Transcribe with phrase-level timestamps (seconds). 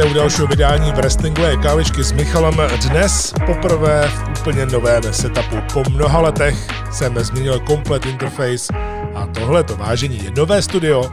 [0.00, 2.54] Vítejte u dalšího vydání wrestlingové kávičky s Michalem.
[2.88, 5.56] Dnes poprvé v úplně novém setupu.
[5.72, 8.74] Po mnoha letech jsem změnil komplet interface
[9.14, 11.10] a tohle to vážení je nové studio.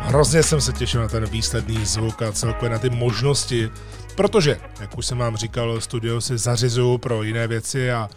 [0.00, 3.70] Hrozně jsem se těšil na ten výsledný zvuk a celkově na ty možnosti,
[4.16, 8.08] protože, jak už jsem vám říkal, studio si zařizuju pro jiné věci a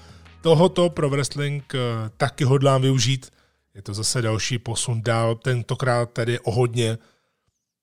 [0.41, 1.79] tohoto pro wrestling eh,
[2.17, 3.29] taky hodlám využít.
[3.75, 6.97] Je to zase další posun dál, tentokrát tedy o hodně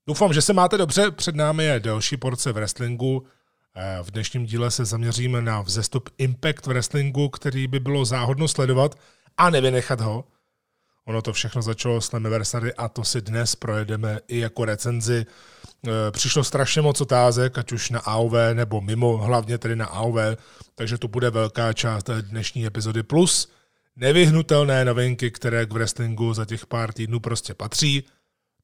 [0.07, 1.11] Doufám, že se máte dobře.
[1.11, 3.27] Před námi je další porce wrestlingu.
[3.77, 8.95] Eh, v dnešním díle se zaměříme na vzestup Impact wrestlingu, který by bylo záhodno sledovat
[9.37, 10.25] a nevynechat ho.
[11.05, 15.27] Ono to všechno začalo s Slammiversary a to si dnes projedeme i jako recenzi.
[15.87, 20.37] Eh, přišlo strašně moc otázek, ať už na AOV nebo mimo, hlavně tedy na AOV,
[20.75, 23.53] takže to bude velká část dnešní epizody plus
[23.97, 28.05] nevyhnutelné novinky, které k wrestlingu za těch pár týdnů prostě patří–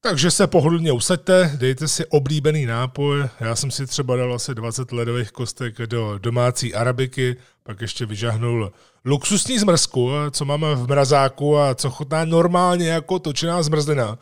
[0.09, 3.23] takže se pohodlně usaďte, dejte si oblíbený nápoj.
[3.39, 8.71] Já jsem si třeba dal asi 20 ledových kostek do domácí arabiky, pak ještě vyžahnul
[9.05, 14.17] luxusní zmrzku, co máme v mrazáku a co chutná normálně jako točená zmrzlina.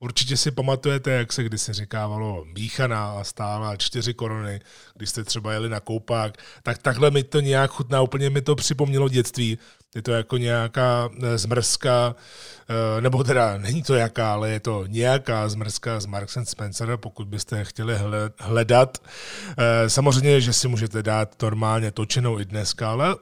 [0.00, 4.60] Určitě si pamatujete, jak se kdysi říkávalo míchaná a stála čtyři korony,
[4.94, 8.54] když jste třeba jeli na koupák, tak takhle mi to nějak chutná, úplně mi to
[8.54, 9.58] připomnělo dětství.
[9.94, 12.14] Je to jako nějaká eh, zmrzka,
[12.68, 16.96] eh, nebo teda není to jaká, ale je to nějaká zmrzka z Marks and Spencer,
[16.96, 17.98] pokud byste chtěli
[18.38, 18.98] hledat.
[19.58, 23.16] Eh, samozřejmě, že si můžete dát normálně točenou i dneska, ale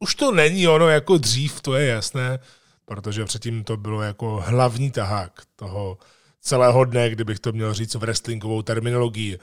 [0.00, 2.38] už to není ono jako dřív, to je jasné,
[2.84, 5.98] protože předtím to bylo jako hlavní tahák toho
[6.40, 9.38] celého dne, kdybych to měl říct v wrestlingovou terminologii.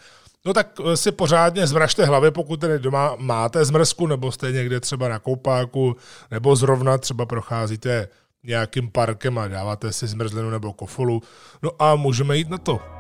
[0.46, 4.80] No tak eh, si pořádně zvražte hlavy, pokud tedy doma máte zmrzku, nebo jste někde
[4.80, 5.96] třeba na koupáku,
[6.32, 8.08] nebo zrovna třeba procházíte
[8.44, 11.22] nějakým parkem a dáváte si zmrzlinu nebo kofolu.
[11.64, 12.99] No a můžeme jít na to.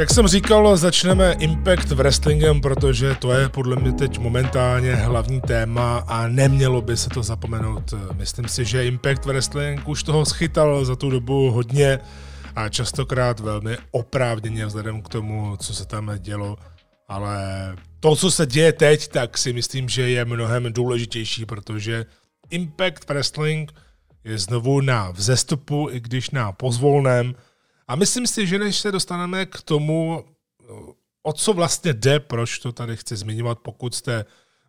[0.00, 5.98] Jak jsem říkal, začneme Impact Wrestlingem, protože to je podle mě teď momentálně hlavní téma
[5.98, 7.94] a nemělo by se to zapomenout.
[8.12, 11.98] Myslím si, že Impact Wrestling už toho schytal za tu dobu hodně
[12.56, 16.56] a častokrát velmi oprávněně vzhledem k tomu, co se tam dělo.
[17.08, 17.38] Ale
[18.00, 22.06] to, co se děje teď, tak si myslím, že je mnohem důležitější, protože
[22.50, 23.72] Impact Wrestling
[24.24, 27.34] je znovu na vzestupu, i když na pozvolném,
[27.90, 30.24] a myslím si, že než se dostaneme k tomu,
[31.22, 34.24] o co vlastně jde, proč to tady chci zmiňovat, pokud jste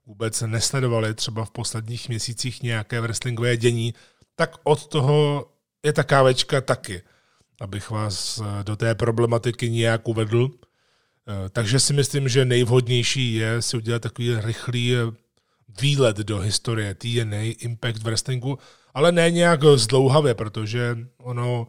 [0.05, 3.93] vůbec nesledovali třeba v posledních měsících nějaké wrestlingové dění,
[4.35, 5.45] tak od toho
[5.85, 7.01] je ta kávečka taky,
[7.61, 10.49] abych vás do té problematiky nějak uvedl.
[11.49, 14.95] Takže si myslím, že nejvhodnější je si udělat takový rychlý
[15.81, 18.57] výlet do historie TNA Impact Wrestlingu,
[18.93, 21.67] ale ne nějak zdlouhavě, protože ono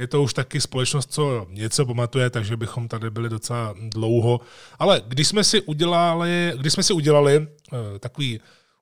[0.00, 4.40] je to už taky společnost, co něco pamatuje, takže bychom tady byli docela dlouho.
[4.78, 7.46] Ale když jsme si udělali, když jsme si udělali uh,
[7.98, 8.40] takový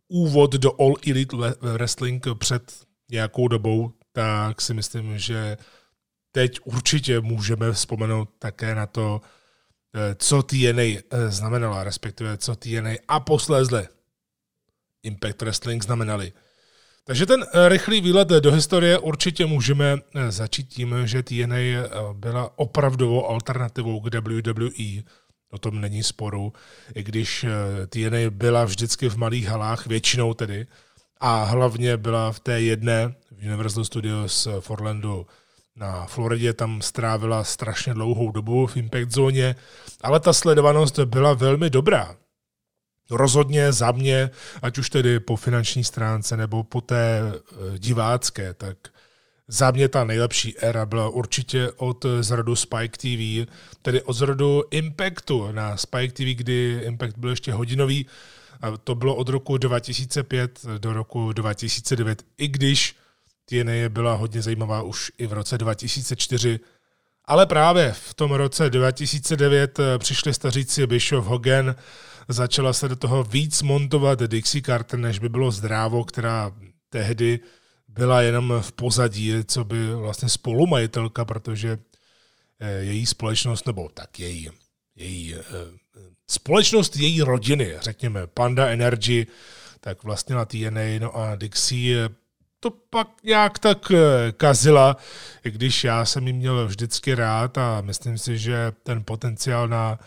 [0.09, 2.73] úvod do All Elite Wrestling před
[3.11, 5.57] nějakou dobou, tak si myslím, že
[6.33, 9.21] teď určitě můžeme vzpomenout také na to,
[9.95, 13.89] eh, co TNA eh, znamenala, respektive co TNA a poslézle
[15.03, 16.33] Impact Wrestling znamenali.
[17.09, 21.89] Takže ten eh, rychlý výlet do historie určitě můžeme eh, začít tím, že TNA eh,
[22.13, 25.03] byla opravdovou alternativou k WWE.
[25.51, 26.53] O tom není sporu,
[26.95, 27.47] i když
[27.89, 30.67] TNA byla vždycky v malých halách, většinou tedy,
[31.21, 35.27] a hlavně byla v té jedné v Universal Studios v Orlandu
[35.77, 39.57] na Floridě, tam strávila strašně dlouhou dobu v Impact zóně,
[40.03, 42.17] ale ta sledovanost byla velmi dobrá
[43.11, 44.31] rozhodně za mě,
[44.63, 48.77] ať už tedy po finanční stránce nebo po té eh, divácké, tak
[49.49, 53.51] za mě ta nejlepší éra byla určitě od zrodu Spike TV,
[53.83, 58.07] tedy od zrodu Impactu na Spike TV, kdy Impact byl ještě hodinový.
[58.63, 62.97] A to bylo od roku 2005 do roku 2009, i když
[63.45, 66.61] TNA byla hodně zajímavá už i v roce 2004.
[67.25, 71.75] Ale právě v tom roce 2009 eh, přišli staříci Bischoff Hogan,
[72.29, 76.53] začala se do toho víc montovat Dixie Carter, než by bylo zdrávo, která
[76.91, 77.41] tehdy
[77.89, 81.79] byla jenom v pozadí, co by vlastně spolumajitelka, protože
[82.61, 84.51] eh, její společnost, nebo tak její,
[84.97, 85.43] její eh,
[86.31, 89.27] společnost její rodiny, řekněme, Panda Energy,
[89.81, 92.09] tak vlastně na TNA, no a Dixie
[92.61, 94.97] to pak nějak tak eh, kazila,
[95.45, 99.99] i když já jsem ji měl vždycky rád a myslím si, že ten potenciál na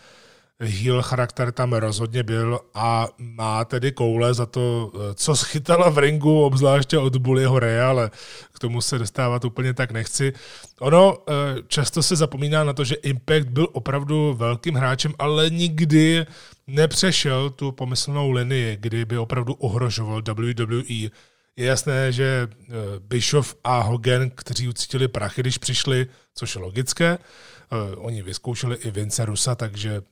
[0.62, 6.44] heel charakter tam rozhodně byl a má tedy koule za to, co schytala v ringu,
[6.44, 8.10] obzvláště od Bullyho Rea, ale
[8.52, 10.32] k tomu se dostávat úplně tak nechci.
[10.80, 11.32] Ono eh,
[11.66, 16.26] často se zapomíná na to, že Impact byl opravdu velkým hráčem, ale nikdy
[16.66, 21.10] nepřešel tu pomyslnou linii, kdy by opravdu ohrožoval WWE.
[21.56, 27.18] Je jasné, že eh, Bischoff a Hogan, kteří ucítili prachy, když přišli, což je logické,
[27.18, 30.02] eh, oni vyzkoušeli i Vince Rusa, takže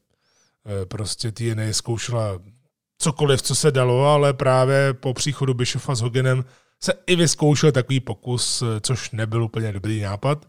[0.89, 2.39] prostě TNA zkoušela
[3.01, 6.45] cokoliv, co se dalo, ale právě po příchodu Bishoffa s Hoganem
[6.83, 10.49] se i vyzkoušel takový pokus, eh, což nebyl úplně dobrý nápad,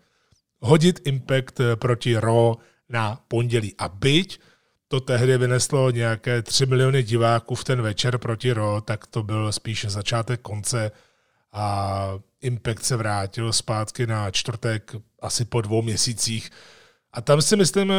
[0.59, 2.53] hodit Impact eh, proti Raw
[2.89, 3.75] na pondělí.
[3.77, 4.39] A byť
[4.87, 9.51] to tehdy vyneslo nějaké 3 miliony diváků v ten večer proti Raw, tak to byl
[9.51, 10.91] spíše začátek konce
[11.53, 16.49] a Impact se vrátil zpátky na čtvrtek asi po dvou měsících.
[17.13, 17.93] A tam si myslím,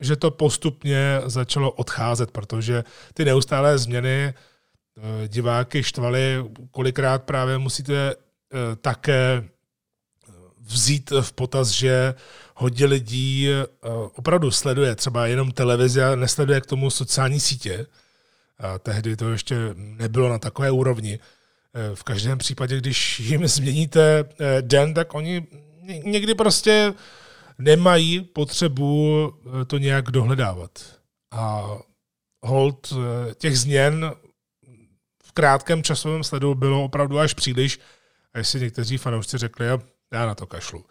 [0.00, 7.94] že to postupně začalo odcházet, protože ty neustálé změny eh, diváky štvaly, kolikrát právě musíte
[7.94, 9.44] eh, také
[10.60, 12.14] vzít v potaz, že
[12.54, 13.66] hodně lidí eh,
[14.14, 17.86] opravdu sleduje třeba jenom televizi a nesleduje k tomu sociální sítě.
[18.58, 21.18] A tehdy to ještě nebylo na takové úrovni.
[21.94, 24.24] V každém případě, když jim změníte
[24.60, 25.46] den, tak oni
[26.04, 26.94] někdy prostě
[27.60, 30.70] nemají potřebu eh, to nějak dohledávat.
[31.32, 31.68] A
[32.42, 34.12] hold eh, těch změn
[35.24, 37.80] v krátkém časovém sledu bylo opravdu až příliš,
[38.34, 39.66] až si někteří fanoušci řekli,
[40.12, 40.84] já na to kašlu.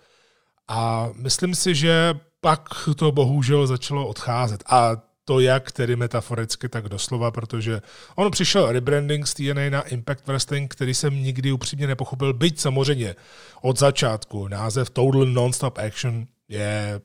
[0.67, 4.63] A myslím si, že pak to bohužel začalo odcházet.
[4.67, 7.81] A to jak tedy metaforicky, tak doslova, protože
[8.15, 13.15] on přišel rebranding z TNA na Impact Wrestling, který jsem nikdy upřímně nepochopil, byť samozřejmě
[13.61, 17.01] od začátku název Total Non-Stop Action je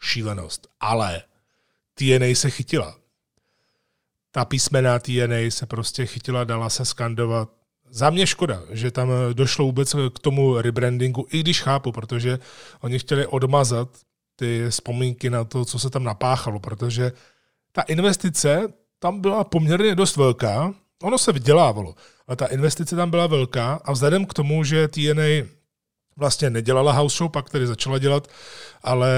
[0.00, 0.66] šílenost.
[0.80, 1.22] Ale
[1.94, 2.96] TNA se chytila.
[4.30, 7.50] Ta písmena TNA se prostě chytila, dala se skandovat.
[7.90, 12.38] Za mě škoda, že tam došlo vůbec k tomu rebrandingu, i když chápu, protože
[12.80, 13.88] oni chtěli odmazat
[14.36, 17.12] ty vzpomínky na to, co se tam napáchalo, protože
[17.72, 18.68] ta investice
[18.98, 21.94] tam byla poměrně dost velká, ono se vydělávalo,
[22.26, 25.46] ale ta investice tam byla velká a vzhledem k tomu, že TNA
[26.16, 28.28] vlastně nedělala house show, pak tedy začala dělat,
[28.82, 29.10] ale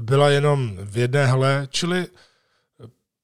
[0.00, 2.06] byla jenom v jedné hale, čili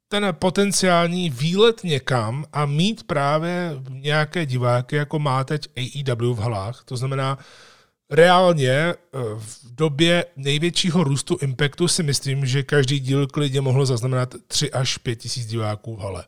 [0.09, 6.83] ten potenciální výlet někam a mít právě nějaké diváky, jako má teď AEW v halách,
[6.85, 7.39] to znamená,
[8.11, 8.97] reálně eh,
[9.37, 14.99] v době největšího růstu Impactu si myslím, že každý díl klidně mohl zaznamenat 3 až
[14.99, 16.25] 5 tisíc diváků v hale.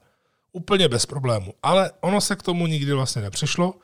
[0.52, 1.54] Úplně bez problému.
[1.62, 3.74] Ale ono se k tomu nikdy vlastně nepřišlo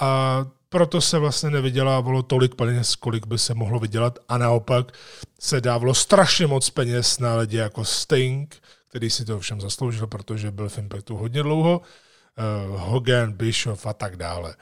[0.00, 4.92] a proto se vlastně nevydělávalo tolik peněz, kolik by se mohlo vydělat a naopak
[5.40, 8.56] se dávalo strašně moc peněz na lidi jako Sting,
[8.88, 13.92] který si to všem zasloužil, protože byl v Impactu hodně dlouho, uh, Hogan, Bischoff a
[13.92, 14.54] tak dále.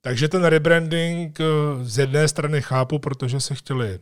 [0.00, 1.46] Takže ten rebranding uh,
[1.82, 4.00] z jedné strany chápu, protože se chtěli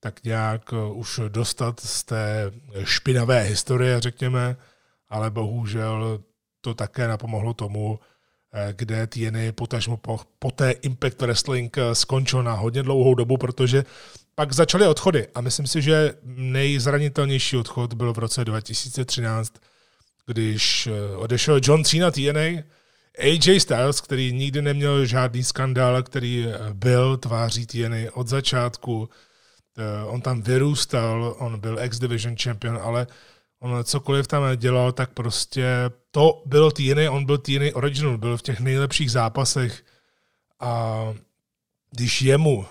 [0.00, 2.52] tak nějak uh, už dostat z té
[2.84, 4.56] špinavé historie, řekněme,
[5.08, 6.22] ale bohužel
[6.60, 8.15] to také napomohlo tomu, Eh,
[8.72, 13.84] kde TNA potažmo po, po té Impact Wrestling eh, skončil na hodně dlouhou dobu, protože
[14.34, 15.26] pak začaly odchody.
[15.34, 19.52] A myslím si, že nejzranitelnější odchod byl v roce 2013,
[20.26, 22.62] když eh, odešel John Cena TNA,
[23.18, 29.08] AJ Styles, který nikdy neměl žádný skandál, který byl tváří TNA od začátku,
[30.06, 33.06] on tam vyrůstal, on byl X-Division champion, ale
[33.66, 35.66] on cokoliv tam dělal, tak prostě
[36.10, 39.84] to bylo TNA, on byl TNA Original, byl v těch nejlepších zápasech.
[40.60, 41.14] A
[41.90, 42.66] když jemu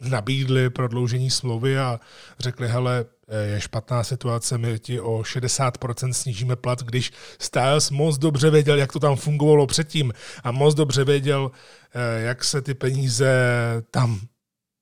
[0.00, 2.00] nabídli prodloužení smlouvy a
[2.38, 3.04] řekli, hele,
[3.44, 8.92] je špatná situace, my ti o 60% snížíme plat, když Styles moc dobře věděl, jak
[8.92, 10.12] to tam fungovalo předtím
[10.44, 11.50] a moc dobře věděl,
[11.94, 13.28] eh, jak se ty peníze
[13.90, 14.20] tam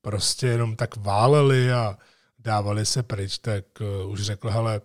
[0.03, 1.99] prostě jenom tak válely a
[2.39, 4.81] dávali se pryč, tak eh, už řekl, hele,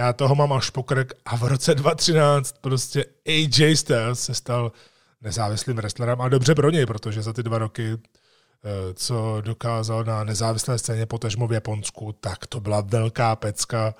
[0.00, 4.72] já toho mám až pokrk a v roce 2013 prostě AJ Styles se stal
[5.20, 10.24] nezávislým wrestlerem a dobře pro něj, protože za ty dva roky, eh, co dokázal na
[10.24, 13.94] nezávislé scéně potažmo v Japonsku, tak to byla velká pecka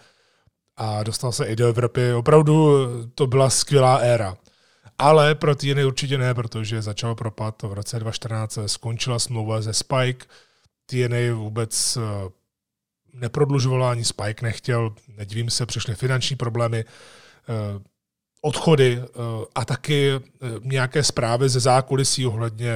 [0.77, 2.13] a dostal se i do Evropy.
[2.13, 4.37] Opravdu to byla skvělá éra.
[4.99, 10.27] Ale pro TNA určitě ne, protože začal propad v roce 2014, skončila smlouva ze Spike,
[10.87, 11.99] TNA vůbec
[13.13, 17.81] neprodlužovala, ani Spike nechtěl, nedivím se, přišly finanční problémy, eh,
[18.43, 19.09] odchody eh,
[19.55, 20.21] a taky eh,
[20.63, 22.73] nějaké zprávy ze zákulisí ohledně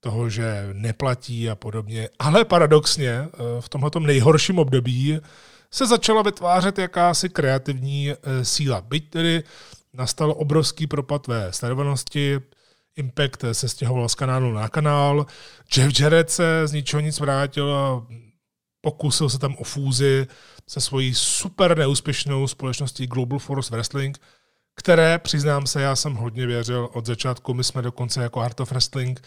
[0.00, 2.08] toho, že neplatí a podobně.
[2.18, 3.28] Ale paradoxně
[3.60, 5.20] v tomto nejhorším období
[5.70, 8.80] se začala vytvářet jakási kreativní síla.
[8.80, 9.42] Byť tedy
[9.92, 12.40] nastal obrovský propad ve sledovanosti,
[12.96, 15.26] Impact se stěhoval z kanálu na kanál,
[15.76, 18.06] Jeff Jarrett se z ničeho nic vrátil a
[18.80, 20.26] pokusil se tam o fúzi
[20.68, 24.18] se svojí super neúspěšnou společností Global Force Wrestling,
[24.74, 27.54] které, přiznám se, já jsem hodně věřil od začátku.
[27.54, 29.22] My jsme dokonce jako Art of Wrestling,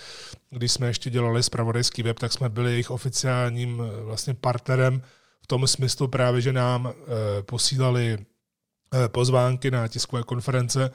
[0.50, 5.02] když jsme ještě dělali zpravodajský web, tak jsme byli jejich oficiálním eh, vlastně partnerem
[5.42, 10.92] v tom smyslu právě, že nám eh, posílali eh, pozvánky na tiskové konference,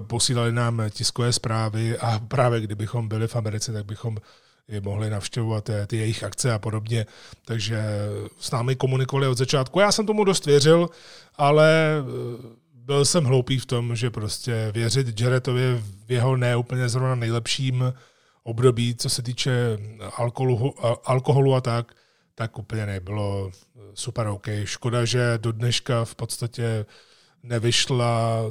[0.00, 4.16] posílali nám tiskové zprávy a právě kdybychom byli v Americe, tak bychom
[4.70, 7.06] je mohli navštěvovat ty jejich akce a podobně.
[7.44, 7.82] Takže
[8.38, 9.80] s námi komunikovali od začátku.
[9.80, 10.90] Já jsem tomu dost věřil,
[11.36, 11.96] ale
[12.74, 17.92] byl jsem hloupý v tom, že prostě věřit Jaretovi v jeho neúplně zrovna nejlepším
[18.42, 19.78] období, co se týče
[20.16, 20.74] alkoholu,
[21.04, 21.94] alkoholu a tak,
[22.34, 23.50] tak úplně nebylo
[23.94, 24.46] super OK.
[24.64, 26.86] Škoda, že do dneška v podstatě
[27.42, 28.42] nevyšla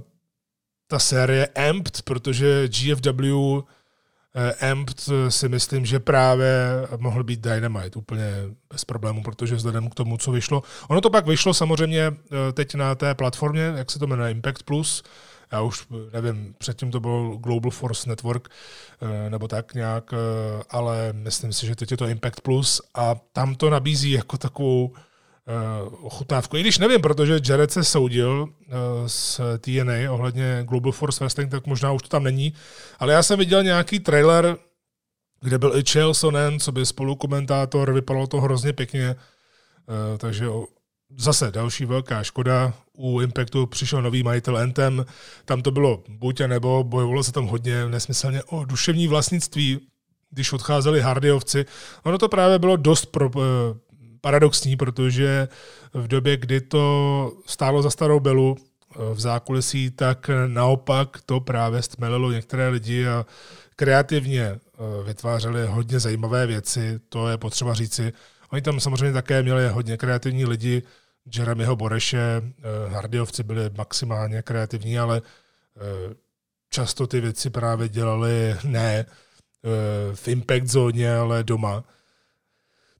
[0.88, 3.78] ta série Amped, protože GFW Eh,
[4.71, 8.25] Amped eh, si myslím, že právě mohl být Dynamite úplně
[8.74, 10.63] bez problému, protože vzhledem k tomu, co vyšlo.
[10.88, 14.63] Ono to pak vyšlo samozřejmě eh, teď na té platformě, jak se to jmenuje, Impact
[14.63, 15.03] Plus,
[15.51, 18.50] já už nevím, předtím to byl Global Force Network,
[19.29, 20.13] nebo tak nějak,
[20.69, 24.93] ale myslím si, že teď je to Impact Plus a tam to nabízí jako takovou
[26.01, 26.58] ochutnávku.
[26.58, 28.75] I když nevím, protože Jared se soudil uh,
[29.08, 32.53] s TNA ohledně Global Force Wrestling, tak možná už to tam není.
[33.00, 34.58] Ale já jsem viděl nějaký trailer,
[35.41, 39.15] kde byl i Chael Sonnen, co by spolukomentátor, vypadalo to hrozně pěkně.
[39.15, 40.48] Uh, takže
[41.18, 42.74] zase další velká škoda.
[42.94, 45.06] U Impactu přišel nový majitel Anthem,
[45.46, 49.79] tam to bylo buď a nebo, bojovalo se tam hodně nesmyslně o duševní vlastnictví,
[50.29, 51.65] když odcházeli Hardyovci.
[52.03, 53.29] Ono to právě bylo dost pro,
[54.21, 55.47] paradoxní, protože
[55.93, 61.81] v době, kdy to stálo za starou belu eh, v zákulisí, tak naopak to právě
[61.81, 63.25] stmelilo některé lidi a
[63.75, 64.59] kreativně eh,
[65.03, 68.13] vytvářeli hodně zajímavé věci, to je potřeba říci.
[68.51, 70.83] Oni tam samozřejmě také měli hodně kreativní lidi,
[71.38, 75.21] Jeremyho Boreše, eh, Hardyovci byli maximálně kreativní, ale
[76.69, 79.05] často ty věci právě dělali ne
[80.13, 81.83] v impact zóně, ale doma.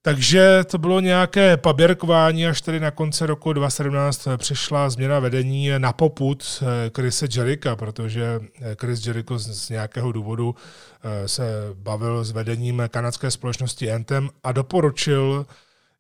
[0.02, 5.94] Takže to bylo nějaké paběrkování, až tedy na konci roku 2017 přišla změna vedení na
[5.94, 10.56] poput eh, Chrisa Jericha, protože eh, Chris Jericho z nějakého důvodu
[11.04, 15.46] eh, se bavil s vedením kanadské společnosti Anthem a doporučil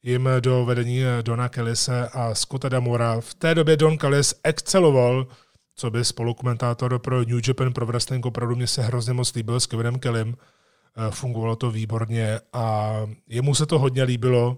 [0.03, 3.21] jim do vedení Dona Kellise a Scotta Damora.
[3.21, 5.27] V té době Don Kellis exceloval,
[5.75, 9.65] co by spolukomentátor pro New Japan pro wrestling, opravdu mě se hrozně moc líbil s
[9.65, 10.37] Kevinem Kellym Eh,
[11.09, 12.93] fungovalo to výborně a
[13.27, 14.57] jemu se to hodně líbilo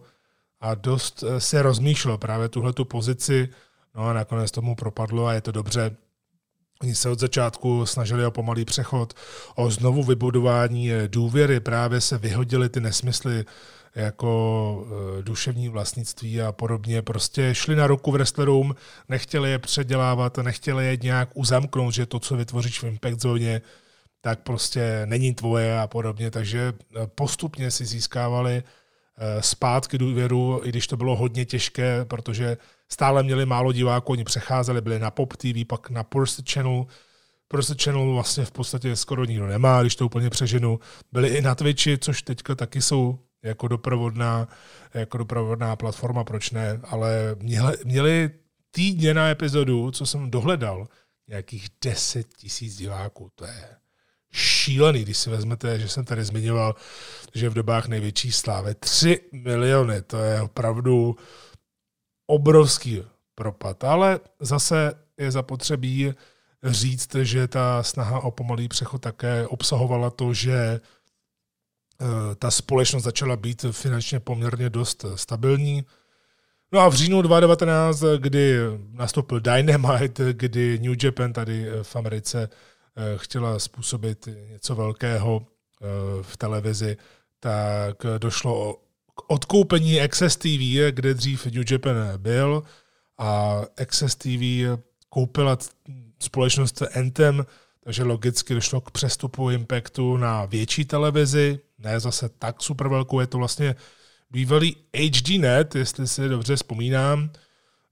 [0.62, 3.50] a dost eh, se rozmýšlel právě tuhle tu pozici,
[3.96, 5.96] no a nakonec tomu propadlo a je to dobře.
[6.82, 9.14] Oni se od začátku snažili o pomalý přechod,
[9.56, 13.46] o znovu vybudování eh, důvěry, právě se vyhodili ty nesmysly
[13.96, 14.88] jako
[15.22, 17.02] duševní vlastnictví a podobně.
[17.02, 18.76] Prostě šli na ruku wrestlerům,
[19.10, 23.62] nechtěli je předělávat, nechtěli je nějak uzamknout, že to, co vytvoříš v Impact zóně,
[24.22, 30.70] tak prostě není tvoje a podobně, takže eh, postupně si získávali eh, zpátky důvěru, i
[30.70, 32.58] když to bylo hodně těžké, protože
[32.90, 36.86] stále měli málo diváků, oni přecházeli, byli na Pop TV, pak na Purse Channel,
[37.48, 40.80] Purse Channel vlastně v podstatě skoro nikdo nemá, když to úplně přeženu.
[41.12, 44.48] Byli i na Twitchi, což teďka taky jsou jako doprovodná,
[44.94, 48.30] jako doprovodná platforma, proč ne, ale měli, měli
[48.72, 50.88] týdně na epizodu, co jsem dohledal,
[51.28, 53.81] nějakých 10 tisíc diváků, to je
[54.32, 56.76] šílený, když si vezmete, že jsem tady zmiňoval,
[57.36, 61.16] že v dobách největší slávy 3 miliony, to je opravdu
[62.28, 63.04] obrovský
[63.36, 66.14] propad, ale zase je zapotřebí
[66.64, 73.36] říct, že ta snaha o pomalý přechod také obsahovala to, že eh, ta společnost začala
[73.36, 75.86] být finančně poměrně dost stabilní.
[76.72, 78.58] No a v říjnu 2019, kdy
[78.92, 82.50] nastoupil Dynamite, kdy New Japan tady v Americe
[83.18, 85.86] chtěla způsobit něco velkého eh,
[86.22, 86.98] v televizi,
[87.40, 88.74] tak došlo
[89.16, 92.64] k odkoupení Access TV, kde dřív New Japan byl
[93.18, 95.58] a Access TV koupila
[96.20, 97.46] společnost Anthem,
[97.84, 103.28] takže logicky došlo k přestupu Impactu na větší televizi, ne zase tak super velkou, je
[103.28, 103.76] to vlastně
[104.32, 107.30] bývalý HDNet, jestli si dobře vzpomínám.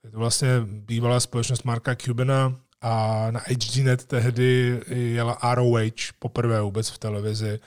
[0.04, 5.78] Je to vlastně bývalá společnost Marka Cubana, a na HDNet tehdy jela ROH
[6.20, 7.60] poprvé vůbec v televizi.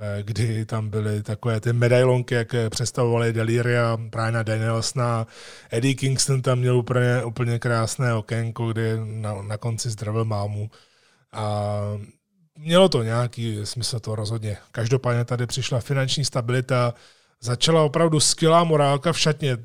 [0.00, 5.26] eh, kdy tam byly takové ty medailonky, jak představovali Deliria, Briana Danielsona,
[5.70, 10.70] Eddie Kingston tam měl úplně, úplně krásné okénko, kdy na, na konci zdravil mámu.
[11.32, 11.80] A
[12.58, 14.56] mělo to nějaký smysl to rozhodně.
[14.72, 16.94] Každopádně tady přišla finanční stabilita,
[17.40, 19.58] začala opravdu skvělá morálka v šatně.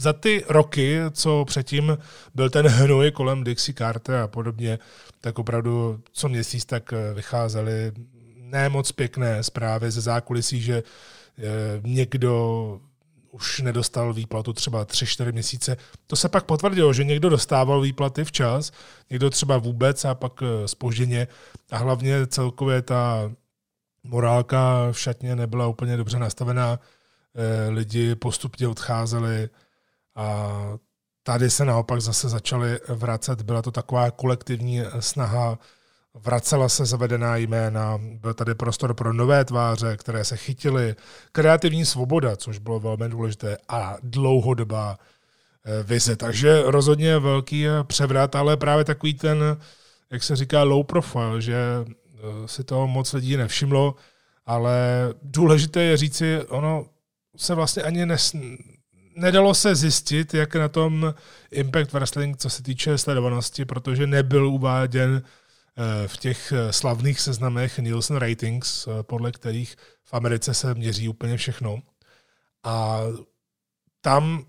[0.00, 1.98] Za ty roky, co předtím
[2.34, 4.78] byl ten hnoj kolem Dixie Carter a podobně,
[5.20, 7.92] tak opravdu co měsíc tak vycházely
[8.36, 10.82] ne moc pěkné zprávy ze zákulisí, že
[11.38, 11.42] eh,
[11.84, 12.80] někdo
[13.30, 15.76] už nedostal výplatu třeba 3-4 měsíce.
[16.06, 18.72] To se pak potvrdilo, že někdo dostával výplaty včas,
[19.10, 20.32] někdo třeba vůbec a pak
[20.66, 21.28] spožděně.
[21.30, 23.30] Eh, a hlavně celkově ta
[24.02, 26.80] morálka v šatně nebyla úplně dobře nastavená.
[27.34, 29.48] Eh, lidi postupně odcházeli
[30.18, 30.52] a
[31.22, 33.42] tady se naopak zase začaly vracet.
[33.42, 35.58] Byla to taková kolektivní snaha.
[36.14, 40.96] Vracela se zavedená jména, byl tady prostor pro nové tváře, které se chytily,
[41.32, 44.98] kreativní svoboda, což bylo velmi důležité, a dlouhodobá
[45.64, 46.16] eh, vize.
[46.16, 49.58] Takže rozhodně velký převrat, ale právě takový ten,
[50.10, 53.94] jak se říká, low profile, že eh, si toho moc lidí nevšimlo,
[54.46, 54.78] ale
[55.22, 56.86] důležité je říci, ono
[57.36, 58.36] se vlastně ani nes,
[59.18, 61.14] nedalo se zjistit, jak na tom
[61.50, 65.22] Impact Wrestling, co se týče sledovanosti, protože nebyl uváděn
[66.06, 71.36] v těch eh, slavných seznamech Nielsen Ratings, eh, podle kterých v Americe se měří úplně
[71.36, 71.78] všechno.
[72.64, 73.00] A
[74.00, 74.44] tam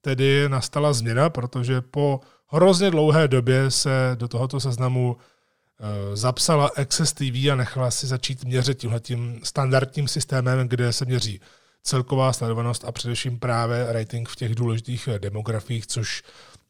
[0.00, 7.12] tedy nastala změna, protože po hrozně dlouhé době se do tohoto seznamu eh, zapsala Access
[7.12, 11.40] TV a nechala si začít měřit tímhletím standardním systémem, kde se měří
[11.88, 16.22] celková sledovanost a především právě rating v těch důležitých demografiích, což,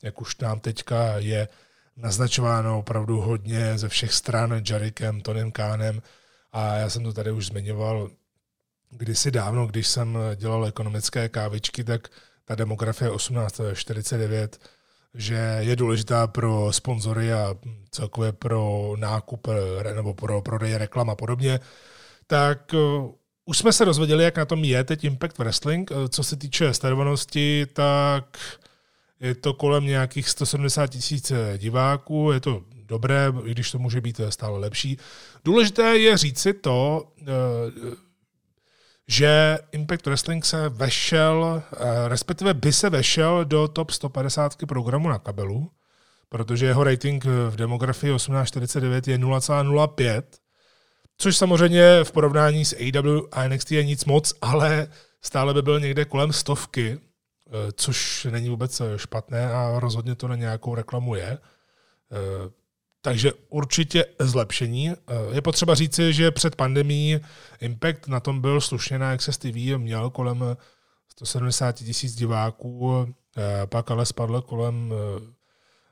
[0.02, 1.48] jak už nám teďka je
[1.96, 6.02] naznačováno opravdu hodně ze všech stran Jarikem, Tonem Kánem.
[6.52, 8.10] A já jsem to tady už zmiňoval
[8.90, 12.08] kdysi dávno, když jsem dělal ekonomické kávičky, tak
[12.44, 14.60] ta demografie 1849,
[15.14, 17.54] že je důležitá pro sponzory a
[17.90, 19.48] celkově pro nákup
[19.94, 21.60] nebo pro prodej reklam a podobně,
[22.26, 22.74] tak
[23.48, 25.90] už jsme se dozvěděli, jak na tom je teď Impact Wrestling.
[25.90, 28.38] Uh, co se týče sledovanosti, tak
[29.20, 34.20] je to kolem nějakých 170 tisíc diváků, je to dobré, i když to může být
[34.28, 34.98] stále lepší.
[35.44, 37.24] Důležité je říci to, eh,
[39.08, 45.18] že Impact Wrestling se vešel, eh, respektive by se vešel do top 150 programu na
[45.18, 45.70] kabelu,
[46.28, 50.24] protože jeho rating v demografii 1849 je 0,05,
[51.18, 54.88] což samozřejmě v porovnání s AW a NXT je nic moc, ale
[55.22, 56.98] stále by byl někde kolem stovky,
[57.48, 61.28] Eh, což není vůbec eh, špatné a rozhodně to na nějakou reklamu je.
[61.30, 62.50] Eh,
[63.02, 64.92] takže určitě zlepšení.
[65.32, 67.20] Je potřeba říci, že před pandemí
[67.60, 70.56] Impact na tom byl slušně na Access TV, měl kolem
[71.08, 73.06] 170 tisíc diváků,
[73.66, 74.94] pak ale spadl kolem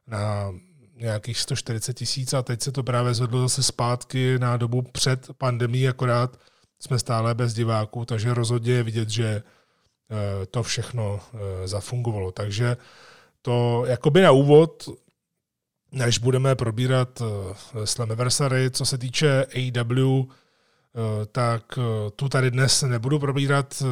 [0.07, 0.53] na
[0.96, 5.88] nějakých 140 tisíc a teď se to právě zvedlo zase zpátky na dobu před pandemí,
[5.88, 6.37] akorát
[6.80, 9.42] jsme stále bez diváků, takže rozhodně je vidět, že
[10.11, 12.32] Eh, to všechno eh, zafungovalo.
[12.32, 12.76] Takže
[13.42, 14.88] to jakoby na úvod,
[15.92, 20.24] než budeme probírat eh, Slammiversary, co se týče AEW,
[21.32, 21.78] tak
[22.16, 23.82] tu tady dnes nebudu probírat,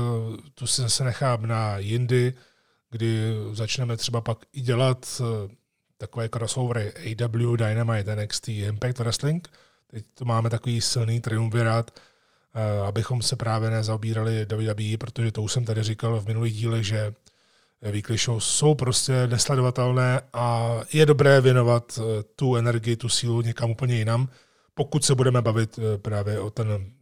[0.54, 2.34] tu si se nechám na jindy,
[2.90, 5.22] kdy začneme třeba pak i dělat
[5.98, 9.48] takové crossovery AW, Dynamite, NXT, Impact Wrestling.
[9.86, 11.90] Teď to máme takový silný triumvirát,
[12.56, 16.86] Eh, abychom se právě nezaobírali WWE, protože to už jsem tady říkal v minulých dílech,
[16.86, 17.14] že
[17.82, 23.70] weekly show jsou prostě nesledovatelné a je dobré věnovat eh, tu energii, tu sílu někam
[23.70, 24.28] úplně jinam,
[24.74, 26.92] pokud se budeme bavit eh, právě o ten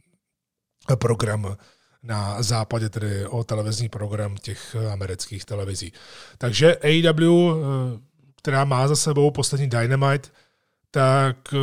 [0.99, 1.57] program
[2.03, 5.93] na západě, tedy o televizní program těch amerických televizí.
[6.39, 7.23] Takže AEW,
[8.43, 10.29] která má za sebou poslední Dynamite,
[10.91, 11.55] tak,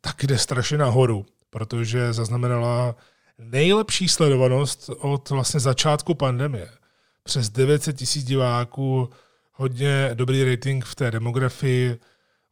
[0.00, 2.96] tak jde strašně nahoru protože zaznamenala
[3.38, 6.68] nejlepší sledovanost od vlastně začátku pandemie.
[7.22, 9.10] Přes 900 tisíc diváků,
[9.52, 12.00] hodně dobrý rating v té demografii.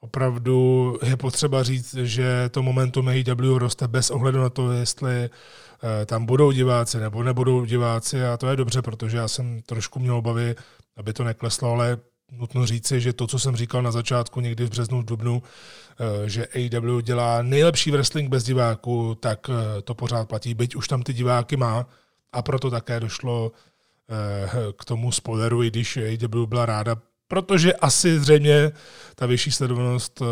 [0.01, 6.07] Opravdu je potřeba říct, že to momentum AEW roste bez ohledu na to, jestli eh,
[6.07, 10.17] tam budou diváci nebo nebudou diváci a to je dobře, protože já jsem trošku měl
[10.17, 10.55] obavy,
[10.97, 11.99] aby to nekleslo, ale
[12.33, 16.29] nutno říci, že to, co jsem říkal na začátku, někdy v březnu, v dubnu, eh,
[16.29, 21.03] že AEW dělá nejlepší wrestling bez diváků, tak eh, to pořád platí, byť už tam
[21.03, 21.87] ty diváky má
[22.33, 26.97] a proto také došlo eh, k tomu spoileru, i když AEW byla ráda,
[27.29, 28.73] protože asi zřejmě
[29.15, 30.23] ta vyšší sledovanost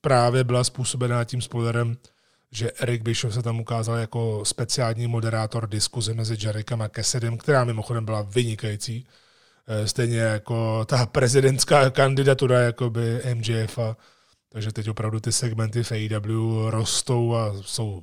[0.00, 1.96] právě byla způsobená tím spoilerem
[2.50, 7.64] že Eric Bischoff se tam ukázal jako speciální moderátor diskuze mezi Jerikem a Kessedem, která
[7.64, 9.06] mimochodem byla vynikající.
[9.68, 13.78] Eh, stejně jako ta prezidentská kandidatura jakoby MJF.
[13.78, 13.96] A,
[14.48, 18.02] takže teď opravdu ty segmenty v AEW rostou a jsou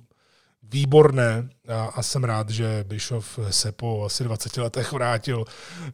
[0.64, 5.46] výborné a, a jsem rád, že Bischoff se po asi 20 letech vrátil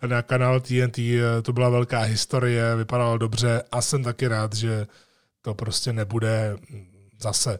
[0.08, 1.00] na kanál TNT.
[1.42, 4.88] To byla velká historie, vypadalo dobře a jsem taky rád, že
[5.42, 6.58] to prostě nebude
[7.22, 7.60] zase,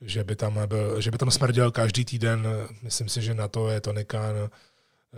[0.00, 2.46] že by tam, byl, že by tam smrděl každý týden.
[2.82, 4.34] Myslím si, že na to je to Nikán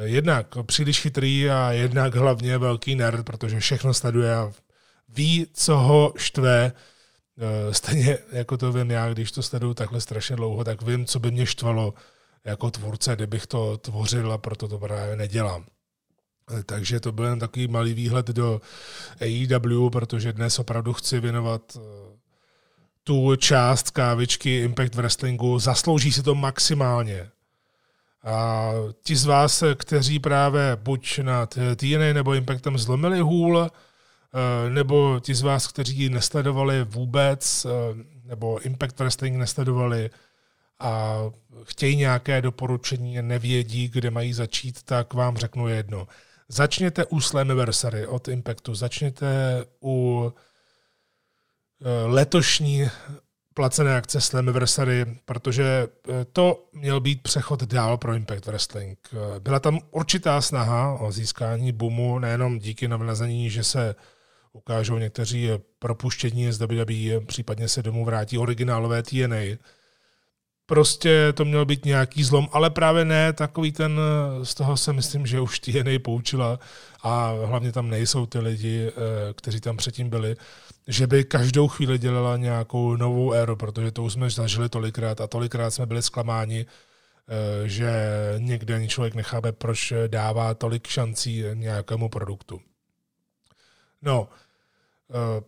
[0.02, 4.52] jednak příliš chytrý a jednak hlavně velký nerd, protože všechno sleduje a
[5.08, 6.72] ví, co ho štve,
[7.38, 11.20] Eh, stejně jako to vím já, když to sleduju takhle strašně dlouho, tak vím, co
[11.20, 11.94] by mě štvalo
[12.44, 15.64] jako tvůrce, kdybych to tvořil a proto to právě nedělám.
[16.58, 18.60] Eh, takže to byl jen takový malý výhled do
[19.20, 21.80] AEW, protože dnes opravdu chci věnovat eh,
[23.04, 25.58] tu část kávičky Impact Wrestlingu.
[25.58, 27.30] Zaslouží si to maximálně.
[28.24, 28.70] A
[29.02, 33.70] ti z vás, kteří právě buď na TNA nebo Impactem zlomili hůl,
[34.34, 37.68] Eh, nebo ti z vás, kteří nesledovali vůbec, eh,
[38.24, 40.10] nebo Impact Wrestling nesledovali
[40.78, 41.18] a
[41.62, 46.08] chtějí nějaké doporučení, nevědí, kde mají začít, tak vám řeknu jedno.
[46.48, 50.32] Začněte u Slammiversary od Impactu, začněte u
[51.82, 52.88] eh, letošní
[53.54, 55.88] placené akce Slammiversary, protože
[56.32, 58.98] to měl být přechod dál pro Impact Wrestling.
[59.38, 63.94] Byla tam určitá snaha o získání boomu, nejenom díky navnazení, že se
[64.52, 69.56] ukážou někteří propuštění z WWE, případně se domů vrátí originálové TNA.
[70.66, 74.00] Prostě to měl být nějaký zlom, ale právě ne takový ten,
[74.42, 76.58] z toho se myslím, že už TNA poučila
[77.02, 78.92] a hlavně tam nejsou ty lidi, eh,
[79.32, 80.36] kteří tam předtím byli,
[80.86, 85.26] že by každou chvíli dělala nějakou novou éru, protože to už jsme zažili tolikrát a
[85.26, 87.92] tolikrát jsme byli zklamáni, eh, že
[88.38, 92.60] někde ani člověk nechápe, proč dává tolik šancí nějakému produktu.
[94.02, 94.28] No,
[95.10, 95.44] Eh,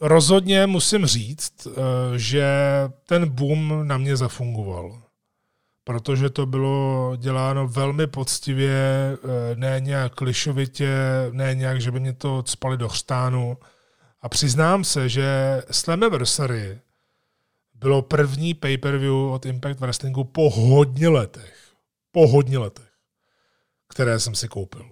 [0.00, 1.72] rozhodně musím říct, eh,
[2.18, 2.48] že
[3.06, 5.02] ten boom na mě zafungoval.
[5.84, 8.78] Protože to bylo děláno velmi poctivě,
[9.54, 10.96] ne nějak klišovitě,
[11.32, 13.58] ne nějak, že by mě to spali do chřtánu.
[14.22, 16.78] A přiznám se, že Slammiversary
[17.74, 21.56] bylo první pay-per-view od Impact Wrestlingu po hodně letech.
[22.12, 22.90] Po hodně letech,
[23.88, 24.90] které jsem si koupil.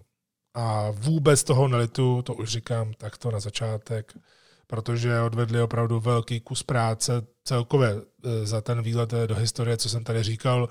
[0.55, 4.15] A vůbec toho nelitu, to už říkám takto na začátek,
[4.67, 10.05] protože odvedli opravdu velký kus práce celkově e, za ten výlet do historie, co jsem
[10.05, 10.69] tady říkal,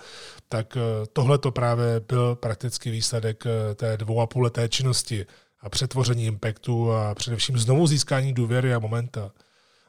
[0.49, 0.81] tak e,
[1.13, 5.25] tohle to právě byl prakticky výsledek e, té dvou a půl leté činnosti
[5.59, 9.31] a přetvoření impactu a především znovu získání důvěry a momenta.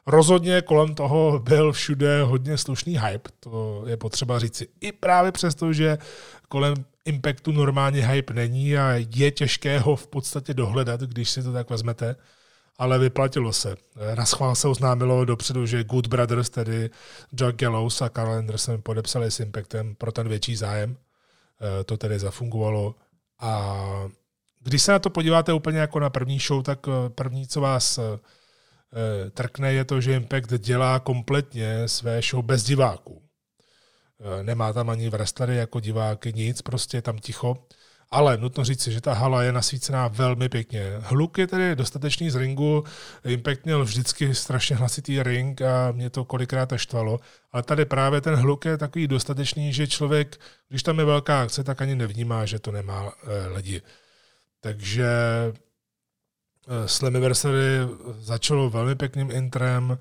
[0.07, 4.67] Rozhodně kolem toho byl všude hodně slušný hype, to je potřeba říci.
[4.81, 5.97] I právě přesto, že
[6.47, 6.73] kolem
[7.05, 11.69] Impactu normálně hype není a je těžké ho v podstatě dohledat, když si to tak
[11.69, 12.15] vezmete,
[12.77, 13.75] ale vyplatilo se.
[14.15, 16.89] Na schvál se oznámilo dopředu, že Good Brothers, tedy
[17.39, 20.97] Jack Gallows a Carl Anderson podepsali s Impactem pro ten větší zájem.
[21.61, 22.95] Eh, to tedy zafungovalo
[23.39, 23.83] a
[24.59, 27.97] když se na to podíváte úplně jako na první show, tak eh, první, co vás
[27.97, 28.19] eh,
[29.31, 33.21] trkne, je to, že Impact dělá kompletně své show bez diváků.
[34.19, 37.57] Eh, nemá tam ani wrestlery jako diváky, nic, prostě je tam ticho.
[38.11, 40.83] Ale nutno říci, že ta hala je nasvícená velmi pěkně.
[40.99, 42.83] Hluk je tedy dostatečný z ringu,
[43.25, 47.19] Impact měl vždycky strašně hlasitý ring a mě to kolikrát štvalo,
[47.51, 51.63] ale tady právě ten hluk je takový dostatečný, že člověk, když tam je velká akce,
[51.63, 53.13] tak ani nevnímá, že to nemá
[53.53, 53.81] lidi.
[54.61, 55.07] Takže
[56.67, 57.63] e, Slammiversary
[58.19, 59.97] začalo velmi pěkným intrem,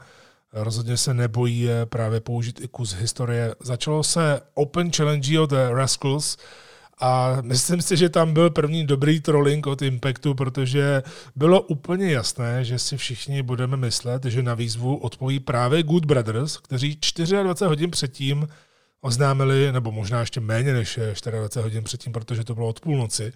[0.52, 3.54] rozhodně se nebojí právě použít i kus historie.
[3.60, 6.36] Začalo se Open Challenge od Rascals,
[7.00, 11.02] a myslím si, že tam byl první dobrý trolling od Impactu, protože
[11.36, 16.56] bylo úplně jasné, že si všichni budeme myslet, že na výzvu odpoví právě Good Brothers,
[16.56, 16.98] kteří
[17.42, 18.48] 24 hodin předtím
[19.00, 23.32] oznámili, nebo možná ještě méně než 24 hodin předtím, protože to bylo od půlnoci,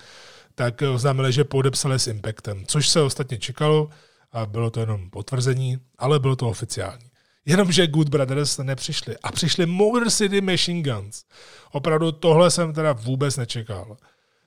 [0.54, 3.90] tak oznámili, že podepsali s Impactem, což se ostatně čekalo
[4.32, 7.12] a bylo to jenom potvrzení, ale bylo to oficiální.
[7.46, 9.16] Jenomže Good Brothers nepřišli.
[9.22, 11.24] A přišli Motor City Machine Guns.
[11.72, 13.96] Opravdu tohle jsem teda vůbec nečekal.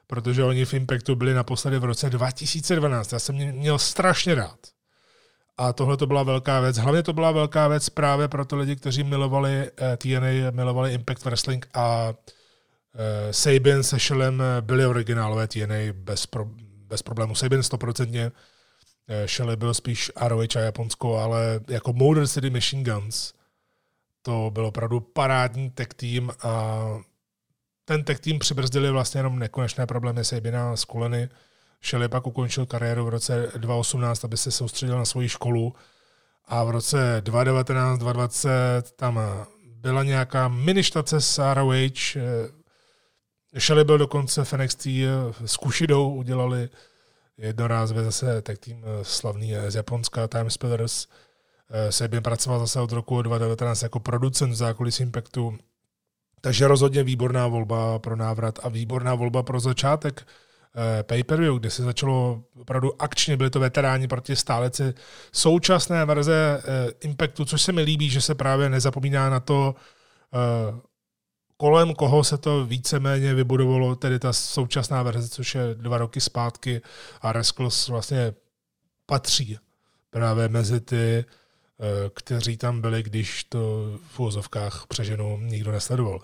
[0.08, 3.12] Protože oni v Impactu byli naposledy v roce 2012.
[3.12, 4.60] Já jsem měl strašně rád.
[5.58, 6.78] A tohle to byla velká věc.
[6.78, 11.26] Hlavně to byla velká věc právě pro ty lidi, kteří milovali eh, TNA, milovali Impact
[11.26, 12.14] Wrestling a
[13.32, 16.46] Sabin se Shellem byli originálové TNA bez, pro,
[16.88, 17.36] bez problému.
[17.36, 18.32] Sabin stoprocentně
[19.08, 23.34] Eh, Shelly byl spíš ROH a Japonsko, ale jako Motor City Machine Guns,
[24.22, 26.86] to byl opravdu parádní tech tým a
[27.86, 31.30] ten tech tým přibrzdili vlastně jenom nekonečné problémy Sabina z Kuleny.
[31.84, 35.76] Shelley pak ukončil kariéru v roce 2018, aby se soustředil na svoji školu
[36.46, 39.20] a v roce 2019-2020 tam
[39.68, 42.18] byla nějaká miništace s ROH.
[43.60, 44.88] Shelley byl dokonce v NXT
[45.46, 46.70] s Kushidou, udělali
[47.38, 51.08] jednorázově zase tak tým slavný z Japonska, Time Spillers.
[51.90, 55.58] Sabin pracoval zase od roku 2019 jako producent v zákulisí Impactu.
[56.42, 60.26] Takže rozhodně výborná volba pro návrat a výborná volba pro začátek
[60.78, 64.94] Eh, pay-per-view, kde se začalo opravdu akčně, byli to veteráni proti stáleci
[65.32, 69.76] současné verze eh, Impactu, což se mi líbí, že se právě nezapomíná na to,
[70.34, 70.80] eh,
[71.58, 76.82] kolem koho se to víceméně vybudovalo, tedy ta současná verze, což je dva roky zpátky
[77.22, 78.34] a Rascals vlastně
[79.06, 79.58] patří
[80.10, 81.26] právě mezi ty
[81.80, 83.60] Eh, kteří tam byli, když to
[84.08, 86.20] v úvozovkách přeženu nikdo nesledoval.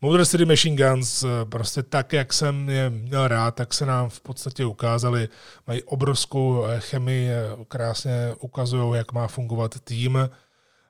[0.00, 4.08] Motor City Machine Guns, eh, prostě tak, jak jsem je měl rád, tak se nám
[4.10, 5.28] v podstatě ukázali.
[5.66, 7.28] Mají obrovskou eh, chemii,
[7.68, 10.30] krásně ukazují, jak má fungovat tým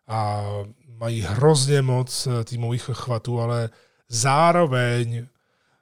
[0.08, 0.44] a
[0.88, 3.70] mají hrozně moc týmových chvatů, ale
[4.08, 5.26] zároveň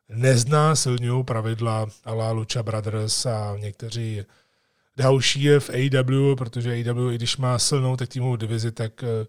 [0.08, 4.24] neznásilňují pravidla ala Lucha Brothers a někteří
[4.96, 9.26] další je v AW, protože AW, i když má silnou tak týmovou divizi, tak eh,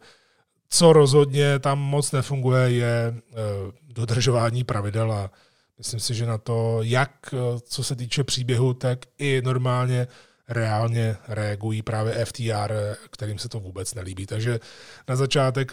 [0.70, 3.34] co rozhodně tam moc nefunguje, je eh,
[3.84, 5.32] dodržování pravidel a
[5.78, 10.08] myslím si, že na to, jak eh, co se týče příběhu, tak i normálně
[10.50, 14.26] reálně reagují právě FTR, kterým se to vůbec nelíbí.
[14.26, 14.60] Takže
[15.08, 15.72] na začátek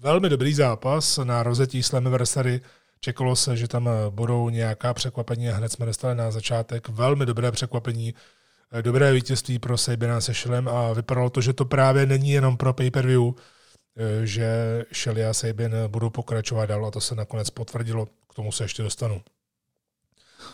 [0.00, 2.60] velmi dobrý zápas na rozetí Slammiversary.
[3.00, 7.52] Čekalo se, že tam budou nějaká překvapení a hned jsme dostali na začátek velmi dobré
[7.52, 8.14] překvapení
[8.72, 12.56] Eh, dobré vítězství pro Sabina se Shellem a vypadalo to, že to právě není jenom
[12.56, 13.32] pro pay-per-view,
[13.96, 14.48] eh, že
[14.94, 18.82] Shelly a Sabin budou pokračovat dál a to se nakonec potvrdilo, k tomu se ještě
[18.82, 19.22] dostanu.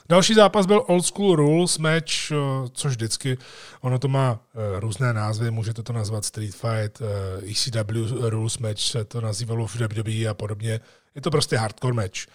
[0.09, 2.37] Další zápas byl Old School Rules match, eh,
[2.73, 3.39] což vždycky,
[3.81, 4.41] ono to má
[4.79, 7.03] různé názvy, můžete to nazvat Street Fight,
[7.51, 10.81] ECW Rules match se to nazývalo v WWE a podobně.
[11.15, 12.27] Je to prostě hardcore match.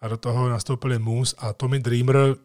[0.00, 2.36] A do toho nastoupili Moose a Tommy Dreamer,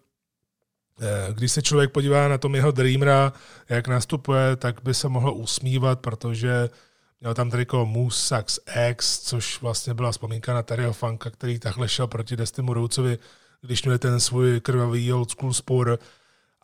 [1.01, 3.33] Eh, když se člověk podívá na tom jeho Dreamera,
[3.69, 6.69] jak nastupuje, tak by se mohl usmívat, protože
[7.21, 11.89] měl tam triko Moose Sucks X, což vlastně byla vzpomínka na Terryho Funka, který takhle
[11.89, 13.17] šel proti Destimu Roucovi,
[13.61, 15.99] když měl ten svůj krvavý old school spor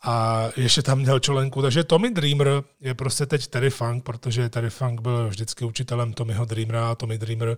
[0.02, 1.62] a ještě tam měl čolenku.
[1.62, 2.48] Takže Tommy Dreamer
[2.80, 7.18] je prostě teď Terry Funk, protože Terry Funk byl vždycky učitelem Tommyho Dreamera a Tommy
[7.18, 7.56] Dreamer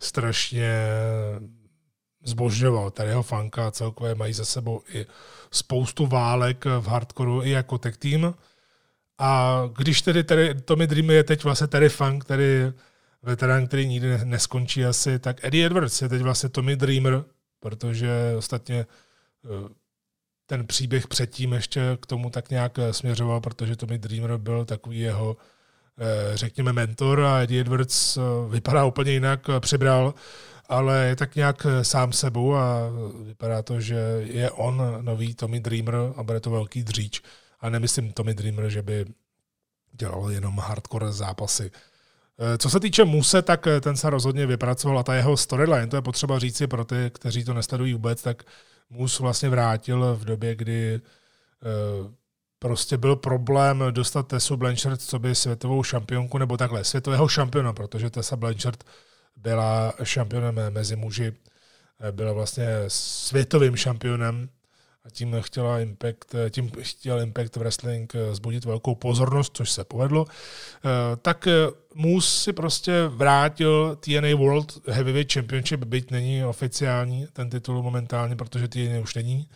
[0.00, 0.86] strašně
[2.24, 5.06] zbožňoval Terryho Funka a celkově mají za sebou i
[5.50, 8.34] spoustu válek v hardcoreu i jako tech team.
[9.18, 12.44] A když tedy, tedy Tommy Dream je teď vlastně Terry Funk, který
[13.22, 17.24] veterán, který nikdy neskončí asi, tak Eddie Edwards je teď vlastně Tommy Dreamer,
[17.64, 18.86] protože ostatně
[19.44, 19.68] eh,
[20.46, 25.36] ten příběh předtím ještě k tomu tak nějak směřoval, protože Tommy Dreamer byl takový jeho,
[25.98, 30.14] eh, řekněme, mentor a Eddie Edwards eh, vypadá úplně jinak, přibral
[30.68, 32.90] ale je tak nějak eh, sám sebou a
[33.24, 37.22] vypadá to, že je on nový Tommy Dreamer a bude to velký dříč.
[37.60, 39.04] A nemyslím Tommy Dreamer, že by
[39.92, 41.70] dělal jenom hardcore zápasy.
[42.38, 45.86] Eh, co se týče Muse, tak eh, ten se rozhodně vypracoval a ta jeho storyline,
[45.86, 48.42] to je potřeba říci pro ty, kteří to nesledují vůbec, tak
[48.90, 51.00] Mus vlastně vrátil v době, kdy
[52.58, 58.10] prostě byl problém dostat Tessu Blanchard, co by světovou šampionku, nebo takhle, světového šampiona, protože
[58.10, 58.84] Tessa Blanchard
[59.36, 61.32] byla šampionem mezi muži,
[62.10, 64.48] byla vlastně světovým šampionem
[65.04, 70.26] a tím chtěla Impact, tím chtěl Impact Wrestling zbudit velkou pozornost, což se povedlo,
[71.22, 71.48] tak
[71.94, 78.68] Moose si prostě vrátil TNA World Heavyweight Championship, byť není oficiální ten titul momentálně, protože
[78.68, 79.48] TNA už není.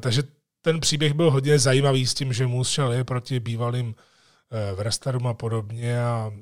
[0.00, 0.22] Takže
[0.62, 3.94] ten příběh byl hodně zajímavý s tím, že Moose šel je proti bývalým
[4.74, 6.32] wrestlerům a podobně a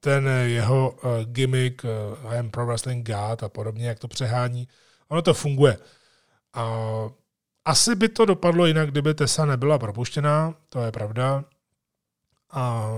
[0.00, 1.84] ten jeho gimmick,
[2.28, 4.68] I am pro wrestling god a podobně, jak to přehání,
[5.08, 5.78] ono to funguje.
[6.56, 6.64] A
[7.64, 11.44] asi by to dopadlo jinak, kdyby Tessa nebyla propuštěná, to je pravda.
[12.52, 12.92] A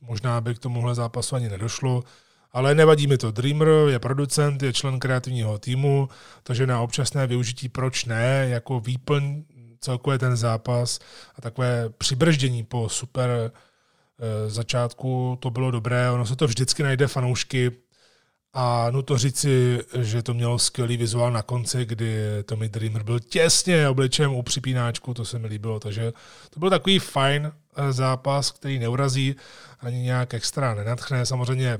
[0.00, 2.04] možná by k tomuhle zápasu ani nedošlo,
[2.52, 3.30] ale nevadí mi to.
[3.30, 6.08] Dreamer je producent, je člen kreativního týmu,
[6.42, 9.44] takže na občasné využití proč ne, jako výplň
[9.80, 10.98] celkově ten zápas
[11.34, 13.52] a takové přibrždění po super
[14.20, 17.72] Eh, začátku to bylo dobré, ono se to vždycky najde fanoušky
[18.54, 23.88] a to říci, že to mělo skvělý vizuál na konci, kdy Tommy Dreamer byl těsně
[23.88, 26.12] obličem u připínáčku, to se mi líbilo, takže
[26.50, 29.36] to byl takový fajn eh, zápas, který neurazí
[29.80, 31.26] ani nějak extra nenatchne.
[31.26, 31.78] Samozřejmě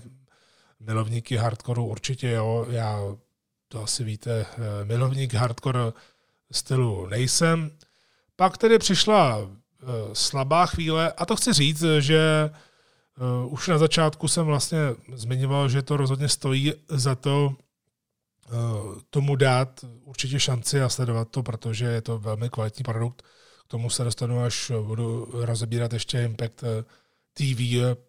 [0.81, 3.01] milovníky hardcoreu určitě jo, já
[3.69, 4.47] to asi víte,
[4.85, 5.81] milovník hardcore
[6.53, 7.71] stylu nejsem.
[8.37, 9.51] Pak tedy přišla
[10.13, 12.51] slabá chvíle a to chci říct, že
[13.47, 14.79] už na začátku jsem vlastně
[15.15, 17.57] zmiňoval, že to rozhodně stojí za to
[19.11, 23.23] tomu dát určitě šanci a sledovat to, protože je to velmi kvalitní produkt.
[23.65, 26.65] K tomu se dostanu, až budu rozebírat ještě Impact
[27.35, 27.61] TV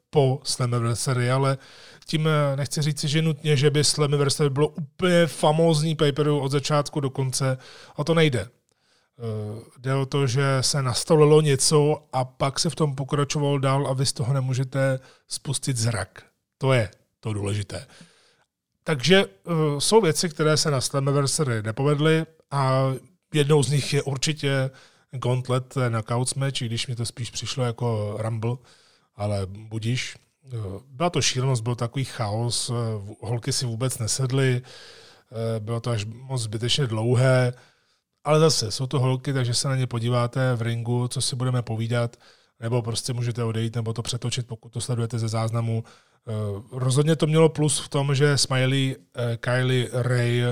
[0.09, 1.57] po Slammiversary, ale
[2.05, 6.99] tím eh, nechci říct, že nutně, že by Slammiversary bylo úplně famózní paperu od začátku
[6.99, 7.57] do konce.
[7.95, 8.49] O to nejde.
[9.19, 13.87] Eh, jde o to, že se nastolilo něco a pak se v tom pokračovalo dál
[13.87, 16.23] a vy z toho nemůžete spustit zrak.
[16.57, 17.87] To je to důležité.
[18.83, 22.83] Takže uh, jsou věci, které se na Slammiversary nepovedly a
[23.33, 24.69] jednou z nich je určitě
[25.11, 28.57] Gauntlet Knockouts match, i když mi to spíš přišlo jako Rumble,
[29.15, 30.17] ale budíš.
[30.47, 32.73] Eh, byla to šílenost, byl takový chaos, eh,
[33.21, 34.61] holky si vůbec nesedly,
[35.59, 37.53] bylo to až moc zbytečně dlouhé,
[38.29, 41.61] ale zase jsou to holky, takže se na ně podíváte v ringu, co si budeme
[41.61, 42.17] povídat,
[42.59, 45.83] nebo prostě můžete odejít, nebo to přetočit, pokud to sledujete ze záznamu.
[46.27, 46.31] Eh,
[46.71, 50.43] rozhodně to mělo plus v tom, že Smiley eh, Kylie Ray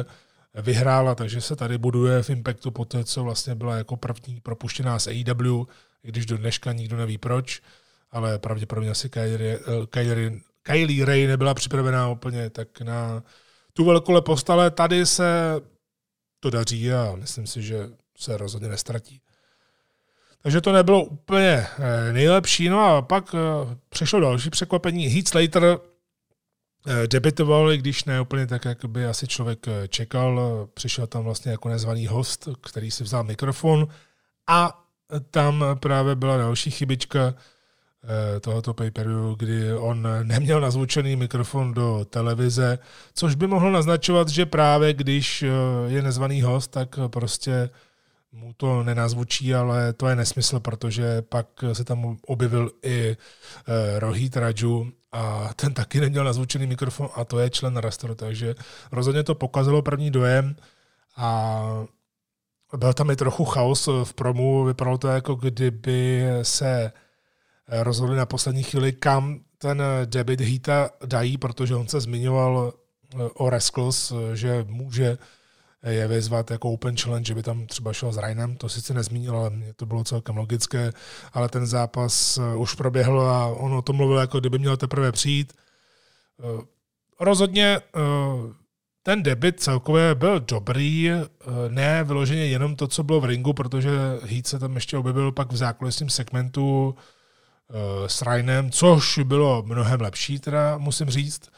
[0.56, 5.00] vyhrála, takže se tady buduje v Impactu po té, co vlastně byla jako první propuštěná
[5.00, 5.66] z AEW,
[6.04, 7.62] i když do dneška nikdo neví proč,
[8.12, 10.32] ale pravděpodobně asi Kylie, eh, Kylie,
[10.64, 13.24] Kylie Ray nebyla připravená úplně tak na
[13.74, 15.62] tu velkolepost, ale tady se
[16.40, 19.22] to daří a myslím si, že se rozhodně nestratí.
[20.42, 22.70] Takže to nebylo úplně eh, nejlepší.
[22.70, 25.08] No a pak eh, přišlo další překvapení.
[25.08, 30.68] Heath Slater eh, debitoval, i když ne úplně tak, jak by asi člověk čekal.
[30.74, 33.88] Přišel tam vlastně jako nezvaný host, který si vzal mikrofon
[34.48, 34.84] a
[35.32, 37.34] tam právě byla další chybička
[38.42, 42.80] tohoto paperu, kdy on neměl nazvučený mikrofon do televize,
[43.14, 45.46] což by mohlo naznačovat, že právě když
[45.88, 47.70] je nezvaný host, tak prostě
[48.32, 54.38] mu to nenazvučí, ale to je nesmysl, protože pak se tam objevil i eh, Rohit
[54.38, 58.56] Raju a ten taky neměl nazvučený mikrofon a to je člen Rastro, takže
[58.92, 60.56] rozhodně to pokazalo první dojem
[61.18, 61.62] a
[62.78, 66.92] byl tam i trochu chaos v promu, vypadalo to jako kdyby se
[67.70, 73.50] rozhodli na poslední chvíli, kam ten debit Hita dají, protože on se zmiňoval eh, o
[73.50, 75.18] Rascals, že může
[75.90, 79.38] je vyzvat jako Open Challenge, že by tam třeba šel s Rainem, to sice nezmínil,
[79.38, 80.92] ale mě to bylo celkem logické,
[81.34, 85.12] ale ten zápas eh, už proběhl a on o tom mluvil, jako kdyby měl teprve
[85.12, 85.54] přijít.
[86.40, 86.66] Eh,
[87.20, 88.00] rozhodně eh,
[89.04, 91.10] ten debit celkově byl dobrý,
[91.68, 93.90] ne vyloženě jenom to, co bylo v ringu, protože
[94.24, 96.96] Heat se tam ještě objevil pak v zákulisním segmentu
[98.08, 101.50] s Rainem, což bylo mnohem lepší, teda musím říct.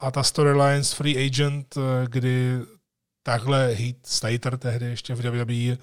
[0.00, 1.74] A ta storyline s Free Agent,
[2.06, 2.58] kdy
[3.22, 5.78] takhle Heat Slater tehdy ještě v WWE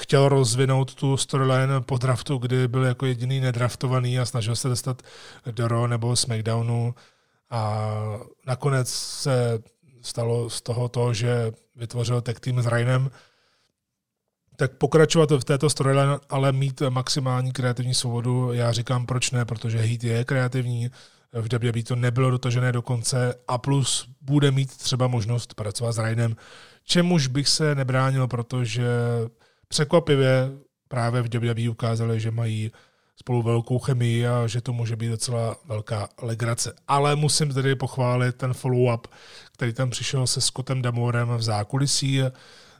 [0.00, 5.02] chtěl rozvinout tu storyline po draftu, kdy byl jako jediný nedraftovaný a snažil se dostat
[5.50, 6.94] do Raw nebo SmackDownu
[7.50, 7.88] a
[8.46, 9.58] nakonec se
[10.02, 13.10] stalo z toho to, že vytvořil tag team s Rainem,
[14.60, 19.78] tak pokračovat v této storyline, ale mít maximální kreativní svobodu, já říkám proč ne, protože
[19.78, 20.90] Heat je kreativní,
[21.32, 25.98] v WWE to nebylo dotažené do konce a plus bude mít třeba možnost pracovat s
[25.98, 26.36] Rainem,
[26.84, 28.88] čemuž bych se nebránil, protože
[29.68, 30.50] překvapivě
[30.88, 32.70] právě v WWE ukázali, že mají
[33.16, 36.72] spolu velkou chemii a že to může být docela velká legrace.
[36.88, 39.00] Ale musím tedy pochválit ten follow-up,
[39.52, 42.20] který tam přišel se Scottem Damorem v zákulisí,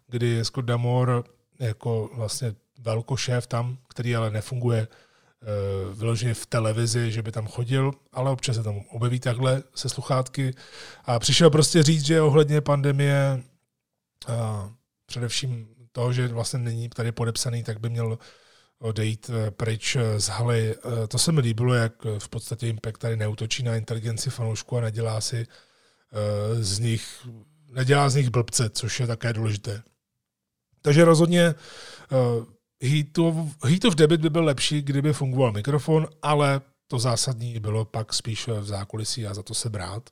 [0.09, 1.23] kdy Scott Damore
[1.61, 7.93] jako vlastně velkošéf tam, který ale nefunguje eh, vyloženě v televizi, že by tam chodil,
[8.13, 10.55] ale občas se tam objeví takhle se sluchátky
[11.05, 13.43] a přišel prostě říct, že ohledně pandemie
[15.07, 18.19] především toho, že vlastně není tady podepsaný, tak by měl
[18.79, 20.75] odejít eh, pryč eh, z haly.
[21.09, 25.21] To se mi líbilo, jak v podstatě Impact tady neutočí na inteligenci fanoušků a nedělá
[25.21, 25.47] si
[26.61, 27.27] z nich,
[27.69, 29.83] nedělá z nich blbce, což je také důležité.
[30.83, 31.55] Takže rozhodně
[33.65, 38.65] Heatov debit by byl lepší, kdyby fungoval mikrofon, ale to zásadní bylo pak spíš v
[38.65, 40.11] zákulisí a za to se brát.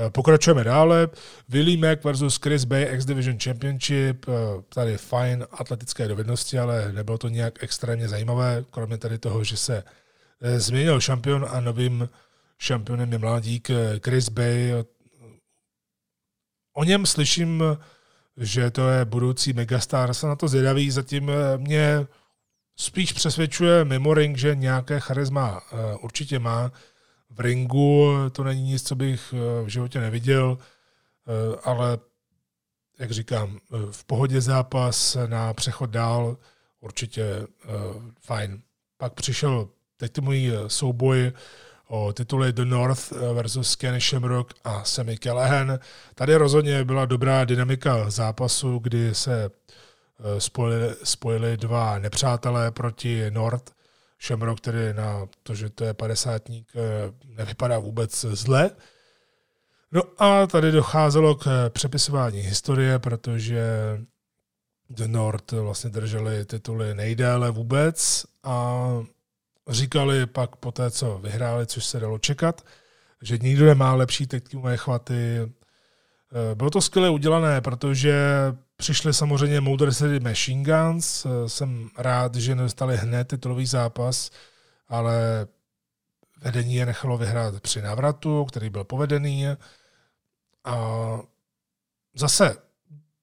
[0.00, 1.08] Eh, pokračujeme dále.
[1.48, 4.26] Willie Mack versus Chris Bay X Division Championship.
[4.28, 4.32] Eh,
[4.68, 9.84] tady fajn atletické dovednosti, ale nebylo to nějak extrémně zajímavé, kromě tady toho, že se
[10.40, 12.08] eh, změnil šampion a novým
[12.58, 13.70] šampionem je mladík
[14.04, 14.72] Chris Bay.
[16.72, 17.62] O něm slyším,
[18.38, 20.14] že to je budoucí megastar.
[20.14, 22.06] Jsem na to zvědavý, zatím mě
[22.76, 25.60] spíš přesvědčuje mimo ring, že nějaké charisma
[26.00, 26.72] určitě má
[27.30, 29.34] v ringu, to není nic, co bych
[29.64, 30.58] v životě neviděl,
[31.64, 31.98] ale
[32.98, 33.58] jak říkám,
[33.90, 36.36] v pohodě zápas na přechod dál,
[36.80, 37.46] určitě
[38.20, 38.62] fajn.
[38.96, 41.32] Pak přišel teď můj souboj
[41.88, 45.78] o tituly The North versus Kenny Shamrock a Sammy Callahan.
[46.14, 53.72] Tady rozhodně byla dobrá dynamika zápasu, kdy se eh, spojili, spojili dva nepřátelé proti North.
[54.22, 58.70] Shamrock, který na to, že to je padesátník, eh, nevypadá vůbec zle.
[59.92, 63.66] No a tady docházelo k přepisování historie, protože
[64.90, 68.88] The North vlastně drželi tituly nejdéle vůbec a
[69.68, 72.64] říkali pak po té, co vyhráli, což se dalo čekat,
[73.22, 75.38] že nikdo nemá lepší týmové chvaty.
[75.42, 78.14] Eh, bylo to skvěle udělané, protože
[78.76, 81.26] přišli samozřejmě Motor City Machine Guns.
[81.26, 84.30] Eh, jsem rád, že nedostali hned titulový zápas,
[84.88, 85.46] ale
[86.40, 89.46] vedení je nechalo vyhrát při návratu, který byl povedený.
[90.64, 90.76] A
[92.14, 92.56] zase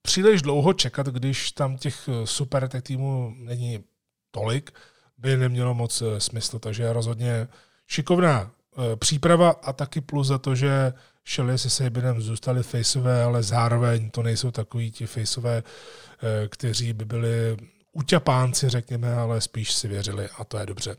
[0.02, 3.84] příliš dlouho čekat, když tam těch super týmů není
[4.32, 4.72] tolik,
[5.18, 6.60] by nemělo moc eh, smysl.
[6.60, 7.48] Takže rozhodně
[7.88, 10.94] šikovná eh, příprava a taky plus za to, že
[11.28, 17.06] Shelly se Sabinem zůstali faceové, ale zároveň to nejsou takový ti faceové, eh, kteří by
[17.06, 17.58] byli
[17.92, 20.96] uťapánci, řekněme, ale spíš si věřili a to je dobře.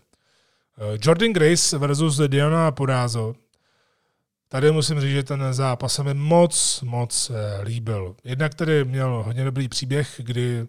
[1.02, 3.34] Jordan Grace versus Diana Porázo.
[4.48, 7.30] Tady musím říct, že ten zápas se mi moc, moc
[7.62, 8.16] líbil.
[8.24, 10.66] Jednak tedy měl hodně dobrý příběh, kdy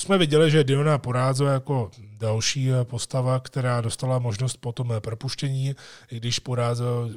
[0.00, 5.74] jsme viděli, že Diona Porázo jako další postava, která dostala možnost potom propuštění,
[6.10, 7.10] i když Porázo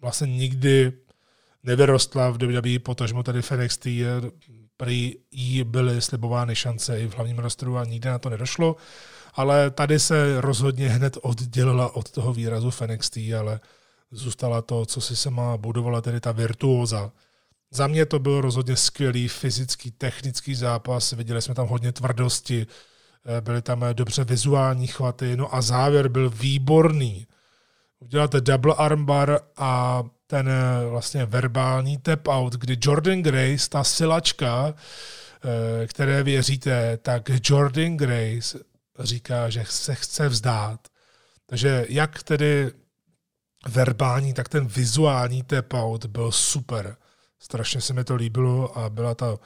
[0.00, 0.92] vlastně nikdy
[1.62, 3.86] nevyrostla v WWE, potažmo tady v NXT,
[4.76, 8.76] prý jí byly slibovány šance i v hlavním rostru a nikdy na to nedošlo,
[9.34, 13.60] ale tady se rozhodně hned oddělila od toho výrazu NXT, ale
[14.10, 17.12] zůstala to, co si se má budovala, tedy ta virtuóza
[17.70, 22.66] za mě to byl rozhodně skvělý fyzický, technický zápas, viděli jsme tam hodně tvrdosti,
[23.26, 27.26] eh, byly tam eh, dobře vizuální chvaty, no a závěr byl výborný.
[27.98, 34.74] Uděláte double armbar a ten eh, vlastně verbální tap out, kdy Jordan Grace, ta silačka,
[35.86, 38.58] které věříte, tak Jordan Grace
[38.98, 40.88] říká, že se chce vzdát.
[41.46, 42.70] Takže jak tedy
[43.68, 46.96] verbální, tak ten vizuální tap out byl super.
[47.38, 49.38] Strašně se mi to líbilo a byla ta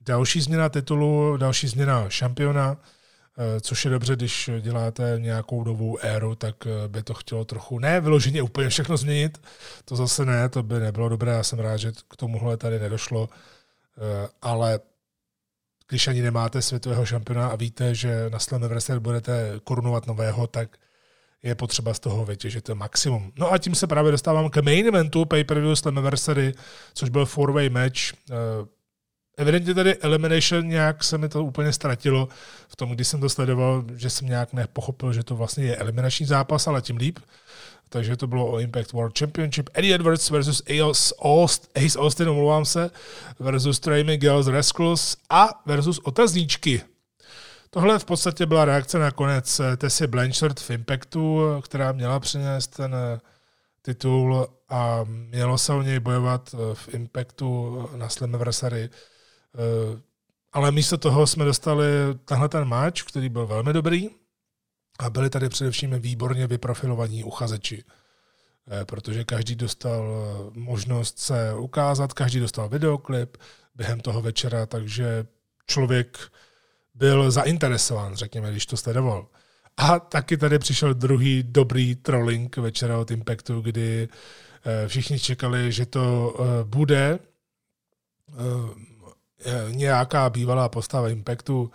[0.00, 6.34] další změna titulu, další změna šampiona, eh, což je dobře, když děláte nějakou novou éru,
[6.34, 9.42] tak eh, by to chtělo trochu, ne vyloženě úplně všechno změnit,
[9.84, 13.28] to zase ne, to by nebylo dobré, já jsem rád, že k tomuhle tady nedošlo,
[13.98, 14.80] eh, ale
[15.88, 20.78] když ani nemáte světového šampiona a víte, že na Slammiversary budete korunovat nového, tak
[21.44, 23.32] je potřeba z toho vytěžit maximum.
[23.38, 26.52] No a tím se právě dostávám k main eventu pay-per-view Slammiversary,
[26.94, 27.98] což byl four-way match.
[28.30, 28.34] Eh,
[29.36, 32.28] evidentně tady Elimination nějak se mi to úplně ztratilo
[32.68, 36.26] v tom, když jsem to sledoval, že jsem nějak nepochopil, že to vlastně je eliminační
[36.26, 37.18] zápas, ale tím líp.
[37.88, 39.70] Takže to bylo o Impact World Championship.
[39.74, 40.62] Eddie Edwards versus
[41.74, 42.90] Ace Austin, omlouvám se,
[43.38, 46.82] versus Trey Miguel z Rascals a versus otazníčky
[47.74, 52.66] Tohle v podstatě byla reakce na konec eh, Tessie Blanchard v Impactu, která měla přinést
[52.66, 53.20] ten eh,
[53.82, 58.90] titul a mělo se o něj bojovat eh, v Impactu na Slammiversary.
[60.52, 61.86] Ale místo toho jsme dostali
[62.24, 64.08] tenhle ten match, který byl velmi dobrý
[64.98, 67.84] a byli tady především výborně vyprofilovaní uchazeči
[68.84, 70.04] protože každý dostal
[70.54, 73.36] možnost se ukázat, každý dostal videoklip
[73.74, 75.26] během toho večera, takže
[75.66, 76.18] člověk
[76.94, 79.26] byl zainteresován, řekněme, když to sledoval.
[79.76, 84.08] A taky tady přišel druhý dobrý trolling večera od Impactu, kdy
[84.64, 87.18] eh, všichni čekali, že to eh, bude
[88.28, 91.70] eh, nějaká bývalá postava Impactu,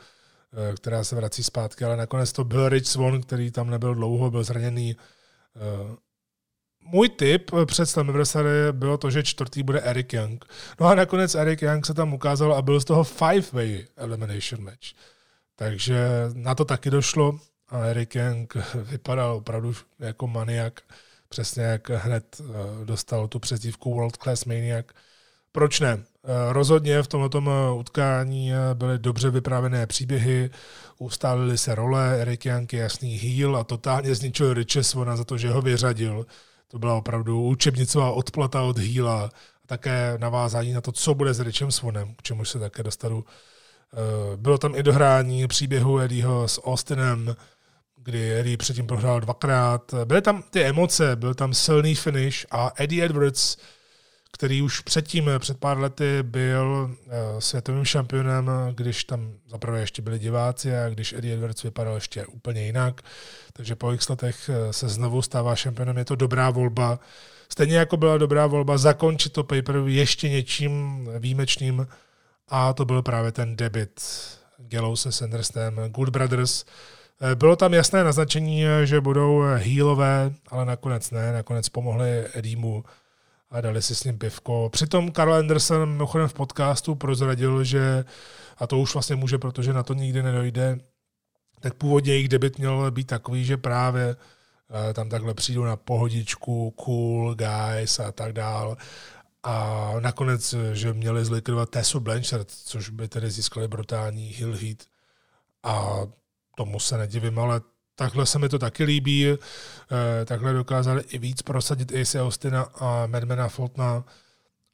[0.76, 4.44] která se vrací zpátky, ale nakonec to byl Rich Swan, který tam nebyl dlouho, byl
[4.44, 4.96] zraněný.
[6.92, 10.46] Můj tip před Slammiversary bylo to, že čtvrtý bude Eric Young.
[10.80, 14.94] No a nakonec Eric Young se tam ukázal a byl z toho five-way elimination match.
[15.56, 20.82] Takže na to taky došlo a Eric Young vypadal opravdu jako maniak,
[21.30, 24.86] přesně jak hned eh, dostal tu přezdívku World Class Maniac.
[25.52, 25.94] Proč ne?
[25.94, 30.50] Eh, rozhodně v tomto eh, utkání byly dobře vyprávěné příběhy,
[30.98, 35.50] ustálily se role, Eric Young je jasný heel a totálně zničil Richesona za to, že
[35.50, 36.26] ho vyřadil.
[36.72, 39.30] To byla opravdu učebnicová odplata od heela a
[39.66, 43.24] také navázání na to, co bude s Richem Svonem, k čemu se také dostanu
[43.94, 47.36] Eh, bylo tam i dohrání příběhu Eddieho s Austinem,
[47.98, 49.94] kdy Eddie předtím prohrál dvakrát.
[50.06, 53.58] Byly tam ty emoce, byl tam silný finish a Eddie Edwards,
[54.34, 60.20] který už předtím, před pár lety byl uh, světovým šampionem, když tam zaprvé ještě byli
[60.20, 63.02] diváci a když Eddie Edwards vypadal ještě úplně jinak.
[63.54, 65.98] Takže po x letech eh, se znovu stává šampionem.
[65.98, 67.00] Je to dobrá volba.
[67.50, 71.88] Stejně jako byla dobrá volba zakončit to paper ještě něčím výjimečným
[72.48, 74.02] a to byl právě ten debit
[74.58, 76.66] Gallows se Sanderstem, Good Brothers.
[77.22, 81.34] Eh, bylo tam jasné naznačení, že budou healové, ale nakonec ne.
[81.34, 82.84] Nakonec pomohli Edimu
[83.52, 84.70] a dali si s ním pivko.
[84.70, 88.06] Přitom Karl Anderson mimochodem v podcastu prozradil, že,
[88.58, 90.78] a to už vlastně může, protože na to nikdy nedojde,
[91.60, 94.16] tak původně jejich debit měl být takový, že právě
[94.90, 98.78] eh, tam takhle přijdu na pohodičku, cool guys a tak dál.
[99.44, 104.78] A nakonec, že měli zlikvidovat Tessu Blanchard, což by tedy získali brutální Hill Heat.
[105.64, 105.98] A
[106.56, 107.62] tomu se nedivím, ale
[108.00, 109.28] takhle se mi to taky líbí.
[109.30, 114.04] Eh, takhle dokázali i víc prosadit Ace Austina a Madmana Fultona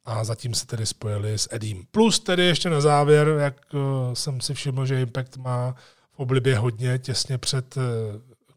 [0.04, 1.86] a zatím se tedy spojili s Edim.
[1.90, 3.78] Plus tedy ještě na závěr, jak eh,
[4.14, 5.74] jsem si všiml, že Impact má
[6.12, 7.80] v oblibě hodně těsně před eh,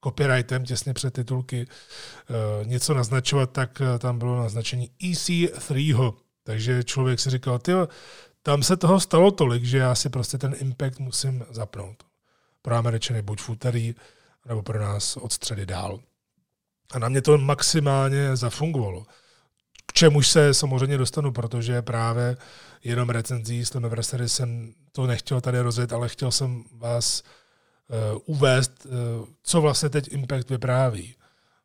[0.04, 1.68] copyrightem, těsně před titulky
[2.64, 6.14] něco naznačovat, tak tam bylo naznačení EC3.
[6.44, 7.72] Takže člověk si říkal, ty
[8.44, 12.04] tam se toho stalo tolik, že já si prostě ten Impact musím zapnout.
[12.62, 13.96] Pro Američany buď v úterý,
[14.46, 16.00] nebo pro nás od středy dál.
[16.92, 19.06] A na mě to maximálně zafungovalo.
[19.86, 22.38] K čemuž se samozřejmě dostanu, protože právě
[22.84, 27.24] jenom recenzí z Slammiversary jsem to nechtěl tady rozjet, ale chtěl jsem vás
[27.88, 28.92] uh, uvést, uh,
[29.44, 31.16] co vlastně teď Impact vypráví.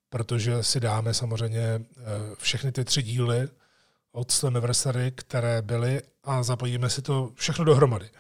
[0.08, 2.04] Protože si dáme samozřejmě uh,
[2.38, 3.48] všechny ty tři díly
[4.12, 8.10] od Slammiversary, které byly a zapojíme si to všechno dohromady.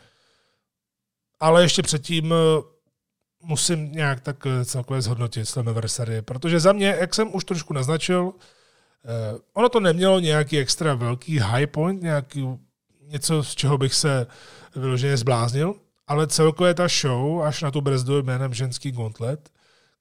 [1.40, 2.34] Ale ještě předtím
[3.44, 8.32] musím nějak tak eh, celkově zhodnotit Slammiversary, protože za mě, jak jsem už trošku naznačil,
[9.04, 12.48] eh, ono to nemělo nějaký extra velký high point, nějaký
[13.00, 14.26] něco, z čeho bych se
[14.76, 15.74] vyloženě zbláznil,
[16.06, 19.50] ale celkově ta show až na tu brzdu jménem Ženský gauntlet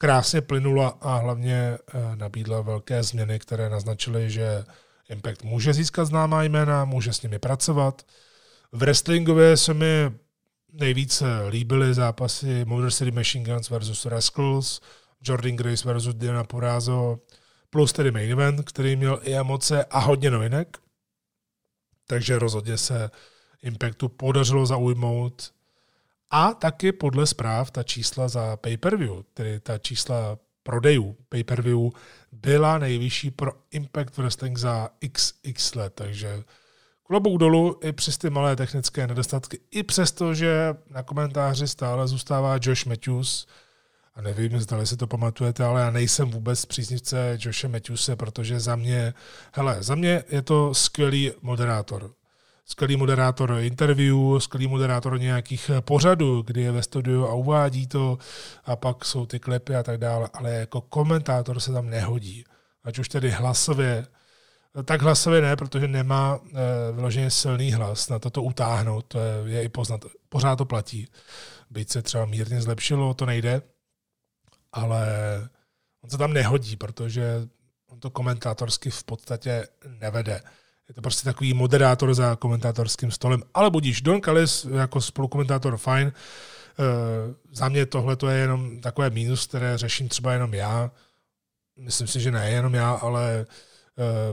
[0.03, 4.63] krásně plynula a hlavně eh, nabídla velké změny, které naznačily, že
[5.09, 8.01] Impact může získat známá jména, může s nimi pracovat.
[8.71, 10.11] V wrestlingově se mi
[10.73, 14.81] nejvíce líbily zápasy Motor City Machine Guns versus Rascals,
[15.21, 17.19] Jordan Grace versus Diana Porazo,
[17.69, 20.77] plus tedy main event, který měl i emoce a hodně novinek.
[22.07, 23.09] Takže rozhodně se
[23.63, 25.53] Impactu podařilo zaujmout.
[26.29, 31.89] A taky podle zpráv ta čísla za pay-per-view, tedy ta čísla prodejů pay-per-view,
[32.31, 36.43] byla nejvyšší pro Impact Wrestling za XX let, takže
[37.03, 42.57] klobouk dolů i přes ty malé technické nedostatky, i přesto, že na komentáři stále zůstává
[42.61, 43.47] Josh Matthews,
[44.15, 48.75] a nevím, zda si to pamatujete, ale já nejsem vůbec příznivce Joshe Matthewse, protože za
[48.75, 49.13] mě,
[49.53, 52.11] hele, za mě je to skvělý moderátor.
[52.65, 58.17] Skvělý moderátor interview, skvělý moderátor nějakých pořadů, kdy je ve studiu a uvádí to
[58.65, 62.43] a pak jsou ty klepy a tak dále, ale jako komentátor se tam nehodí.
[62.83, 64.05] Ať už tedy hlasově,
[64.83, 69.33] tak hlasově ne, protože nemá e, vyloženě silný hlas na to to utáhnout, to je,
[69.45, 71.07] je i poznat, pořád to platí.
[71.69, 73.61] Byť se třeba mírně zlepšilo, to nejde,
[74.71, 75.07] ale
[76.03, 77.47] on se tam nehodí, protože
[77.87, 80.41] on to komentátorsky v podstatě nevede.
[80.89, 83.43] Je to prostě takový moderátor za komentátorským stolem.
[83.53, 86.07] Ale budíš, Don Callis jako spolukomentátor fajn.
[86.07, 86.13] E,
[87.51, 90.91] za mě tohle to je jenom takové mínus, které řeším třeba jenom já.
[91.79, 93.45] Myslím si, že ne jenom já, ale Eh,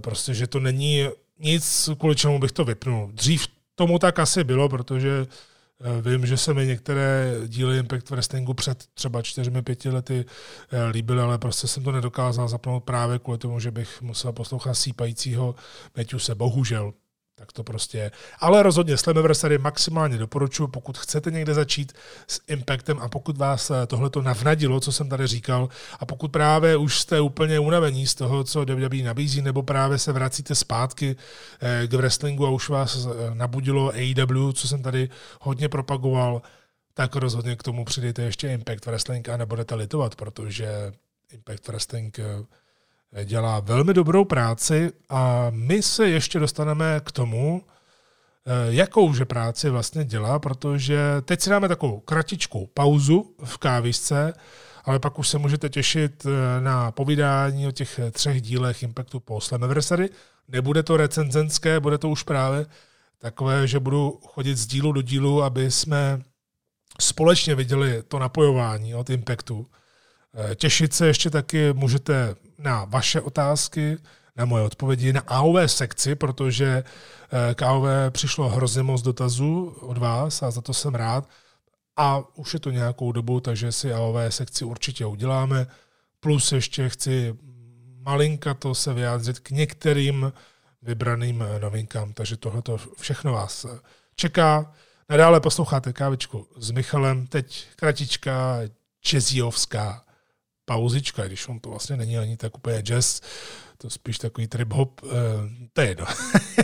[0.00, 1.08] prostě, že to není
[1.38, 3.10] nic, kvůli čemu bych to vypnul.
[3.12, 5.26] Dřív tomu tak asi bylo, protože
[5.80, 10.24] eh, Vím, že se mi některé díly Impact Wrestlingu před třeba čtyřmi, pěti lety
[10.70, 14.74] eh, líbily, ale prostě jsem to nedokázal zapnout právě kvůli tomu, že bych musel poslouchat
[14.74, 15.54] sípajícího
[16.18, 16.92] se bohužel
[17.40, 18.10] tak to prostě je.
[18.38, 21.92] Ale rozhodně Slammiversary maximálně doporučuji, pokud chcete někde začít
[22.26, 25.68] s Impactem a pokud vás eh, tohle to navnadilo, co jsem tady říkal,
[26.00, 30.12] a pokud právě už jste úplně unavení z toho, co WWE nabízí, nebo právě se
[30.12, 31.16] vracíte zpátky
[31.60, 35.08] eh, k wrestlingu a už vás eh, nabudilo AEW, co jsem tady
[35.40, 36.42] hodně propagoval,
[36.94, 40.92] tak rozhodně k tomu přidejte ještě Impact Wrestling a nebudete litovat, protože
[41.32, 42.20] Impact Wrestling
[43.24, 47.62] dělá velmi dobrou práci a my se ještě dostaneme k tomu,
[48.46, 54.32] eh, jakou že práci vlastně dělá, protože teď si dáme takovou kratičkou pauzu v kávisce,
[54.84, 59.40] ale pak už se můžete těšit eh, na povídání o těch třech dílech Impactu po
[59.40, 60.08] Slammiversary.
[60.48, 62.66] Nebude to recenzenské, bude to už právě
[63.18, 66.22] takové, že budu chodit z dílu do dílu, aby jsme
[67.00, 69.66] společně viděli to napojování od Impactu
[70.54, 73.98] Těšit se ještě taky můžete na vaše otázky,
[74.36, 76.84] na moje odpovědi na AOV sekci, protože
[77.54, 81.28] k AOV přišlo hrozně moc dotazů od vás a za to jsem rád.
[81.96, 85.66] A už je to nějakou dobu, takže si AOV sekci určitě uděláme.
[86.20, 87.34] Plus ještě chci
[88.02, 90.32] malinka to se vyjádřit k některým
[90.82, 92.62] vybraným novinkám, takže tohle
[92.98, 93.66] všechno vás
[94.16, 94.72] čeká.
[95.08, 98.60] Nadále posloucháte kávičku s Michalem, teď kratička
[99.02, 100.04] jazzovská
[100.70, 103.20] pauzička, když on to vlastně není ani tak úplně jazz,
[103.78, 105.08] to spíš takový trip hop, eh,
[105.72, 106.06] to je jedno.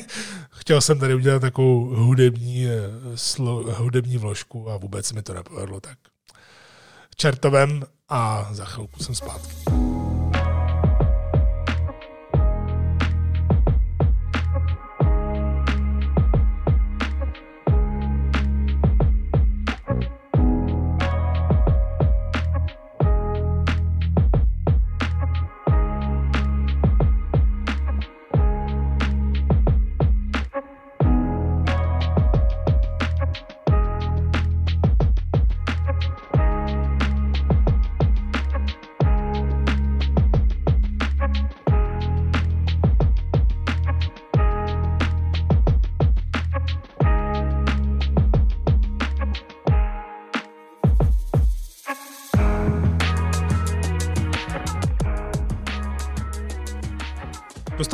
[0.51, 2.79] Chtěl jsem tady udělat takovou hudební, eh,
[3.15, 5.99] slo, hudební vložku a vůbec mi to nepovedlo, tak
[7.17, 9.86] čertovem a za chvilku jsem zpátky.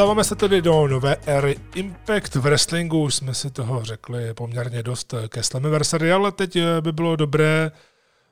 [0.03, 4.83] Dostáváme se tedy do nové éry Impact v wrestlingu, už jsme si toho řekli poměrně
[4.83, 7.73] dost ke Slammiversary, ale teď by bylo dobré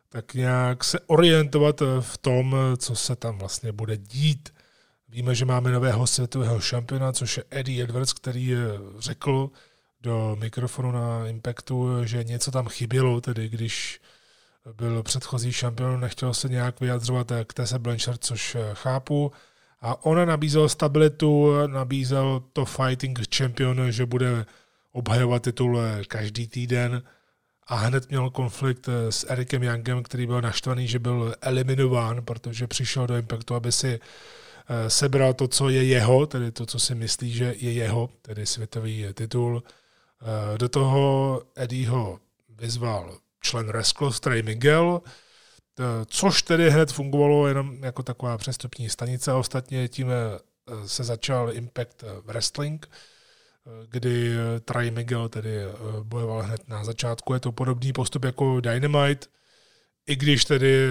[0.08, 4.54] tak nějak se orientovat v tom, co se tam vlastně bude dít.
[5.08, 8.54] Víme, že máme nového světového šampiona, což je Eddie Edwards, který
[8.98, 9.50] řekl
[10.00, 14.00] do mikrofonu na Impactu, že něco tam chybělo, tedy když
[14.72, 19.32] byl předchozí šampion, nechtěl se nějak vyjadřovat k Tessa Blanchard, což chápu.
[19.80, 24.46] A ona nabízel stabilitu, nabízel to fighting champion, že bude
[24.92, 25.78] obhajovat titul
[26.08, 27.02] každý týden
[27.66, 33.06] a hned měl konflikt s Erikem Youngem, který byl naštvaný, že byl eliminován, protože přišel
[33.06, 34.00] do Impactu, aby si
[34.68, 38.46] eh, sebral to, co je jeho, tedy to, co si myslí, že je jeho, tedy
[38.46, 39.62] světový titul.
[40.22, 45.20] Eh, do toho Eddieho vyzval člen Resclos, Trey Miguel, Eh,
[46.06, 49.32] což tedy hned fungovalo jenom jako taková přestupní stanice.
[49.32, 55.56] Ostatně tím eh, se začal Impact Wrestling, eh, kdy Trey Miguel tedy
[56.02, 57.34] bojoval hned na začátku.
[57.34, 59.26] Je to podobný postup jako Dynamite,
[60.06, 60.88] i když tedy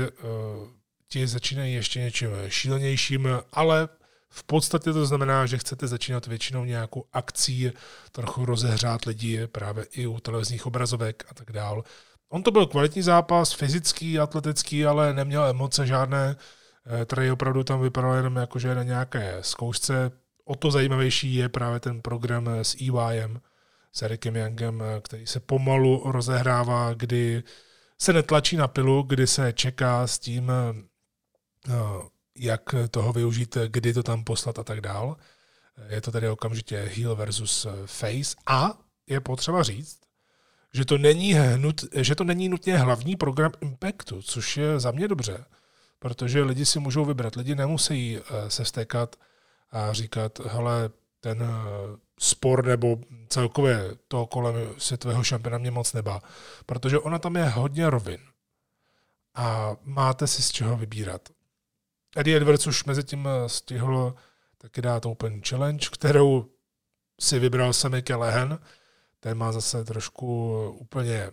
[1.07, 3.89] ti začínají ještě něčím šílenějším, ale
[4.29, 7.71] v podstatě to znamená, že chcete začínat většinou nějakou akcí,
[8.11, 11.83] trochu rozehřát lidi právě i u televizních obrazovek a tak dále.
[12.29, 16.35] On to byl kvalitní zápas, fyzický, atletický, ale neměl emoce žádné.
[17.01, 20.11] Eh, Trey opravdu tam vypadal jenom jako, že na nějaké zkoušce.
[20.45, 23.41] O to zajímavější je právě ten program s EYem,
[23.93, 27.43] s Ericem Youngem, eh, který se pomalu rozehrává, kdy
[28.01, 31.71] se netlačí na pilu, kdy se čeká s tím, eh,
[32.37, 35.17] jak toho využít, kdy to tam poslat a tak dál.
[35.89, 38.77] Je to tedy okamžitě heel versus face a
[39.07, 39.98] je potřeba říct,
[40.73, 45.07] že to není, hnut, že to není nutně hlavní program Impactu, což je za mě
[45.07, 45.45] dobře,
[45.99, 47.35] protože lidi si můžou vybrat.
[47.35, 49.15] Lidi nemusí eh, se vstékat
[49.71, 50.89] a říkat, hele,
[51.19, 52.97] ten eh, spor nebo
[53.27, 56.21] celkově to kolem světového šampiona mě moc nebá,
[56.65, 58.19] protože ona tam je hodně rovin
[59.35, 61.29] a máte si z čeho vybírat.
[62.17, 64.15] Eddie Edwards už mezi tím eh, stihl
[64.57, 66.45] taky dát Open Challenge, kterou
[67.19, 68.59] si vybral Sammy Callahan,
[69.19, 71.31] ten má zase trošku úplně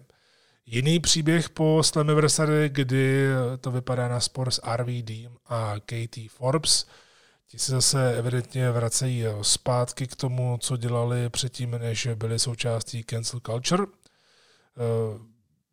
[0.66, 3.26] jiný příběh po Slammiversary, kdy
[3.61, 5.11] to vypadá na spor s RVD
[5.47, 6.87] a Katie Forbes.
[7.49, 13.41] Ti se zase evidentně vracejí zpátky k tomu, co dělali předtím, než byli součástí cancel
[13.47, 13.87] culture.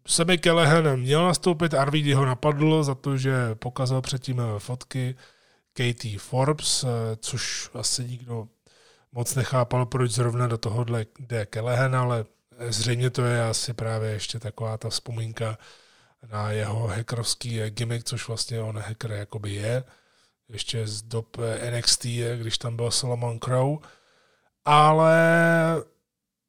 [0.08, 5.16] Sammy Callahan měl nastoupit, RVD ho napadl za to, že pokazal předtím fotky
[5.74, 8.48] Katie Forbes, eh, což asi nikdo
[9.14, 12.26] moc nechápal, proč zrovna do tohohle jde Kelehen, ale
[12.70, 15.58] zřejmě to je asi právě ještě taková ta vzpomínka
[16.32, 19.84] na jeho hackerovský gimmick, což vlastně on hacker jakoby je,
[20.50, 21.38] ještě z dob
[21.72, 22.06] NXT,
[22.38, 23.78] když tam byl Solomon Crow.
[24.66, 25.16] Ale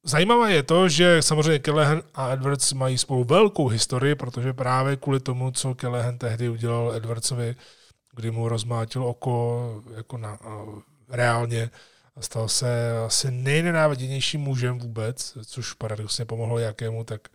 [0.03, 5.21] zajímavé je to, že samozřejmě Kelehen a Edwards mají spolu velkou historii, protože právě kvůli
[5.21, 7.57] tomu, co Kelehen tehdy udělal Edwardsovi,
[8.15, 10.39] kdy mu rozmátil oko jako na,
[11.09, 11.71] reálně,
[12.17, 17.29] a stal se asi nejnenáviděnějším mužem vůbec, což paradoxně pomohlo jakému, tak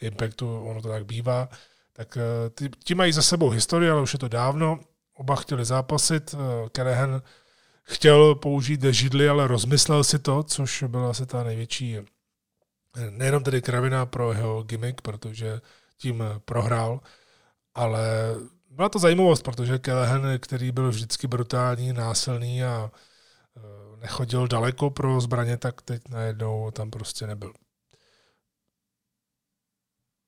[0.00, 1.48] Impactu, ono to tak bývá,
[1.92, 4.80] tak eh, ty, ti mají za sebou historii, ale už je to dávno.
[5.14, 6.34] oba chtěli zápasit.
[6.72, 7.22] Kerehen
[7.82, 11.98] chtěl použít židli, ale rozmyslel si to, což byla asi ta největší,
[13.10, 15.60] nejenom tedy kravina pro jeho gimmick, protože
[15.98, 17.00] tím prohrál,
[17.74, 18.34] ale
[18.70, 22.90] byla to zajímavost, protože Kelehen, který byl vždycky brutální, násilný a
[24.04, 27.52] nechodil daleko pro zbraně, tak teď najednou tam prostě nebyl.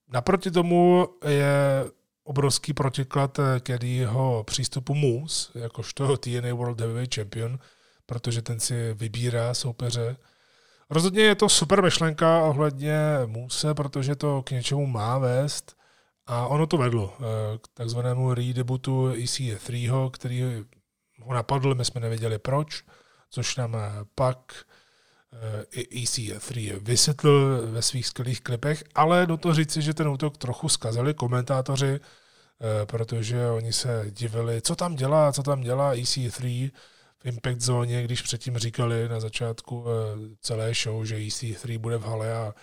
[0.09, 1.85] Naproti tomu je
[2.25, 7.59] obrovský protiklad k jeho přístupu Moose, jakožto TNA World Heavyweight Champion,
[8.07, 10.17] protože ten si vybírá soupeře.
[10.91, 15.77] Rozhodně je to super myšlenka ohledně Moose, protože to k něčemu má vést
[16.27, 20.65] a ono to vedlo eh, k takzvanému redebutu EC3, který
[21.21, 22.85] ho napadl, my jsme nevěděli proč,
[23.31, 24.39] což nám eh, pak
[25.33, 30.39] eh, i EC3 vysvětlil ve svých skvělých klipech, ale do toho říci, že ten útok
[30.39, 32.01] trochu zkazili komentátoři,
[32.85, 36.71] protože oni se divili, co tam dělá, co tam dělá EC3
[37.19, 39.85] v Impact zóně, když předtím říkali na začátku
[40.41, 42.55] celé show, že EC3 bude v hale a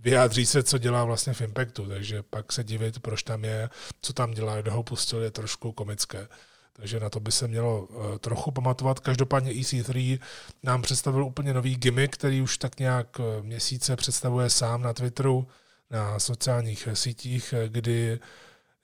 [0.00, 3.70] vyjádří se, co dělá vlastně v Impactu, takže pak se divit, proč tam je,
[4.02, 6.28] co tam dělá, kdo ho pustil, je trošku komické.
[6.72, 9.00] Takže na to by se mělo uh, trochu pamatovat.
[9.00, 10.20] Každopádně EC3
[10.62, 15.46] nám představil úplně nový gimmick, který už tak nějak uh, měsíce představuje sám na Twitteru,
[15.90, 18.18] na sociálních sítích, kdy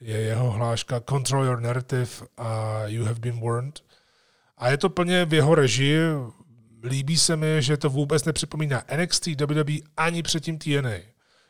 [0.01, 3.83] je jeho hláška Control your narrative a You have been warned.
[4.59, 5.99] A je to plně v jeho režii,
[6.83, 10.99] líbí se mi, že to vůbec nepřipomíná NXT, WWE ani předtím TNA.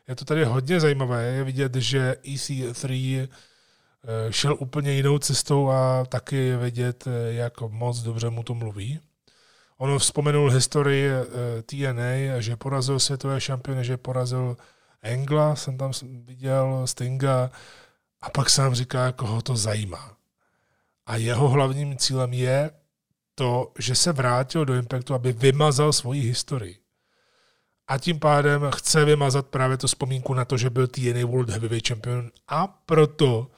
[0.09, 3.29] Je to tady hodně zajímavé, je vidět, že EC3 eh,
[4.31, 9.01] šel úplně jinou cestou a taky vidět, eh, jak moc dobře mu to mluví.
[9.79, 14.57] On vzpomenul historii eh, TNA, že porazil světové šampiony, že porazil
[15.03, 17.51] Engla, jsem tam viděl, Stinga,
[18.21, 20.17] a pak sám říká, koho to zajímá.
[21.07, 22.71] A jeho hlavním cílem je
[23.35, 26.77] to, že se vrátil do Impactu, aby vymazal svoji historii.
[27.89, 31.89] A tím pádem chce vymazat právě tu vzpomínku na to, že byl TNA World Heavyweight
[31.89, 33.51] Champion a proto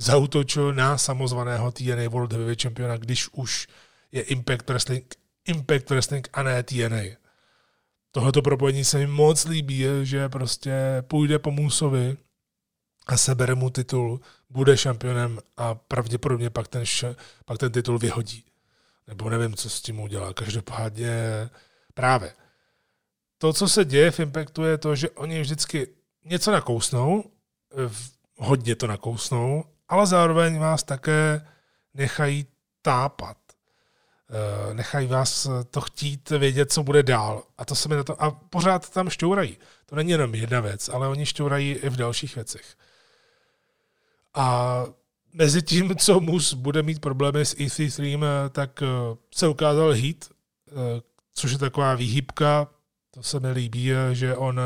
[0.00, 3.68] zautočil na samozvaného TNA World Heavyweight Championa, když už
[4.12, 7.16] je Impact Wrestling, Impact Wrestling a ne TNA.
[8.10, 12.16] Tohoto propojení se mi moc líbí, že prostě půjde po Musovi
[13.06, 14.20] a sebere mu titul,
[14.50, 16.84] bude šampionem a pravděpodobně pak ten,
[17.44, 18.44] pak ten titul vyhodí
[19.06, 20.34] nebo nevím, co s tím udělá.
[20.34, 21.10] Každopádně
[21.94, 22.32] právě
[23.38, 25.86] to, co se děje v Impactu, je to, že oni vždycky
[26.24, 27.24] něco nakousnou,
[28.36, 31.46] hodně to nakousnou, ale zároveň vás také
[31.94, 32.46] nechají
[32.82, 33.36] tápat.
[34.30, 37.42] Eh, nechají vás to chtít vědět, co bude dál.
[37.58, 39.58] A to se mi na to, a pořád tam šťourají.
[39.86, 42.76] To není jenom jedna věc, ale oni šťourají i v dalších věcech.
[44.34, 44.84] A
[45.32, 48.86] mezi tím, co Mus bude mít problémy s EC3, tak eh,
[49.34, 50.14] se ukázal eh,
[51.34, 52.68] což je taková výhybka.
[53.10, 54.60] To se mi líbí, eh, že on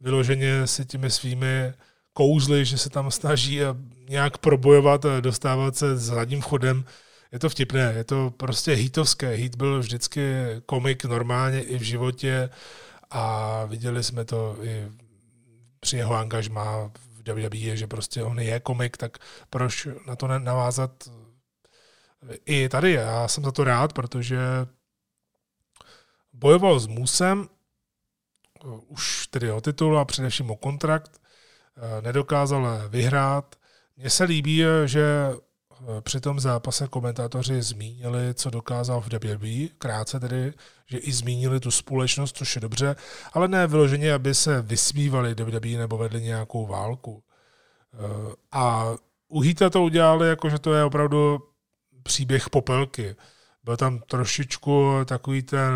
[0.00, 1.72] vyloženě si těmi svými
[2.12, 3.60] kouzly, že se tam snaží
[4.12, 6.84] nějak probojovat, dostávat se zadním chodem.
[7.32, 9.28] Je to vtipné, je to prostě hitovské.
[9.28, 10.22] Hit byl vždycky
[10.66, 12.50] komik normálně i v životě
[13.10, 14.88] a viděli jsme to i
[15.80, 19.18] při jeho angažmá v WWE, že prostě on je komik, tak
[19.50, 21.08] proč na to navázat
[22.44, 22.92] i tady.
[22.92, 24.38] Já jsem za to rád, protože
[26.32, 27.48] bojoval s Musem,
[28.88, 31.20] už tedy o titul a především o kontrakt,
[32.00, 33.56] nedokázal vyhrát.
[33.96, 35.32] Mně se líbí, že
[36.00, 40.52] při tom zápase komentátoři zmínili, co dokázal v WWE, krátce tedy,
[40.86, 42.96] že i zmínili tu společnost, což je dobře,
[43.32, 47.22] ale ne vyloženě, aby se vysmívali WWE nebo vedli nějakou válku.
[47.94, 48.92] Eh, a
[49.28, 51.38] u Hita to udělali jako, že to je opravdu
[52.02, 53.16] příběh popelky.
[53.64, 55.72] Byl tam trošičku takový ten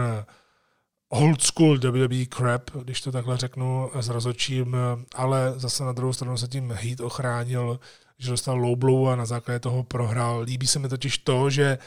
[1.09, 4.77] old school WWE crap, když to takhle řeknu s rozočím,
[5.15, 7.81] ale zase na druhou stranu se tím Heat ochránil
[8.19, 10.41] že dostal low blow a na základě toho prohrál.
[10.41, 11.79] Líbí se mi totiž to, že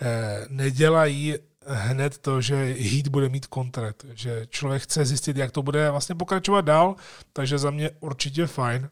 [0.00, 1.34] eh, nedělají
[1.66, 6.14] hned to, že Heat bude mít kontrakt, že člověk chce zjistit, jak to bude vlastně
[6.14, 6.96] pokračovat dál,
[7.32, 8.90] takže za mě určitě fajn.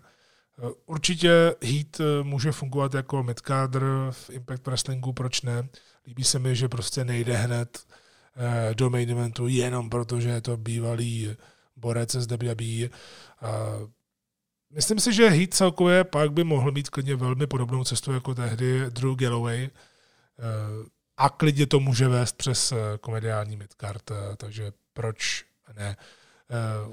[0.59, 5.69] Eh, určitě Heat eh, může fungovat jako midcaster v Impact Wrestlingu, proč ne?
[6.07, 7.79] Líbí se mi, že prostě nejde hned
[8.75, 11.37] do main eventu jenom protože je to bývalý
[11.77, 12.89] borec z WWE.
[14.73, 18.91] Myslím si, že Heat celkově pak by mohl mít klidně velmi podobnou cestu jako tehdy
[18.91, 19.71] Drew Galloway eh,
[21.17, 25.45] a klidně to může vést přes eh, komediální midcard, eh, takže proč
[25.77, 25.97] ne.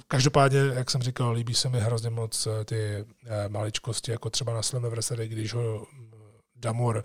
[0.08, 3.06] Každopádně, jak jsem říkal, líbí se mi hrozně moc ty
[3.48, 5.88] maličkosti, jako třeba na Slammiversary, když ho
[6.56, 7.04] Damor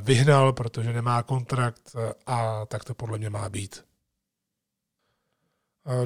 [0.00, 1.96] vyhnal, protože nemá kontrakt
[2.26, 3.85] a tak to podle mě má být.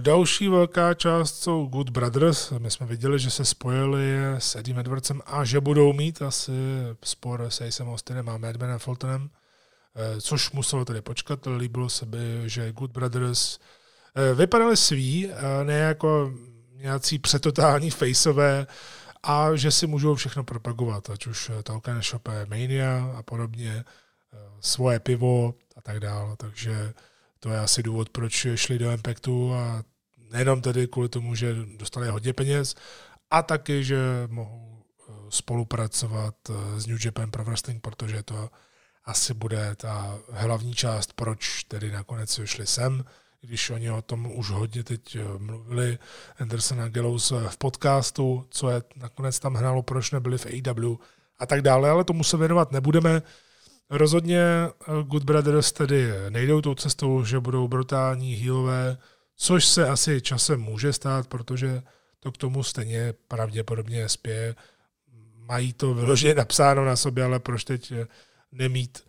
[0.01, 2.51] Další velká část jsou Good Brothers.
[2.59, 6.53] My jsme viděli, že se spojili s Eddie Edwardsem a že budou mít asi
[7.05, 9.31] spor se Acem Austinem a Madmanem Fultonem,
[9.95, 11.47] eh, což muselo tedy počkat.
[11.57, 13.59] Líbilo se by, že Good Brothers
[14.15, 15.31] eh, vypadali sví,
[15.63, 16.33] ne jako
[16.75, 18.67] nějací přetotální faceové,
[19.23, 23.85] a že si můžou všechno propagovat, ať už Tolkien Shop Mania a podobně,
[24.33, 26.37] eh, svoje pivo a tak dále.
[26.37, 26.93] Takže
[27.41, 29.83] to je asi důvod, proč šli do Impactu a
[30.33, 32.75] nejenom tedy kvůli tomu, že dostali hodně peněz,
[33.31, 38.51] a taky, že mohou eh, spolupracovat eh, s New Japan Pro Wrestling, protože to
[39.05, 43.05] asi bude ta hlavní část, proč tedy nakonec šli sem,
[43.41, 45.99] když oni o tom už hodně teď eh, mluvili,
[46.39, 50.97] Anderson a Gallows v podcastu, co je nakonec tam hrálo, proč nebyli v AEW
[51.39, 53.23] a tak dále, ale tomu se věnovat nebudeme.
[53.91, 54.73] Rozhodně eh,
[55.03, 58.99] Good Brothers tedy nejdou tou cestou, že budou brutální healové,
[59.37, 61.83] což se asi časem může stát, protože
[62.21, 64.55] to k tomu stejně pravděpodobně spěje.
[65.37, 68.07] Mají to vyloženě napsáno na sobě, ale proč teď eh,
[68.53, 69.05] nemít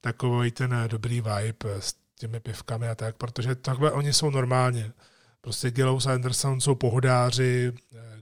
[0.00, 4.92] takový ten eh, dobrý vibe s těmi pivkami a tak, protože takhle oni jsou normálně.
[5.40, 7.72] Prostě Gillows a Anderson jsou pohodáři,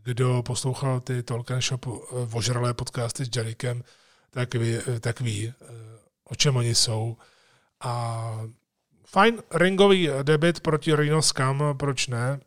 [0.02, 3.82] kdo poslouchal ty Tolkien Shop vožralé podcasty s Jerikem,
[4.30, 5.54] tak ví, tak ví
[6.30, 7.16] o čem oni jsou.
[7.80, 8.32] A
[9.06, 12.40] fajn ringový debit proti Rhino Scam, proč ne?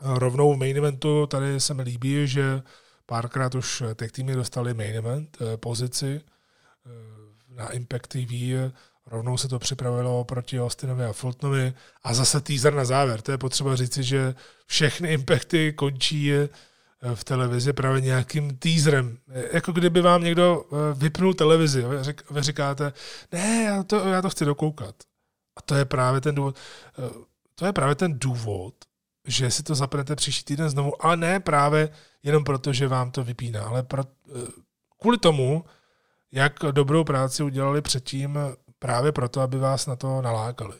[0.00, 2.62] Rovnou v main eventu tady se mi líbí, že
[3.06, 6.90] párkrát už tech týmy dostali main event eh, pozici eh,
[7.48, 8.32] na Impact TV,
[9.06, 13.22] rovnou se to připravilo proti Austinovi a Fultonovi a zase teaser na závěr.
[13.22, 14.34] To je potřeba říci, že
[14.66, 16.32] všechny Impacty končí
[17.14, 19.18] v televizi právě nějakým teaserem.
[19.52, 21.84] Jako kdyby vám někdo eh, vypnul televizi.
[22.30, 22.92] Vy říkáte,
[23.32, 24.94] ne, já to, já to chci dokoukat.
[25.56, 26.56] A to je právě ten důvod,
[26.98, 27.10] eh,
[27.54, 28.74] to je právě ten důvod,
[29.26, 31.88] že si to zapnete příští týden znovu, ale ne právě
[32.22, 34.46] jenom proto, že vám to vypíná, ale pro, eh,
[35.00, 35.64] kvůli tomu,
[36.32, 38.38] jak dobrou práci udělali předtím,
[38.78, 40.74] právě proto, aby vás na to nalákali.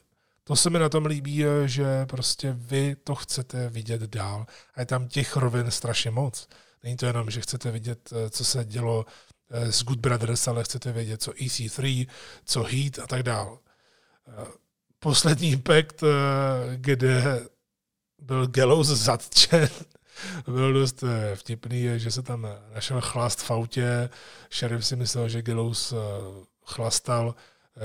[0.51, 4.47] To se mi na tom líbí, že prostě vy to chcete vidět dál.
[4.75, 6.49] A je tam těch rovin strašně moc.
[6.83, 9.07] Není to jenom, že chcete vidět, eh, co se dělo
[9.51, 12.07] eh, s Good Brothers, ale chcete vědět, co EC3,
[12.45, 13.59] co Heat a tak dál.
[14.29, 14.47] Eh,
[14.99, 16.05] poslední impact,
[16.75, 17.41] kde
[18.19, 19.69] byl Gallows zatčen,
[20.45, 24.11] byl dost vtipný, že se tam našel chlast v autě.
[24.53, 25.95] Sheriff si myslel, že Gallows
[26.67, 27.35] chlastal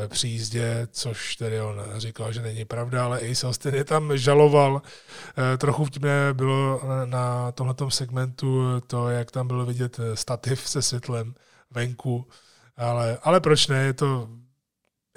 [0.07, 4.81] při jízdě, což tedy on říkal, že není pravda, ale Ace Austin je tam žaloval.
[5.53, 11.35] Eh, trochu vtipné bylo na tomto segmentu to, jak tam bylo vidět stativ se světlem
[11.71, 12.27] venku,
[12.77, 14.29] ale, ale proč ne, je to,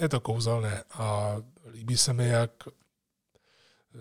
[0.00, 1.36] je to kouzelné a
[1.72, 2.50] líbí se mi, jak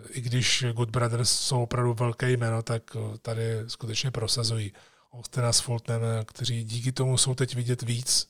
[0.10, 2.84] i když Good Brothers jsou opravdu velké jméno, tak
[3.22, 4.74] tady skutečně prosazují
[5.14, 8.30] Austina s Fultonem, kteří díky tomu jsou teď vidět víc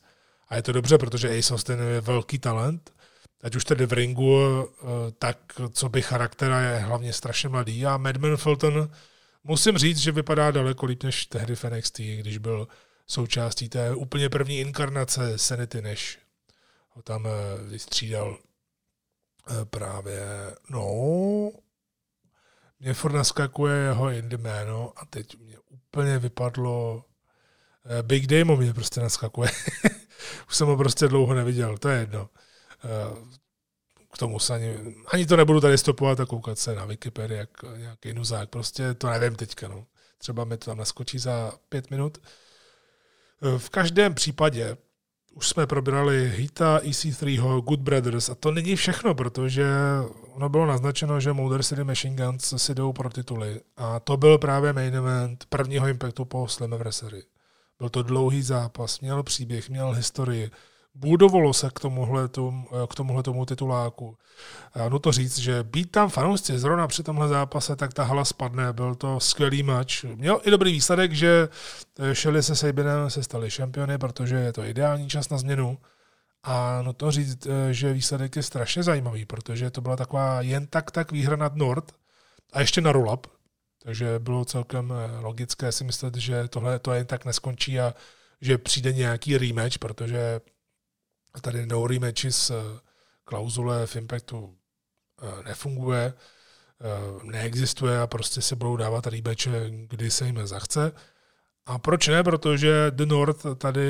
[0.49, 2.93] a je to dobře, protože Ace Austin je velký talent,
[3.43, 4.85] ať už tedy v ringu, eh,
[5.19, 5.37] tak
[5.71, 7.85] co by charaktera je hlavně strašně mladý.
[7.85, 8.91] A Madman Fulton,
[9.43, 12.67] musím říct, že vypadá daleko líp než tehdy v NXT, když byl
[13.07, 16.19] součástí té úplně první inkarnace Sanity, než
[16.89, 20.21] ho tam eh, vystřídal eh, právě,
[20.69, 21.51] no,
[22.79, 27.03] mě furt naskakuje jeho indie jméno a teď mě úplně vypadlo
[28.01, 29.49] Big Damo mě prostě naskakuje.
[30.49, 32.29] Už jsem ho prostě dlouho neviděl, to je jedno.
[32.83, 33.37] Eh,
[34.13, 34.75] k tomu se ani,
[35.13, 38.49] ani to nebudu tady stopovat a koukat se na Wikipedii jak nějaký nuzák.
[38.49, 39.67] Prostě to nevím teďka.
[39.67, 39.85] No.
[40.17, 42.17] Třeba mi to tam naskočí za pět minut.
[42.17, 44.77] Eh, v každém případě
[45.37, 49.65] už jsme probrali Hita, EC3, Good Brothers a to není všechno, protože
[50.33, 54.37] ono bylo naznačeno, že Motor City Machine Guns si jdou pro tituly a to byl
[54.37, 57.23] právě main event prvního Impactu po Slammiversary.
[57.79, 60.51] Byl to dlouhý zápas, měl příběh, měl historii,
[60.95, 64.17] budovalo se k tomuhle, tomu, k tomuhle tomu tituláku.
[64.89, 68.73] No to říct, že být tam fanoušci zrovna při tomhle zápase, tak ta hala spadne.
[68.73, 70.03] Byl to skvělý match.
[70.03, 71.49] Měl i dobrý výsledek, že
[72.13, 75.77] Shelly se Sabinem se stali šampiony, protože je to ideální čas na změnu.
[76.43, 80.91] A no to říct, že výsledek je strašně zajímavý, protože to byla taková jen tak
[80.91, 81.91] tak výhra nad Nord
[82.53, 83.27] a ještě na roll-up,
[83.87, 87.93] takže bylo celkem eh, logické si myslet, že tohle to jen tak neskončí a
[88.41, 90.41] že přijde nějaký rematch, protože
[91.41, 91.87] tady no
[92.29, 92.55] z eh,
[93.23, 94.57] klauzule v Impactu
[95.21, 96.13] eh, nefunguje,
[97.23, 100.91] neexistuje a prostě se budou dávat rematche, kdy se jim zachce.
[101.65, 102.23] A proč ne?
[102.23, 103.89] Protože The North tady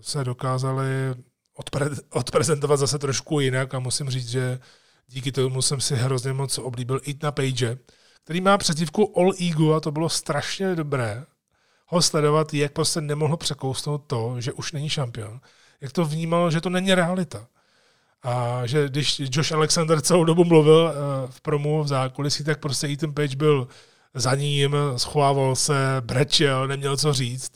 [0.00, 1.14] se dokázali
[1.58, 4.60] odpre- odprezentovat zase trošku jinak a musím říct, že
[5.06, 7.78] díky tomu jsem si hrozně moc oblíbil i na Page,
[8.24, 11.26] který má přezdívku All Ego a to bylo strašně dobré
[11.90, 15.40] ho sledovat, jak prostě nemohl překousnout to, že už není šampion.
[15.80, 17.46] Jak to vnímal, že to není realita.
[18.22, 20.94] A že když Josh Alexander celou dobu mluvil eh,
[21.30, 23.68] v promu v zákulisí, tak prostě Ethan Page byl
[24.14, 27.52] za ním, schovával se, brečel, neměl co říct.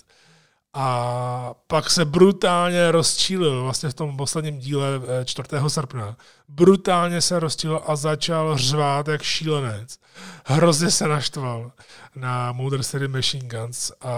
[0.77, 4.87] A pak se brutálně rozčílil vlastně v tom posledním díle
[5.25, 5.49] 4.
[5.53, 6.17] Eh, srpna.
[6.49, 9.99] Brutálně se rozčílil a začal řvát jak šílenec.
[10.47, 11.73] Hrozně se naštval
[12.17, 14.15] na Motor City Machine Guns a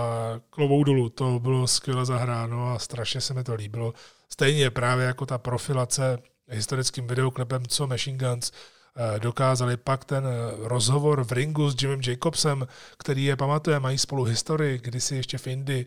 [0.51, 1.09] klovou dolů.
[1.09, 3.95] To bylo skvěle zahráno a strašně se mi to líbilo.
[4.29, 8.53] Stejně právě jako ta profilace historickým videoklipem, co Machine Guns
[8.97, 12.67] eh, dokázali pak ten eh, rozhovor v ringu s Jimem Jacobsem,
[12.99, 15.87] který je pamatuje, mají spolu historii, kdysi ještě v Indii,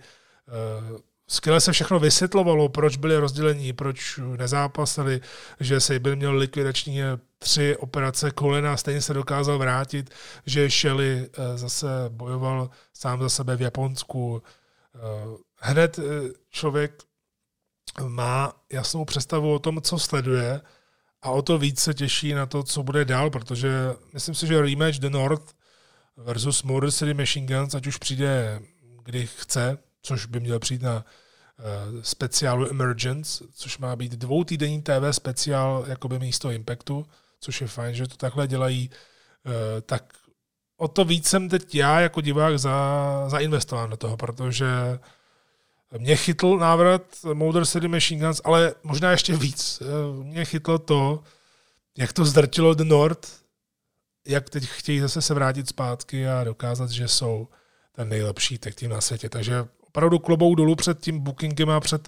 [1.28, 5.22] Skvěle se všechno vysvětlovalo, proč byli rozdělení, proč nezápasili,
[5.60, 7.02] že se byl měl likvidační
[7.38, 10.10] tři operace kolena, stejně se dokázal vrátit,
[10.46, 14.44] že Shelly zase bojoval sám za sebe v Japonsku.
[15.58, 16.00] Hned
[16.50, 17.04] člověk
[18.08, 20.62] má jasnou představu o tom, co sleduje
[21.22, 23.70] a o to víc se těší na to, co bude dál, protože
[24.14, 25.54] myslím si, že rematch The North
[26.18, 28.62] versus Motor City Machine Guns, ať už přijde
[29.04, 35.12] kdy chce, což by měl přijít na uh, speciálu Emergence, což má být dvoutýdenní TV
[35.12, 37.06] speciál jakoby místo Impactu,
[37.40, 38.90] což je fajn, že to takhle dělají,
[39.46, 40.14] uh, tak
[40.78, 45.00] o to víc jsem teď já jako divák za, zainvestován do toho, protože
[45.98, 47.02] mě chytl návrat
[47.34, 49.82] Motor City Machine Guns, ale možná ještě víc.
[50.24, 51.24] Mě chytlo to,
[51.98, 53.30] jak to zdrtilo The North,
[54.28, 57.48] jak teď chtějí zase se vrátit zpátky a dokázat, že jsou
[57.92, 59.30] ten nejlepší tech tým na světě.
[59.30, 62.08] Takže opravdu klobou dolů před tím bookingem a před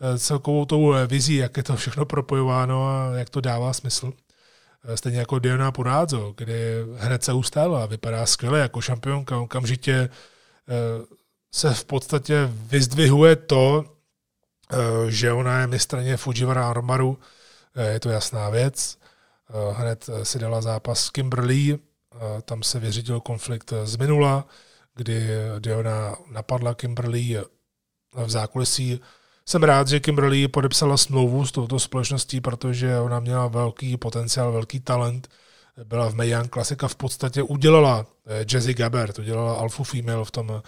[0.00, 4.12] eh, celkovou tou eh, vizí, jak je to všechno propojováno a jak to dává smysl.
[4.84, 6.54] Eh, stejně jako Diana Purázo, kdy
[6.96, 10.08] hned se ustála, vypadá skvěle jako šampionka, okamžitě
[11.54, 13.84] se v podstatě vyzdvihuje to,
[15.08, 17.18] že ona je mistrně Fujiwara Armaru,
[17.92, 18.98] je to jasná věc.
[19.72, 21.78] Hned si dala zápas s Kimberly,
[22.44, 24.46] tam se vyřídil konflikt z minula,
[24.94, 25.28] kdy
[25.58, 27.38] Diona napadla Kimberly
[28.14, 29.00] v zákulisí.
[29.48, 34.80] Jsem rád, že Kimberly podepsala smlouvu s touto společností, protože ona měla velký potenciál, velký
[34.80, 35.28] talent.
[35.84, 38.06] Byla v Mayan Klasika v podstatě udělala
[38.52, 40.62] Jazzy Gabert, udělala Alpha Female v tom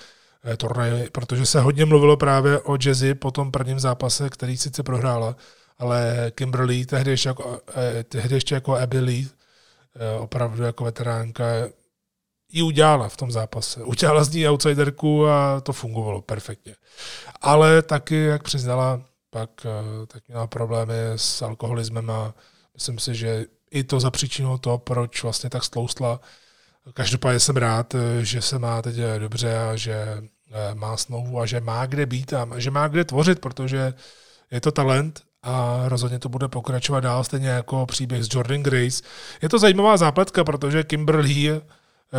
[0.44, 4.82] Eh, turnaj, protože se hodně mluvilo právě o Jazzy po tom prvním zápase, který sice
[4.82, 5.36] prohrála,
[5.78, 9.28] ale Kimberly, tehdy ještě jako, eh, tehdy ještě jako Abby Lee,
[9.96, 11.44] eh, opravdu jako veteránka,
[12.54, 13.82] ji udělala v tom zápase.
[13.82, 16.74] Udělala z ní outsiderku a to fungovalo perfektně.
[17.40, 19.00] Ale taky, jak přiznala,
[19.30, 19.50] pak
[20.06, 22.34] tak měla problémy s alkoholismem a
[22.74, 26.20] myslím si, že i to zapříčinilo to, proč vlastně tak stloustla.
[26.92, 30.22] Každopádně jsem rád, že se má teď dobře a že
[30.54, 33.94] Eh, má smlouvu a že má kde být a že má kde tvořit, protože
[34.50, 39.02] je to talent a rozhodně to bude pokračovat dál, stejně jako příběh s Jordan Grace.
[39.42, 41.60] Je to zajímavá zápletka, protože Kimberly eh,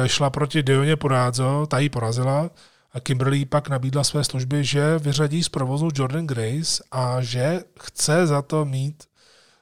[0.05, 2.49] šla proti Dioně Porádzo, ta ji porazila
[2.91, 8.27] a Kimberly pak nabídla své služby, že vyřadí z provozu Jordan Grace a že chce
[8.27, 9.03] za to mít,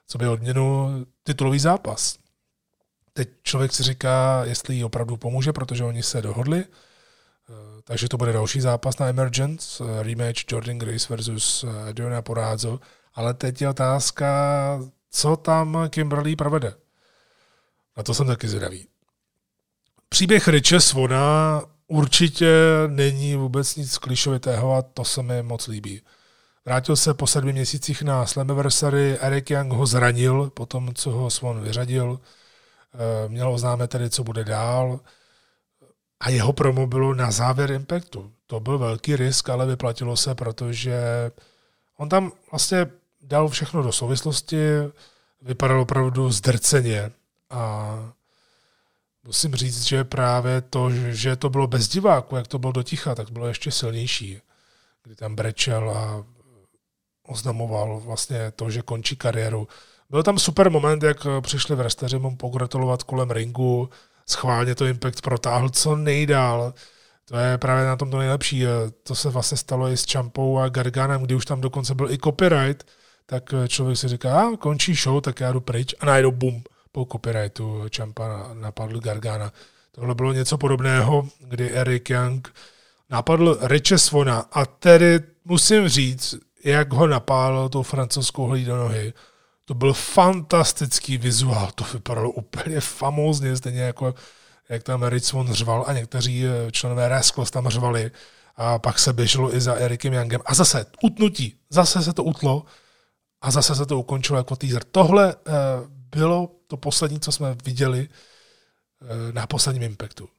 [0.08, 0.90] co by odměnu,
[1.24, 2.18] titulový zápas.
[3.14, 6.66] Teď člověk si říká, jestli jí opravdu pomůže, protože oni se dohodli,
[7.50, 12.22] Eh, takže to bude další zápas na Emergence, eh, rematch Jordan Grace versus eh, Diona
[12.22, 12.80] Porázo.
[13.14, 16.76] Ale teď je otázka, co tam Kimberly provede.
[17.98, 18.88] Na to jsem taky zvědavý.
[20.14, 22.48] Příběh Riche Svona určitě
[22.88, 26.02] není vůbec nic klišovitého a to se mi moc líbí.
[26.66, 31.30] Vrátil se po sedmi měsících na Slammiversary, Eric Young ho zranil po tom, co ho
[31.30, 32.20] Swan vyřadil.
[33.28, 35.00] Měl oznámit tedy, co bude dál
[36.20, 38.32] a jeho promo bylo na závěr Impactu.
[38.48, 41.02] To byl velký risk, ale vyplatilo se, protože
[41.98, 42.88] on tam vlastně
[43.22, 44.58] dal všechno do souvislosti,
[45.42, 47.12] vypadal opravdu zdrceně
[47.50, 47.96] a
[49.26, 53.16] musím říct, že právě to, že to bylo bez diváku, jak to bylo do ticha,
[53.16, 54.42] tak bylo ještě silnější,
[55.04, 56.26] kdy tam brečel a
[57.28, 59.68] oznamoval vlastně to, že končí kariéru.
[60.10, 63.90] Byl tam super moment, jak přišli v restaři mu pogratulovat kolem ringu,
[64.30, 66.74] schválně to Impact protáhl co nejdál.
[67.26, 68.64] To je právě na tom to nejlepší.
[69.04, 72.18] To se vlastně stalo i s Champou a Garganem, kdy už tam dokonce byl i
[72.18, 72.88] copyright,
[73.26, 76.64] tak člověk si říká, a končí show, tak já jdu pryč a najednou bum,
[76.94, 79.54] po copyrightu Champa napadl Gargana.
[79.92, 82.54] Tohle bylo něco podobného, kdy Eric Young
[83.10, 89.14] napadl Riche Svona a tedy musím říct, jak ho napálil tou francouzskou hlí do nohy.
[89.66, 94.14] To byl fantastický vizuál, to vypadalo úplně famózně, stejně jako
[94.70, 98.12] jak tam Richmond řval a někteří eh, členové Rascals tam řvali
[98.56, 100.42] a pak se běželo i za Erikem Youngem.
[100.46, 102.64] A zase utnutí, zase se to utlo
[103.42, 104.84] a zase se to ukončilo jako teaser.
[104.84, 105.54] Tohle uh,
[106.16, 108.10] bylo to poslední, co jsme viděli
[109.02, 110.30] uh, na posledním Impactu.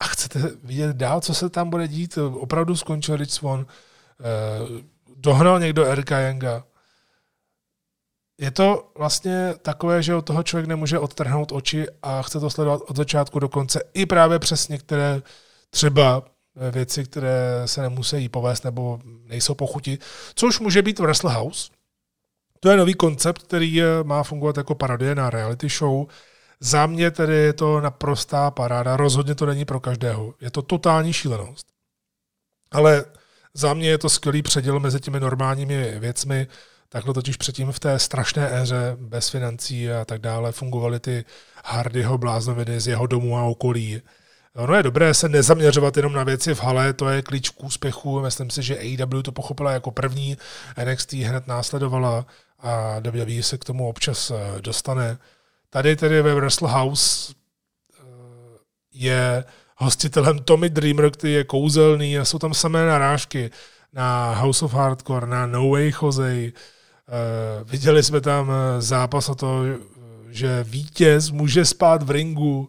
[0.00, 2.18] A chcete vidět dál, co se tam bude dít?
[2.18, 3.66] Opravdu skončil Rich Swan, uh,
[5.16, 6.64] dohnal někdo Erika Younga.
[8.38, 12.80] Je to vlastně takové, že od toho člověk nemůže odtrhnout oči a chce to sledovat
[12.88, 15.22] od začátku do konce i právě přes některé
[15.70, 16.22] třeba
[16.70, 19.98] věci, které se nemusí povést nebo nejsou pochuti,
[20.34, 21.70] což může být Wrestle House.
[22.60, 26.06] To je nový koncept, který má fungovat jako parodie na reality show.
[26.60, 30.34] Za mě tedy je to naprostá paráda, rozhodně to není pro každého.
[30.40, 31.66] Je to totální šílenost.
[32.72, 33.04] Ale
[33.54, 36.46] za mě je to skvělý předěl mezi těmi normálními věcmi.
[36.88, 41.24] Takhle totiž předtím v té strašné éře bez financí a tak dále fungovaly ty
[41.64, 44.02] Hardyho bláznoviny z jeho domu a okolí.
[44.54, 48.20] Ono je dobré se nezaměřovat jenom na věci v hale, to je klíč k úspěchu.
[48.20, 50.36] Myslím si, že AEW to pochopila jako první,
[50.84, 52.26] NXT hned následovala
[52.66, 55.18] a WWE se k tomu občas eh, dostane.
[55.70, 58.04] Tady tedy ve Wrestle House eh,
[58.92, 59.44] je
[59.76, 63.50] hostitelem Tommy Dreamer, který je kouzelný a jsou tam samé narážky
[63.92, 66.52] na House of Hardcore, na No Way Jose.
[67.08, 69.62] Uh, viděli jsme tam zápas o to,
[70.28, 72.68] že vítěz může spát v ringu,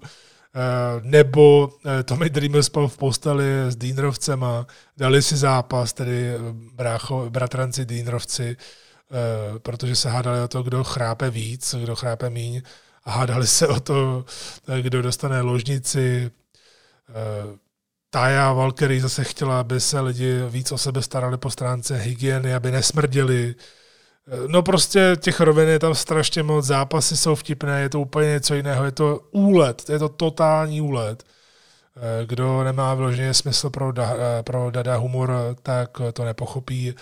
[0.57, 4.67] Eh, nebo eh, Tommy Dreamer spal v posteli s Dýnrovcema,
[4.97, 6.39] dali si zápas, tedy eh,
[6.73, 8.57] brácho, bratranci Dýnrovci,
[9.57, 12.61] protože se hádali o to, kdo chrápe víc, kdo chrápe míň
[13.03, 14.25] a hádali se o to,
[14.81, 16.31] kdo dostane ložnici.
[18.09, 22.71] Taja Valkyrie zase chtěla, aby se lidi víc o sebe starali po stránce hygieny, aby
[22.71, 23.55] nesmrděli.
[24.47, 28.55] No prostě těch rovin je tam strašně moc, zápasy jsou vtipné, je to úplně něco
[28.55, 31.23] jiného, je to úlet, je to totální úlet.
[31.97, 36.95] Eh, kdo nemá vyloženě smysl pro, da, eh, pro dada humor, tak to nepochopí.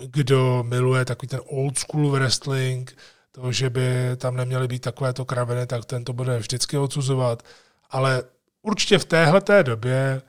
[0.00, 2.96] Eh, kdo miluje takový ten old school wrestling,
[3.32, 7.42] to, že by tam neměly být takovéto kraviny, tak ten to bude vždycky odsuzovat.
[7.90, 8.22] Ale
[8.62, 10.22] určitě v téhle době,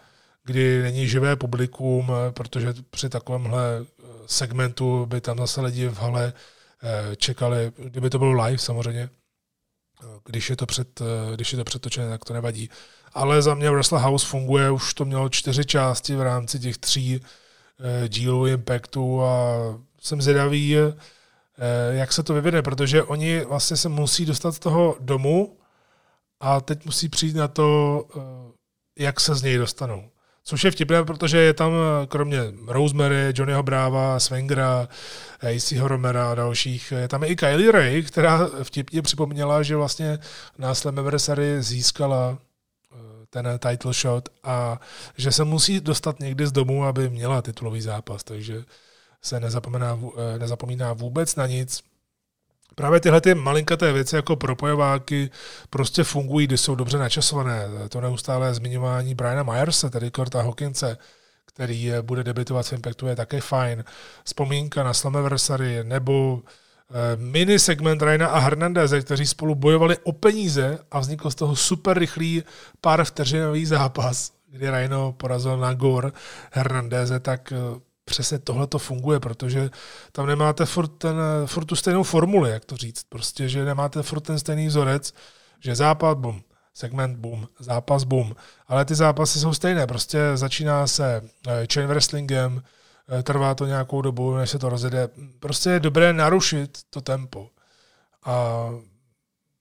[0.43, 3.85] kdy není živé publikum, protože při takovémhle
[4.25, 6.33] segmentu by tam zase lidi v hale
[6.83, 9.09] eh, čekali, kdyby to bylo live samozřejmě,
[10.03, 12.69] eh, když je to, před, eh, když je to předtočené, tak to nevadí.
[13.13, 17.21] Ale za mě Wrestle House funguje, už to mělo čtyři části v rámci těch tří
[18.07, 19.55] dílů Impactu a
[20.01, 20.75] jsem zvědavý,
[21.91, 25.57] jak se to vyvine, protože oni vlastně se musí dostat z toho domu
[26.39, 28.03] a teď musí přijít na to,
[28.99, 30.11] jak se z něj dostanou.
[30.43, 34.87] Což je vtipné, protože je tam eh, kromě Rosemary, Johnnyho Bráva, Swengera,
[35.55, 40.19] AC Romera a dalších, je tam i Kylie Ray, která vtipně připomněla, že vlastně
[40.57, 42.50] na Slammiversary získala eh,
[43.31, 44.79] ten title shot a
[45.17, 48.63] že se musí dostat někdy z domu, aby měla titulový zápas, takže
[49.21, 51.83] se nezapomíná, eh, nezapomíná vůbec na nic
[52.75, 55.29] Právě tyhle ty malinkaté věci jako propojováky
[55.69, 57.67] prostě fungují, když jsou dobře načasované.
[57.89, 60.97] To neustále zmiňování Briana Myersa, tedy Korta Hawkinse,
[61.45, 63.83] který bude debitovat v Impactu, je také fajn.
[64.23, 66.49] Vzpomínka na Slammiversary nebo eh,
[67.15, 71.99] mini segment Raina a Hernandeze, kteří spolu bojovali o peníze a vznikl z toho super
[71.99, 72.43] rychlý
[72.81, 76.13] pár vteřinový zápas, kdy Raino porazil na Gor
[76.51, 79.69] Hernandeze, tak eh, přesně tohle to funguje, protože
[80.11, 81.15] tam nemáte furt, ten,
[81.45, 83.03] furt tu stejnou formuli, jak to říct.
[83.09, 85.13] Prostě, že nemáte furt ten stejný vzorec,
[85.59, 86.41] že západ, bum,
[86.73, 88.35] segment, bum, zápas, bum.
[88.67, 89.87] Ale ty zápasy jsou stejné.
[89.87, 92.80] Prostě začíná se eh, chain wrestlingem, eh,
[93.23, 95.09] trvá to nějakou dobu, než se to rozjede.
[95.39, 97.49] Prostě je dobré narušit to tempo.
[98.25, 98.65] A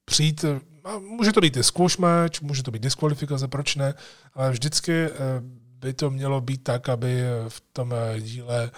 [0.05, 0.45] přijít,
[0.85, 1.61] a může to být i
[1.99, 3.95] match, může to být diskvalifikace, proč ne,
[4.35, 5.11] ale vždycky eh,
[5.81, 8.71] by to mělo být tak, aby v tom eh, díle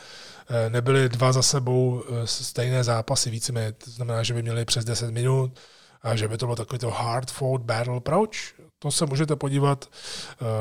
[0.48, 3.72] eh, nebyly dva za sebou eh, stejné zápasy víceméně.
[3.72, 5.60] To znamená, že by měli přes 10 minut
[6.02, 8.00] a že by to bylo takový to hard fought battle.
[8.00, 8.54] Proč?
[8.82, 9.90] To se můžete podívat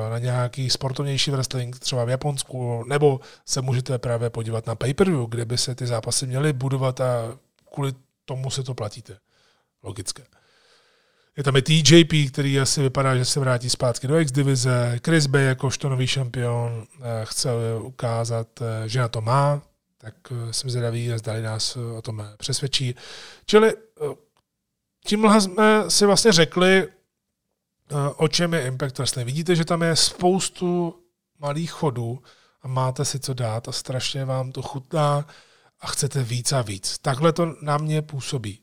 [0.09, 5.45] na nějaký sportovnější wrestling, třeba v Japonsku, nebo se můžete právě podívat na pay-per-view, kde
[5.45, 7.37] by se ty zápasy měly budovat a
[7.73, 7.93] kvůli
[8.25, 9.17] tomu se to platíte.
[9.83, 10.23] Logické.
[11.37, 14.99] Je tam i TJP, který asi vypadá, že se vrátí zpátky do X-divize.
[15.05, 17.49] Chris Bay jakožto nový šampion eh, chce
[17.81, 19.61] ukázat, eh, že na to má,
[19.97, 22.95] tak eh, jsem zvědavý, zdali nás o tom přesvědčí.
[23.45, 23.73] Čili
[25.05, 26.87] tímhle jsme si vlastně řekli,
[28.15, 29.25] o čem je Impact Wrestling.
[29.25, 30.95] Vidíte, že tam je spoustu
[31.39, 32.23] malých chodů
[32.61, 35.27] a máte si co dát a strašně vám to chutná
[35.79, 36.97] a chcete víc a víc.
[36.97, 38.59] Takhle to na mě působí.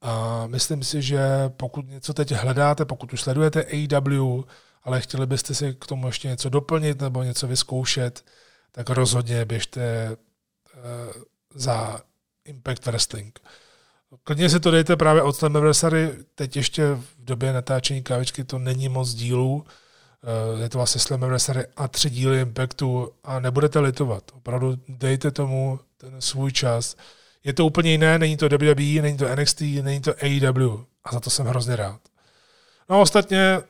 [0.00, 4.42] A myslím si, že pokud něco teď hledáte, pokud už sledujete AW,
[4.82, 8.24] ale chtěli byste si k tomu ještě něco doplnit nebo něco vyzkoušet,
[8.72, 11.22] tak rozhodně běžte uh,
[11.54, 12.00] za
[12.44, 13.40] Impact Wrestling.
[14.24, 18.88] Klidně si to dejte právě od Slammiversary, teď ještě v době natáčení kávičky to není
[18.88, 19.64] moc dílů,
[20.56, 24.24] eh, je to vlastně Slammiversary a tři díly Impactu a nebudete litovat.
[24.34, 26.96] Opravdu dejte tomu ten svůj čas.
[27.44, 31.20] Je to úplně jiné, není to WWE, není to NXT, není to AEW a za
[31.20, 32.00] to jsem hrozně rád.
[32.90, 33.62] No a ostatně eh,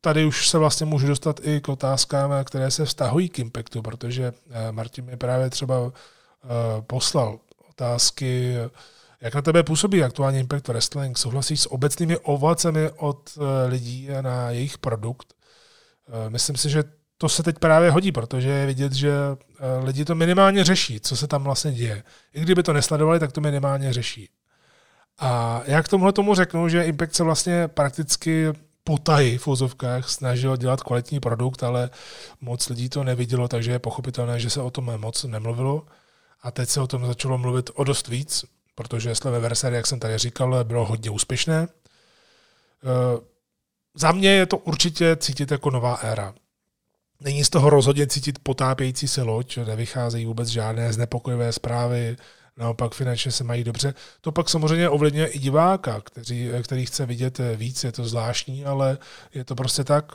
[0.00, 4.32] tady už se vlastně můžu dostat i k otázkám, které se vztahují k Impactu, protože
[4.50, 5.92] eh, Martin mi právě třeba
[6.86, 8.54] poslal otázky,
[9.24, 11.18] jak na tebe působí aktuálně Impact Wrestling?
[11.18, 15.34] Souhlasíš s obecnými ovacemi od eh, lidí na jejich produkt?
[16.08, 16.84] Eh, myslím si, že
[17.18, 21.16] to se teď právě hodí, protože je vidět, že eh, lidi to minimálně řeší, co
[21.16, 22.02] se tam vlastně děje.
[22.34, 24.28] I kdyby to nesledovali, tak to minimálně řeší.
[25.18, 28.52] A já k tomuhle tomu řeknu, že Impact se vlastně prakticky
[28.84, 31.90] potají v úzovkách snažil dělat kvalitní produkt, ale
[32.40, 35.86] moc lidí to nevidělo, takže je pochopitelné, že se o tom moc nemluvilo.
[36.42, 38.44] A teď se o tom začalo mluvit o dost víc
[38.74, 41.68] protože Sleve Versailles, jak jsem tady říkal, bylo hodně úspěšné.
[41.68, 43.20] Eh,
[43.94, 46.34] za mě je to určitě cítit jako nová éra.
[47.20, 52.16] Není z toho rozhodně cítit potápějící se loď, nevycházejí vůbec žádné znepokojivé zprávy,
[52.56, 53.94] naopak finančně se mají dobře.
[54.20, 58.98] To pak samozřejmě ovlivňuje i diváka, který, který chce vidět víc, je to zvláštní, ale
[59.34, 60.12] je to prostě tak,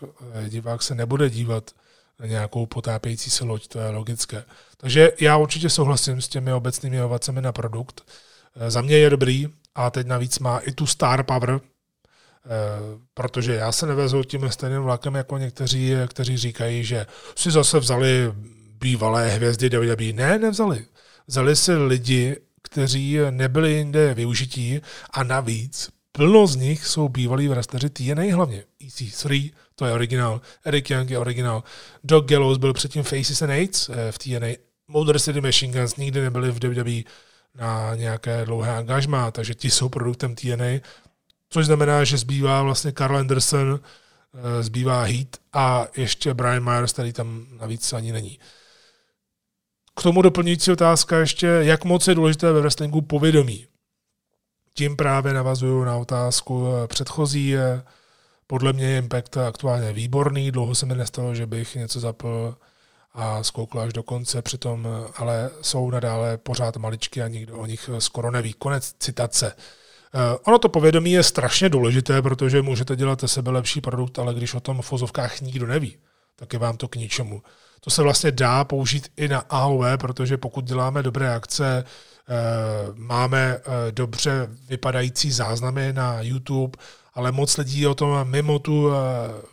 [0.49, 1.72] divák se nebude dívat
[2.19, 4.44] na nějakou potápějící se loď, to je logické.
[4.77, 8.11] Takže já určitě souhlasím s těmi obecnými ovacemi na produkt.
[8.55, 11.59] Eh, za mě je dobrý a teď navíc má i tu star power, eh,
[13.13, 17.05] protože já se nevezu tím stejným vlakem jako někteří, kteří říkají, že
[17.35, 18.34] si zase vzali
[18.80, 20.13] bývalé hvězdy WWE.
[20.13, 20.85] Ne, nevzali.
[21.27, 27.89] Vzali si lidi, kteří nebyli jinde využití a navíc plno z nich jsou bývalí wrestleri
[27.89, 28.63] TNA hlavně.
[28.81, 31.63] EC3, to je originál, Eric Young je originál,
[32.03, 34.47] Doc Gallows byl předtím Faces and Aids eh, v TNA,
[34.88, 37.03] Motor City Machine Guns nikdy nebyli v WWE,
[37.55, 40.80] na nějaké dlouhé angažmá, takže ti jsou produktem TNA,
[41.49, 47.13] což znamená, že zbývá vlastně Carl Anderson, eh, zbývá Heat a ještě Brian Myers, který
[47.13, 48.39] tam navíc ani není.
[49.95, 53.67] K tomu doplňující otázka ještě, jak moc je důležité ve wrestlingu povědomí.
[54.73, 57.55] Tím právě navazuju na otázku eh, předchozí.
[58.47, 62.55] Podle mě je Impact aktuálně výborný, dlouho se mi nestalo, že bych něco zapl
[63.14, 67.90] a zkoukl až do konce, přitom ale jsou nadále pořád maličky a nikdo o nich
[67.99, 68.53] skoro neví.
[68.53, 69.56] Konec citace.
[70.14, 74.53] Eh, ono to povědomí je strašně důležité, protože můžete dělat sebe lepší produkt, ale když
[74.53, 75.98] o tom v fozovkách nikdo neví,
[76.36, 77.41] tak je vám to k ničemu.
[77.81, 82.34] To se vlastně dá použít i na AOV, protože pokud děláme dobré akce, eh,
[82.94, 86.77] máme eh, dobře vypadající záznamy na YouTube,
[87.19, 88.95] ale moc lidí o tom mimo tu eh,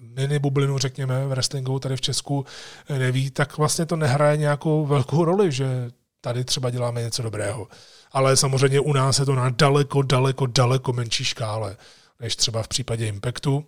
[0.01, 2.47] mini bublinu, řekněme, v wrestlingu tady v Česku
[2.89, 5.91] eh, neví, tak vlastně to nehraje nějakou velkou roli, že
[6.21, 7.69] tady třeba děláme něco dobrého.
[8.13, 11.77] Ale samozřejmě u nás je to na daleko, daleko, daleko menší škále,
[12.21, 13.65] než třeba v případě Impactu.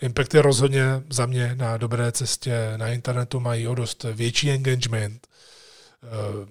[0.00, 5.26] Impact je rozhodně za mě na dobré cestě na internetu, mají o dost větší engagement.
[6.02, 6.46] Eh,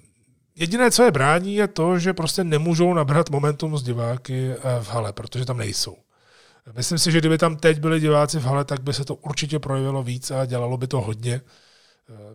[0.55, 5.13] jediné, co je brání, je to, že prostě nemůžou nabrat momentum z diváky v hale,
[5.13, 5.97] protože tam nejsou.
[6.73, 9.59] Myslím si, že kdyby tam teď byli diváci v hale, tak by se to určitě
[9.59, 11.41] projevilo víc a dělalo by to hodně.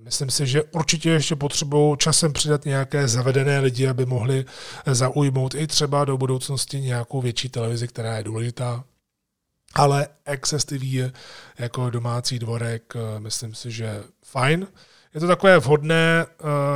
[0.00, 4.44] Myslím si, že určitě ještě potřebují časem přidat nějaké zavedené lidi, aby mohli
[4.86, 8.84] zaujmout i třeba do budoucnosti nějakou větší televizi, která je důležitá.
[9.74, 11.12] Ale Access TV je
[11.58, 14.66] jako domácí dvorek, myslím si, že fajn.
[15.14, 16.26] Je to takové vhodné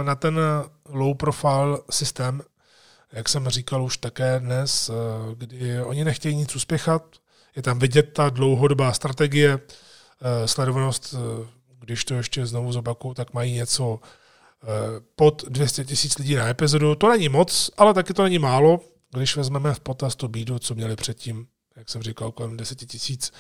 [0.03, 0.41] na ten
[0.89, 2.43] low profile systém,
[3.13, 4.91] jak jsem říkal už také dnes,
[5.35, 7.03] kdy oni nechtějí nic uspěchat,
[7.59, 11.47] je tam vidět ta dlouhodobá strategie, eh, sledovanost, eh,
[11.81, 14.01] když to ještě znovu zopakuju, tak mají něco
[14.63, 14.67] eh,
[15.17, 16.95] pod 200 tisíc lidí na epizodu.
[16.95, 18.81] To není moc, ale taky to není málo,
[19.15, 23.33] když vezmeme v potaz to bídu, co měli předtím, jak jsem říkal, kolem 10 tisíc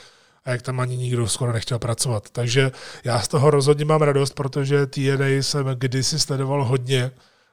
[0.44, 2.30] a jak tam ani nikdo skoro nechtěl pracovat.
[2.30, 2.70] Takže
[3.04, 7.10] já z toho rozhodně mám radost, protože TNA jsem kdysi sledoval hodně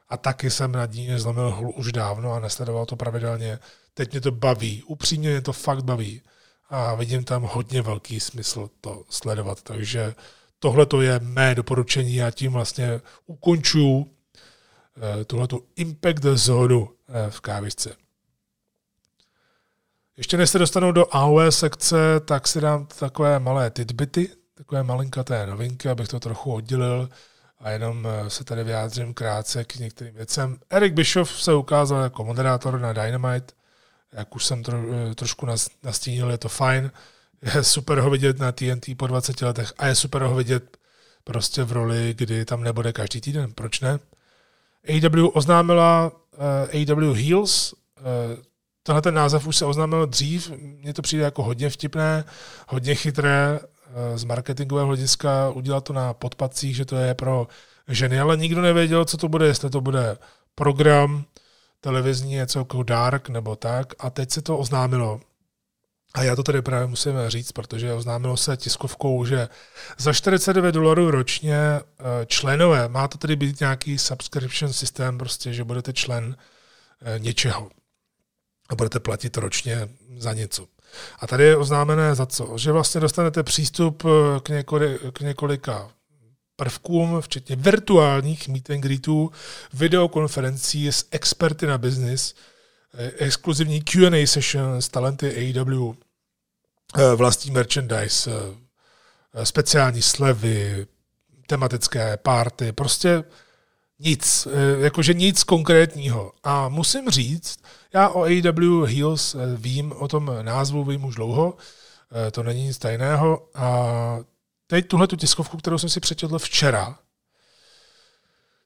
[0.10, 3.60] a taky jsem nad ní zlomil hlu už dávno a nesledoval to pravidelně.
[3.94, 6.22] Teď mě to baví, upřímně mě to fakt baví
[6.76, 9.62] a vidím tam hodně velký smysl to sledovat.
[9.62, 10.16] Takže
[10.60, 14.12] tohle to je mé doporučení a tím vlastně ukončuju
[15.22, 17.96] eh, tuhletu impact zónu eh, v kávisce.
[20.18, 25.48] Ještě než se dostanu do AOE sekce, tak si dám takové malé tidbity, takové malinkaté
[25.48, 27.10] novinky, abych to trochu oddělil.
[27.60, 30.58] a jenom se tady vyjádřím krátce k některým věcem.
[30.70, 33.54] Erik Bischoff se ukázal jako moderátor na Dynamite,
[34.14, 34.78] jak už jsem tro,
[35.16, 35.48] trošku
[35.84, 36.92] nastínil, je to fajn.
[37.56, 40.78] Je super ho vidět na TNT po 20 letech a je super ho vidět
[41.24, 43.52] prostě v roli, kdy tam nebude každý týden.
[43.54, 44.00] Proč ne?
[44.90, 46.12] AW oznámila
[46.72, 47.78] uh, AW Heels, uh,
[48.84, 52.24] tenhle ten název už se oznámil dřív, mně to přijde jako hodně vtipné,
[52.68, 53.60] hodně chytré
[54.16, 57.48] z marketingového hlediska udělat to na podpacích, že to je pro
[57.88, 60.18] ženy, ale nikdo nevěděl, co to bude, jestli to bude
[60.56, 61.26] program
[61.86, 65.22] televizní, něco jako Dark nebo tak a teď se to oznámilo.
[66.14, 69.50] A já to tady právě musím říct, protože oznámilo se tiskovkou, že
[69.98, 71.82] za 49 dolarů ročně eh,
[72.26, 76.36] členové, má to tedy být nějaký subscription systém, prostě, že budete člen
[77.02, 77.70] eh, něčeho
[78.70, 80.68] a budete platit ročně za něco.
[81.20, 82.58] A tady je oznámené za co?
[82.58, 84.64] Že vlastně dostanete přístup eh, k,
[85.14, 85.95] k několika
[86.56, 89.32] prvkům, včetně virtuálních meet and greetů,
[89.74, 92.34] videokonferencí s experty na business,
[93.18, 95.94] exkluzivní Q&A session s talenty AEW,
[96.98, 98.32] Eh, vlastní merchandise,
[99.34, 100.88] eh, speciální slevy,
[101.48, 103.24] tematické párty, prostě
[104.00, 106.32] nic, eh, jakože nic konkrétního.
[106.44, 107.60] A musím říct,
[107.94, 111.58] já o AW Heels vím, o tom názvu vím už dlouho,
[112.32, 113.50] to není nic tajného.
[113.56, 114.20] A
[114.68, 117.00] teď tuhle tu tiskovku, kterou jsem si přečetl včera,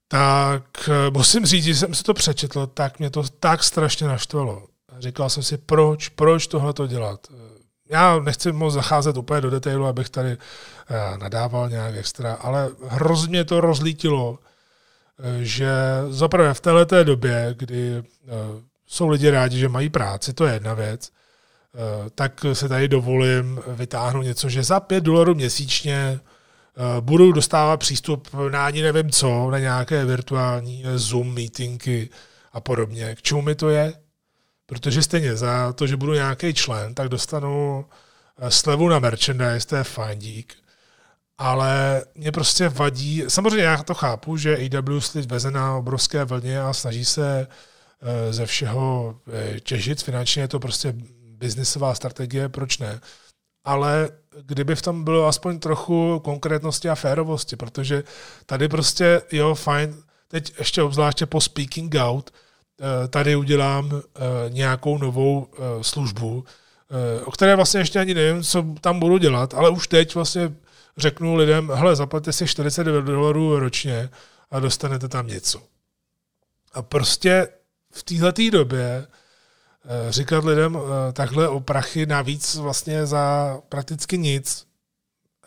[0.08, 4.68] tak musím říct, že jsem si to přečetl, tak mě to tak strašně naštvalo.
[5.00, 7.28] Říkal jsem si, proč, proč tohle to dělat?
[7.90, 13.46] já nechci moc zacházet úplně do detailu, abych tady eh, nadával nějak extra, ale hrozně
[13.46, 14.40] to rozlítilo,
[15.20, 15.72] eh, že
[16.10, 18.04] zaprvé v této době, kdy eh,
[18.88, 21.12] jsou lidi rádi, že mají práci, to je jedna věc,
[22.16, 26.20] tak se tady dovolím vytáhnout něco, že za 5 dolarů měsíčně
[27.00, 32.10] budu dostávat přístup na ani nevím co, na nějaké virtuální Zoom meetingy
[32.54, 33.16] a podobně.
[33.16, 33.94] K čemu mi to je?
[34.70, 37.86] Protože stejně za to, že budu nějaký člen, tak dostanu
[38.38, 40.54] eh, slevu na merchandise, to je fajn dík.
[41.38, 46.62] Ale mě prostě vadí, samozřejmě já to chápu, že AW slid veze na obrovské vlně
[46.62, 47.48] a snaží se
[48.02, 50.96] eh, ze všeho eh, těžit, finančně je to prostě
[51.40, 53.02] biznisová strategie, proč ne?
[53.64, 54.10] Ale
[54.42, 58.04] kdyby v tom bylo aspoň trochu konkrétnosti a férovosti, protože
[58.46, 62.32] tady prostě, jo, fajn, teď ještě obzvláště po speaking out,
[62.82, 66.44] Eh, tady udělám eh, nějakou novou eh, službu,
[67.26, 70.54] o které vlastně ještě ani nevím, co tam budu dělat, ale už teď vlastně
[70.98, 74.10] řeknu lidem, hele, zaplaťte si 49 dolarů ročně
[74.52, 75.62] a dostanete tam něco.
[76.74, 77.48] A prostě
[77.92, 79.08] v této době
[80.10, 80.78] říkat lidem
[81.14, 84.66] takhle o prachy navíc vlastně za prakticky nic.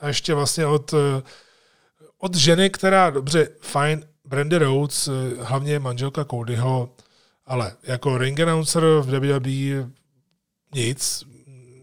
[0.00, 0.94] A ještě vlastně od,
[2.18, 5.09] od ženy, která, dobře, fajn, Brandy Rhodes,
[5.40, 6.94] hlavně manželka Codyho,
[7.46, 9.90] ale jako ring announcer v WWE
[10.74, 11.24] nic,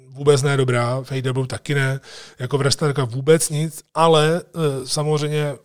[0.10, 2.00] vůbec ne dobrá, v AEW taky ne,
[2.40, 4.42] jako wrestlerka vůbec nic, ale
[4.86, 5.56] samozřejmě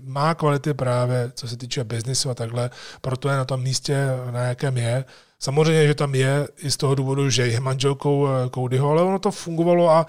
[0.00, 4.40] má kvality právě, co se týče biznisu a takhle, proto je na tom místě, na
[4.40, 5.04] jakém je.
[5.42, 9.18] Samozřejmě, že tam je i z toho důvodu, že je manželkou e, Codyho, ale ono
[9.18, 10.06] to fungovalo a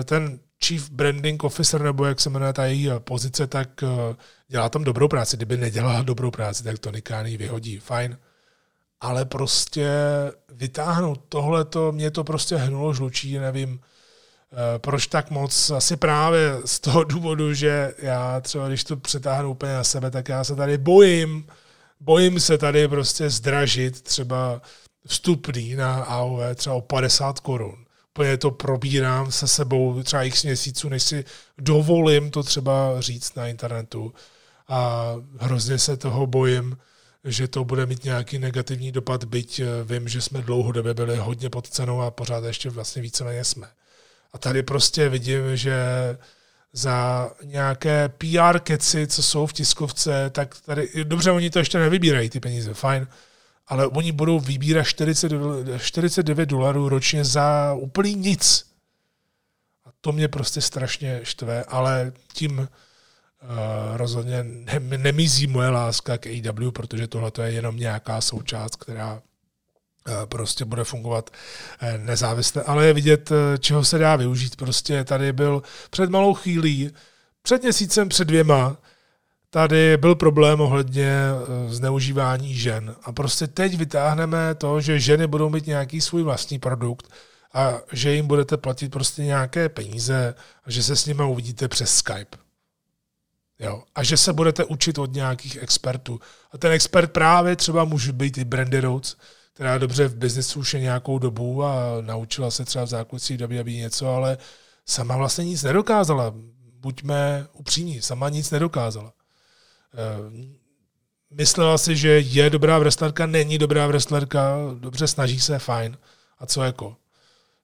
[0.00, 3.68] e, ten Chief Branding Officer, nebo jak se jmenuje ta její pozice, tak
[4.48, 5.36] dělá tam dobrou práci.
[5.36, 7.78] Kdyby nedělala dobrou práci, tak to Khan vyhodí.
[7.78, 8.18] Fajn
[9.00, 9.88] ale prostě
[10.48, 13.80] vytáhnout tohle, to mě to prostě hnulo žlučí, nevím,
[14.52, 19.50] eh, proč tak moc, asi právě z toho důvodu, že já třeba, když to přetáhnu
[19.50, 21.46] úplně na sebe, tak já se tady bojím,
[22.00, 24.62] bojím se tady prostě zdražit třeba
[25.06, 27.84] vstupný na AOV třeba o 50 korun.
[28.10, 31.24] Úplně to probírám se sebou třeba x měsíců, než si
[31.58, 34.14] dovolím to třeba říct na internetu.
[34.68, 36.76] A hrozně se toho bojím,
[37.24, 41.50] že to bude mít nějaký negativní dopad, byť eh, vím, že jsme dlouhodobě byli hodně
[41.50, 43.68] pod cenou a pořád ještě vlastně víceméně jsme.
[44.32, 45.74] A tady prostě vidím, že
[46.78, 52.30] za nějaké PR keci, co jsou v tiskovce, tak tady, dobře, oni to ještě nevybírají,
[52.30, 53.06] ty peníze, fajn,
[53.66, 55.32] ale oni budou vybírat 40,
[55.78, 58.66] 49 dolarů ročně za úplný nic.
[59.84, 62.68] A to mě prostě strašně štve, ale tím
[63.42, 69.22] Uh, rozhodně ne, nemizí moje láska k AW, protože tohle je jenom nějaká součást, která
[70.24, 71.30] prostě bude fungovat
[71.82, 74.56] uh, nezávisle, ale je vidět, čeho se dá využít.
[74.56, 76.90] Prostě tady byl před malou chvílí,
[77.42, 78.76] před měsícem, před dvěma,
[79.50, 81.12] tady byl problém ohledně
[81.68, 82.96] zneužívání žen.
[83.02, 87.12] A prostě teď vytáhneme to, že ženy budou mít nějaký svůj vlastní produkt
[87.54, 91.96] a že jim budete platit prostě nějaké peníze a že se s nimi uvidíte přes
[91.96, 92.38] Skype
[93.58, 93.82] Jo?
[93.94, 96.20] A že se budete učit od nějakých expertů.
[96.52, 99.16] A ten expert právě třeba může být i Brandy Rhodes,
[99.58, 103.76] která dobře v biznesu už je nějakou dobu a naučila se třeba v zákulisí aby
[103.76, 104.38] něco, ale
[104.86, 106.34] sama vlastně nic nedokázala.
[106.80, 109.12] Buďme upřímní, sama nic nedokázala.
[109.94, 110.48] Eh,
[111.30, 115.98] myslela si, že je dobrá wrestlerka, není dobrá wrestlerka, dobře snaží se, fajn.
[116.38, 116.96] A co jako?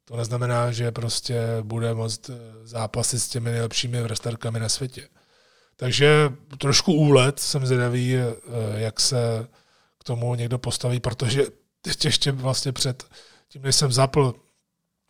[0.05, 5.09] To neznamená, že prostě bude moct eh, zápasit s těmi nejlepšími wrestlerkami na světě.
[5.77, 8.35] Takže trošku úlet, jsem zvědavý, eh,
[8.75, 9.49] jak se
[10.01, 11.47] k tomu někdo postaví, protože
[11.85, 13.05] teď ještě vlastně před
[13.49, 14.35] tím, než jsem zapl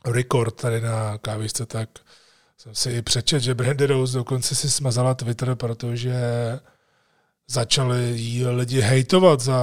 [0.05, 1.89] record tady na kávičce, tak
[2.59, 6.15] jsem si přečet, že Brandy Rose dokonce si smazala Twitter, protože
[7.47, 9.59] začali jí lidi hejtovat za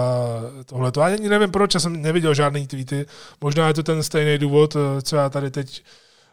[0.66, 0.92] tohle.
[0.98, 3.06] Já ani nevím proč, já jsem neviděl žádný tweety.
[3.42, 5.84] Možná je to ten stejný důvod, co já tady teď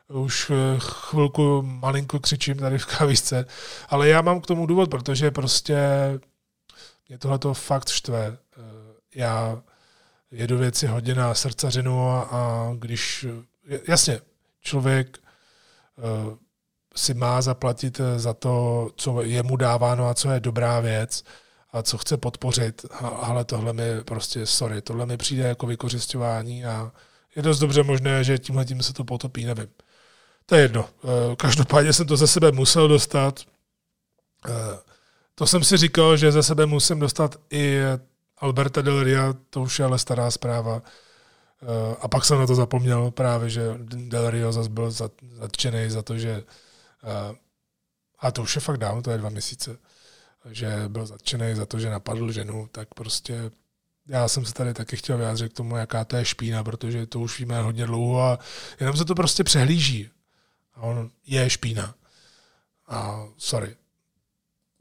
[0.08, 3.46] už chvilku malinko křičím tady v kávisce,
[3.88, 5.78] ale já mám k tomu důvod, protože prostě
[7.08, 8.38] mě tohle to fakt štve.
[9.14, 9.62] Já
[10.30, 13.26] jedu věci hodně na srdcařinu a, a když,
[13.88, 14.20] jasně,
[14.60, 15.18] člověk
[15.96, 16.36] uh,
[16.98, 21.24] si má zaplatit eh, za to, co je mu dáváno a co je dobrá věc
[21.72, 26.92] a co chce podpořit, ale tohle mi prostě, sorry, tohle mi přijde jako vykořišťování a
[27.36, 29.68] je dost dobře možné, že tímhle tím se to potopí, nevím.
[30.46, 30.88] To je jedno.
[31.04, 33.40] Eh, každopádně jsem to ze sebe musel dostat.
[35.34, 37.78] To jsem si říkal, že ze sebe musím dostat i
[38.40, 40.82] Alberta Del Ria, to už je ale stará zpráva.
[41.62, 44.90] Eh, a pak jsem na to zapomněl právě, že Del Rio zase byl
[45.38, 46.44] zatčený za to, že
[47.04, 47.36] eh,
[48.18, 49.78] a to už je fakt dávno, to je dva měsíce,
[50.50, 53.50] že byl zatčený za to, že napadl ženu, tak prostě
[54.08, 57.20] já jsem se tady taky chtěl vyjádřit k tomu, jaká to je špína, protože to
[57.20, 58.38] už víme hodně dlouho a
[58.80, 60.10] jenom se to prostě přehlíží.
[60.74, 61.94] A on je špína.
[62.86, 63.76] A sorry.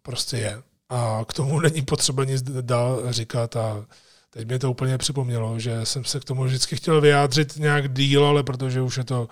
[0.01, 3.85] Prostě je a k tomu není potřeba nic dál říkat a
[4.29, 8.25] teď mi to úplně připomnělo, že jsem se k tomu vždycky chtěl vyjádřit nějak díl,
[8.25, 9.27] ale protože už je to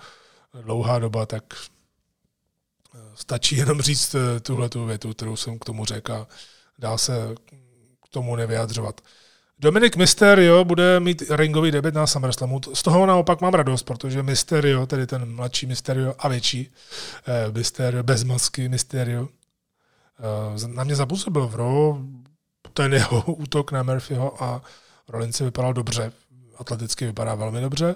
[0.62, 1.44] dlouhá doba, tak
[2.94, 6.26] eh, stačí jenom říct eh, tuhle tu větu, kterou jsem k tomu řekl a
[6.78, 7.34] dá se
[8.04, 9.00] k tomu nevyjadřovat.
[9.58, 12.60] Dominik Mysterio bude mít ringový debit na SummerSlamu.
[12.74, 16.72] Z toho naopak mám radost, protože Mysterio, tedy ten mladší Mysterio a větší
[17.26, 19.28] eh, Mysterio, bez masky Mysterio,
[20.66, 21.96] na mě zapůsobil v Raw
[22.76, 24.62] ten jeho útok na Murphyho a
[25.08, 26.12] Rollins vypadal dobře.
[26.56, 27.94] Atleticky vypadá velmi dobře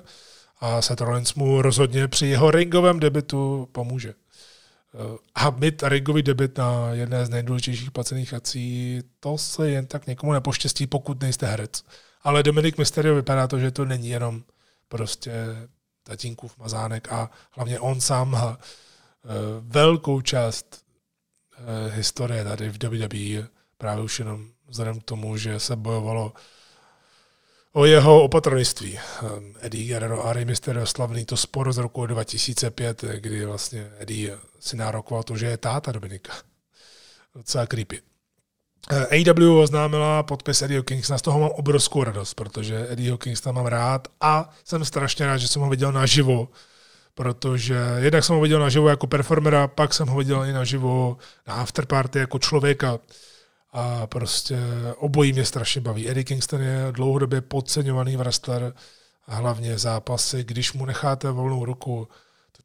[0.61, 4.15] a Seth Rollins mu rozhodně při jeho ringovém debitu pomůže.
[4.95, 10.07] Eh, a mít ringový debit na jedné z nejdůležitějších placených akcí, to se jen tak
[10.07, 11.85] někomu nepoštěstí, pokud nejste herec.
[12.23, 14.43] Ale Dominik Mysterio vypadá to, že to není jenom
[14.89, 15.33] prostě
[16.03, 18.57] tatínkův mazánek a hlavně on sám eh,
[19.61, 20.80] velkou část Eh,
[21.91, 26.33] historie tady v WWE, právě už jenom vzhledem k tomu, že se bojovalo
[27.73, 28.99] o jeho opatrovnictví.
[28.99, 29.27] Eh,
[29.61, 34.77] Eddie Guerrero a Rey Mysterio slavný to spor z roku 2005, kdy vlastně Eddie si
[34.77, 36.33] nárokoval to, že je táta Dominika.
[37.35, 38.01] Docela creepy.
[38.91, 43.67] Eh, AEW oznámila podpis Eddieho Kingsna, z toho mám obrovskou radost, protože Eddieho Kingsna mám
[43.67, 46.49] rád a jsem strašně rád, že jsem ho viděl naživo
[47.21, 51.17] protože jednak jsem ho viděl naživo jako performera, pak jsem ho viděl i naživo
[51.47, 52.99] na afterparty jako člověka
[53.73, 54.59] a prostě
[54.97, 56.11] obojí mě strašně baví.
[56.11, 58.73] Eddie Kingston je dlouhodobě podceňovaný wrestler
[59.27, 62.09] a hlavně zápasy, když mu necháte volnou ruku,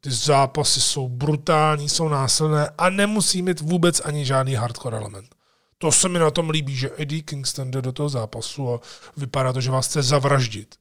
[0.00, 5.34] ty zápasy jsou brutální, jsou násilné a nemusí mít vůbec ani žádný hardcore element.
[5.78, 8.80] To se mi na tom líbí, že Eddie Kingston jde do toho zápasu a
[9.16, 10.74] vypadá to, že vás chce zavraždit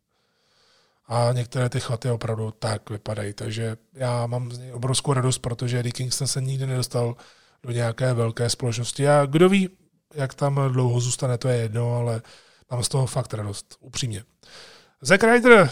[1.07, 3.33] a některé ty chaty opravdu tak vypadají.
[3.33, 7.15] Takže já mám z něj obrovskou radost, protože Eddie Kingston se nikdy nedostal
[7.63, 9.07] do nějaké velké společnosti.
[9.07, 9.69] A kdo ví,
[10.13, 12.21] jak tam dlouho zůstane, to je jedno, ale
[12.71, 14.23] mám z toho fakt radost, upřímně.
[15.01, 15.69] Zack Ryder,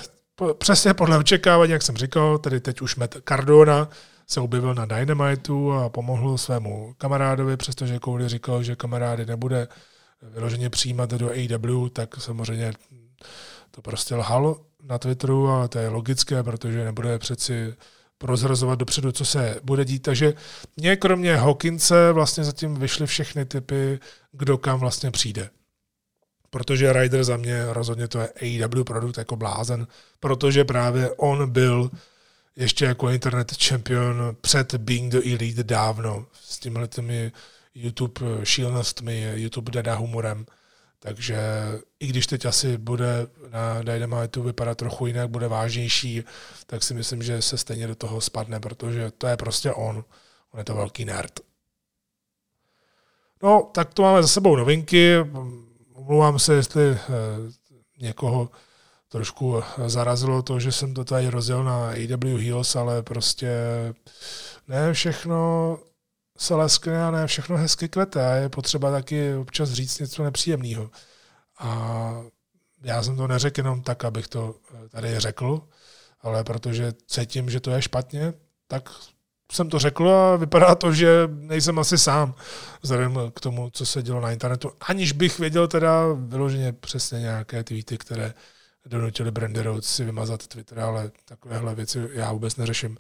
[0.57, 3.89] přesně podle očekávání, jak jsem říkal, tedy teď už Matt Cardona
[4.27, 9.67] se objevil na Dynamitu a pomohl svému kamarádovi, přestože Cody říkal, že kamarády nebude
[10.21, 12.73] vyloženě přijímat do AW, tak samozřejmě
[13.71, 17.73] to prostě lhal na Twitteru a to je logické, protože nebude přeci
[18.17, 19.99] prozrazovat dopředu, co se bude dít.
[19.99, 20.33] Takže
[20.77, 23.99] mě kromě Hawkinse vlastně zatím vyšly všechny typy,
[24.31, 25.49] kdo kam vlastně přijde.
[26.49, 29.87] Protože Ryder za mě rozhodně to je AEW produkt jako blázen,
[30.19, 31.91] protože právě on byl
[32.55, 37.31] ještě jako internet champion před Being the Elite dávno s těmi
[37.75, 40.45] YouTube šílenostmi, YouTube dada humorem.
[41.05, 41.37] Takže
[41.99, 46.23] i když teď asi bude na Dynamitu vypadat trochu jinak, bude vážnější,
[46.65, 50.05] tak si myslím, že se stejně do toho spadne, protože to je prostě on.
[50.51, 51.39] On je to velký nerd.
[53.43, 55.17] No, tak to máme za sebou novinky.
[55.93, 56.97] Omlouvám se, jestli eh,
[57.99, 58.49] někoho
[59.09, 63.51] trošku zarazilo to, že jsem to tady rozjel na AW Heels, ale prostě
[64.67, 65.77] ne všechno
[66.37, 70.91] se leskne a ne všechno hezky kvete je potřeba taky občas říct něco nepříjemného.
[71.59, 72.21] A
[72.83, 74.55] já jsem to neřekl jenom tak, abych to
[74.89, 75.61] tady řekl,
[76.21, 78.33] ale protože cítím, že to je špatně,
[78.67, 78.89] tak
[79.51, 82.35] jsem to řekl a vypadá to, že nejsem asi sám,
[82.81, 87.63] vzhledem k tomu, co se dělo na internetu, aniž bych věděl teda vyloženě přesně nějaké
[87.63, 88.33] tweety, které
[88.85, 92.97] donutili Brandy si vymazat Twitter, ale takovéhle věci já vůbec neřeším.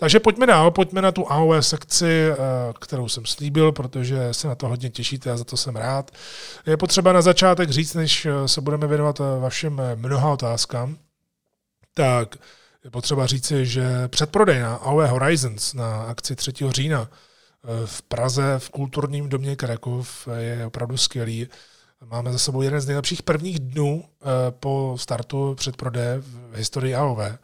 [0.00, 2.36] Takže pojďme dál, pojďme na tu AOE sekci, eh,
[2.80, 6.10] kterou jsem slíbil, protože se na to hodně těšíte a za to jsem rád.
[6.66, 10.96] Je potřeba na začátek říct, než eh, se budeme věnovat eh, vašim mnoha otázkám,
[11.94, 12.36] tak
[12.84, 16.52] je potřeba říci, že předprodej na AOE Horizons na akci 3.
[16.68, 17.10] října
[17.84, 21.48] v Praze v kulturním domě Krakov je opravdu skvělý.
[22.04, 24.04] Máme za sebou jeden z nejlepších prvních dnů
[24.60, 27.38] po startu předprodeje v historii AOE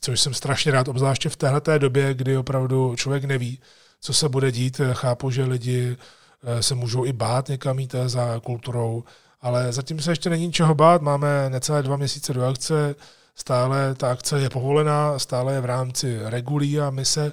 [0.00, 3.60] což jsem strašně rád, obzvláště v téhle době, kdy opravdu člověk neví,
[4.00, 4.80] co se bude dít.
[4.92, 5.96] Chápu, že lidi
[6.42, 9.04] eh, se můžou i bát někam jít eh, za kulturou,
[9.40, 11.02] ale zatím se ještě není čeho bát.
[11.02, 12.94] Máme necelé dva měsíce do akce,
[13.34, 17.32] stále ta akce je povolená, stále je v rámci regulí a my se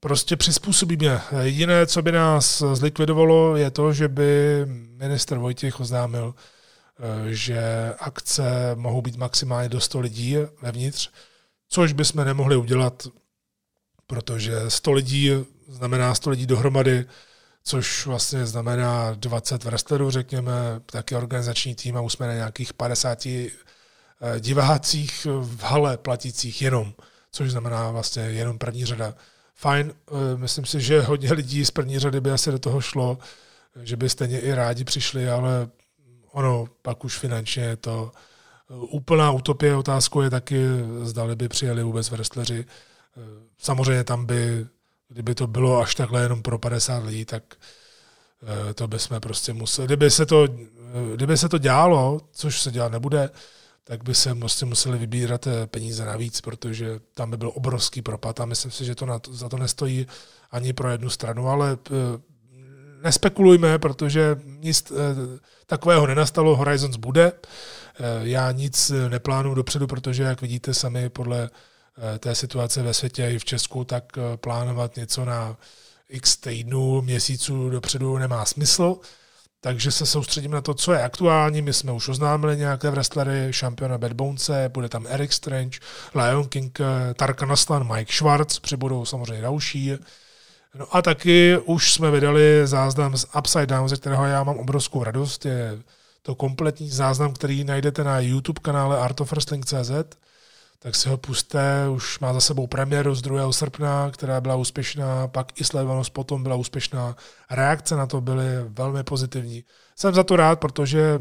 [0.00, 1.20] prostě přizpůsobíme.
[1.40, 4.62] Jediné, co by nás zlikvidovalo, je to, že by
[4.96, 7.60] minister Vojtěch oznámil, eh, že
[7.98, 8.42] akce
[8.74, 11.10] mohou být maximálně do 100 lidí vevnitř,
[11.68, 13.06] což bychom nemohli udělat,
[14.06, 15.30] protože 100 lidí
[15.68, 17.06] znamená 100 lidí dohromady,
[17.64, 20.52] což vlastně znamená 20 wrestlerů, řekněme,
[20.86, 23.50] taky organizační tým a už jsme na nějakých 50 eh,
[24.40, 26.94] divácích v hale platících jenom,
[27.32, 29.14] což znamená vlastně jenom první řada.
[29.54, 33.18] Fajn, eh, myslím si, že hodně lidí z první řady by asi do toho šlo,
[33.82, 35.68] že by stejně i rádi přišli, ale
[36.32, 38.12] ono pak už finančně to
[38.68, 40.64] Úplná utopie otázkou je taky,
[41.02, 42.64] zdali by přijeli vůbec wrestleri.
[43.58, 44.66] Samozřejmě tam by,
[45.08, 47.42] kdyby to bylo až takhle jenom pro 50 lidí, tak
[48.70, 52.70] eh, to bychom prostě museli, kdyby se to, eh, kdyby se to dělalo, což se
[52.70, 53.30] dělat nebude,
[53.84, 58.40] tak by se prostě museli vybírat eh, peníze navíc, protože tam by byl obrovský propad
[58.40, 60.06] a myslím si, že to na to, za to nestojí
[60.50, 61.78] ani pro jednu stranu, ale
[63.02, 64.92] nespekulujme, protože nic
[65.66, 67.32] takového nenastalo, Horizons bude,
[68.00, 71.50] Eh, já nic eh, neplánuju dopředu, protože, jak vidíte sami podle
[72.14, 74.04] eh, té situace ve světě i v Česku, tak
[74.36, 75.56] plánovat něco na
[76.08, 78.96] x týdnů, měsíců dopředu nemá smysl.
[79.60, 81.62] Takže se soustředím na to, co je aktuální.
[81.62, 85.78] My jsme už oznámili nějaké wrestlery, šampiona Bad Bonese, bude tam Eric Strange,
[86.14, 86.78] Lion King,
[87.14, 89.92] Tarkan Aslan, Mike Schwartz, přibudou samozřejmě další.
[90.74, 95.04] No a taky už jsme vydali záznam z Upside Down, ze kterého já mám obrovskou
[95.04, 95.44] radost.
[95.46, 95.78] Je
[96.22, 99.90] to kompletní záznam, který najdete na YouTube kanále artofwrestling.cz,
[100.78, 103.52] tak si ho puste, už má za sebou premiéru z 2.
[103.52, 107.16] srpna, která byla úspěšná, pak i sledovanost potom byla úspěšná,
[107.50, 109.64] reakce na to byly velmi pozitivní.
[109.96, 111.18] Jsem za to rád, protože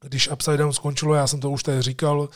[0.00, 2.28] když Upside Down skončilo, já jsem to už tady říkal,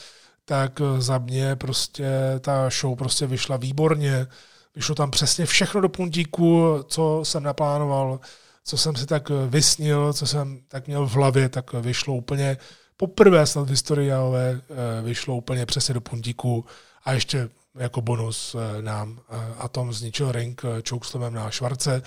[0.45, 2.11] tak za mě prostě
[2.41, 4.27] ta show prostě vyšla výborně,
[4.75, 8.21] vyšlo tam přesně všechno do puntíku, co jsem naplánoval,
[8.65, 12.57] co jsem si tak eh, vysnil, co jsem tak měl v hlavě, tak vyšlo úplně
[12.97, 14.61] poprvé snad v historii AOV eh,
[15.03, 16.65] vyšlo úplně přesně do puntíku
[17.05, 19.21] a ještě jako bonus eh, nám
[19.59, 22.03] Atom zničil ring chokeslamem na Švarce.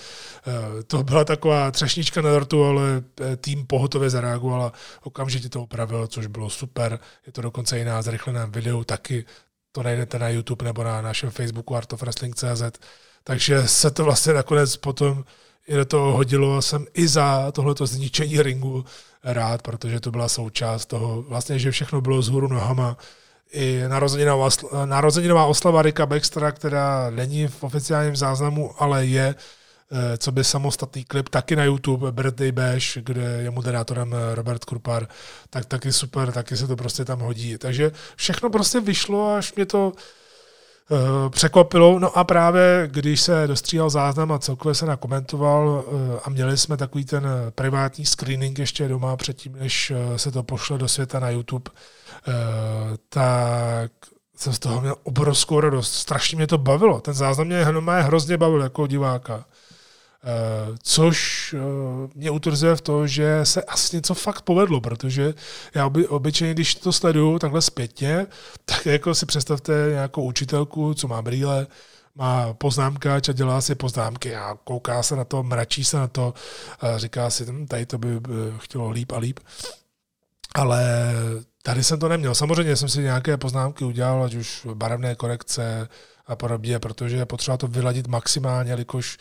[0.88, 3.04] To byla taková třešnička na dortu, ale
[3.38, 4.74] tým pohotově zareagoval a
[5.04, 7.00] okamžitě to opravil, což bylo super.
[7.26, 9.26] Je to dokonce i na zrychleném videu, taky
[9.76, 12.80] to najdete na YouTube nebo na našem Facebooku artofwrestling.cz.
[13.24, 15.24] Takže se to vlastně nakonec potom
[15.68, 18.86] i do toho hodilo a jsem i za tohleto zničení ringu
[19.24, 22.98] rád, protože to byla součást toho, vlastně, že všechno bylo z hůru nohama.
[23.52, 24.50] I narozeninová,
[24.86, 29.36] narozeninová oslava Rika Baxtera, která není v oficiálním záznamu, ale je,
[30.18, 35.08] co by samostatný klip, taky na YouTube, Birthday Bash, kde je moderátorem eh, Robert Krupar,
[35.50, 37.58] tak taky super, taky se to prostě tam hodí.
[37.58, 39.94] Takže všechno prostě vyšlo, až mě to
[40.92, 42.00] Eh, překvapilo.
[42.00, 46.78] No a právě když se dostříhal záznam a celkově se nakomentoval eh, a měli jsme
[46.78, 51.30] takový ten privátní screening ještě doma předtím, než eh, se to pošle do světa na
[51.30, 51.72] YouTube,
[53.10, 53.92] tak
[54.36, 55.94] jsem z toho měl obrovskou radost.
[55.94, 57.02] Strašně mě to bavilo.
[57.02, 57.66] Ten záznam mě
[58.02, 59.46] hrozně bavil jako diváka.
[60.26, 61.60] Eh, což eh,
[62.16, 65.34] mě utvrzuje v to, že se asi něco fakt povedlo, protože
[65.76, 68.28] já oby, obyčejně, když to sleduju takhle zpětně,
[68.66, 71.68] tak jako si představte nějakou učitelku, co má brýle,
[72.16, 76.34] má poznámkáč a dělá si poznámky a kouká se na to, mračí se na to
[76.80, 78.08] a říká si, hm, tady to by
[78.58, 79.40] chtělo líp a líp.
[80.56, 81.14] Ale
[81.64, 82.36] tady jsem to neměl.
[82.36, 85.88] Samozřejmě jsem si nějaké poznámky udělal, ať už barevné korekce
[86.28, 89.18] a podobně, protože je potřeba to vyladit maximálně, jelikož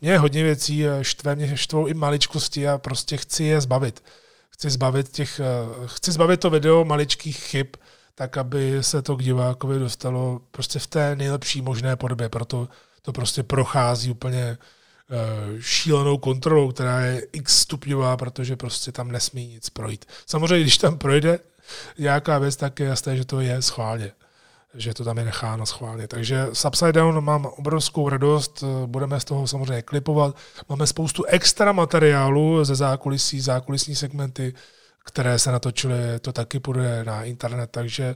[0.00, 4.04] mě je hodně věcí štve, mě štvou i maličkosti a prostě chci je zbavit.
[4.50, 5.40] Chci zbavit těch,
[5.86, 7.66] chci zbavit to video maličkých chyb,
[8.14, 12.28] tak aby se to k divákovi dostalo prostě v té nejlepší možné podobě.
[12.28, 12.68] Proto
[13.02, 19.46] to prostě prochází úplně eh, šílenou kontrolou, která je x stupňová, protože prostě tam nesmí
[19.46, 20.04] nic projít.
[20.26, 21.38] Samozřejmě, když tam projde
[21.98, 24.12] nějaká věc, tak je jasné, že to je schválně
[24.74, 26.08] že to tam je necháno schválně.
[26.08, 30.36] Takže s Upside Down mám obrovskou radost, eh, budeme z toho samozřejmě klipovat.
[30.68, 34.54] Máme spoustu extra materiálu ze zákulisí, zákulisní segmenty,
[35.04, 38.14] které se natočily, to taky půjde na internet, takže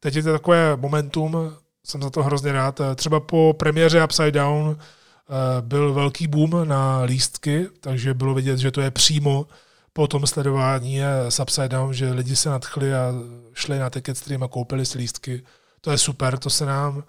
[0.00, 2.80] teď je to takové momentum, jsem za to hrozně rád.
[2.94, 8.70] Třeba po premiéře Upside Down eh, byl velký boom na lístky, takže bylo vidět, že
[8.70, 9.46] to je přímo
[9.92, 13.12] po tom sledování s Upside Down, že lidi se nadchli a
[13.54, 15.42] šli na Ticketstream a koupili si lístky.
[15.86, 17.04] To je super, to se nám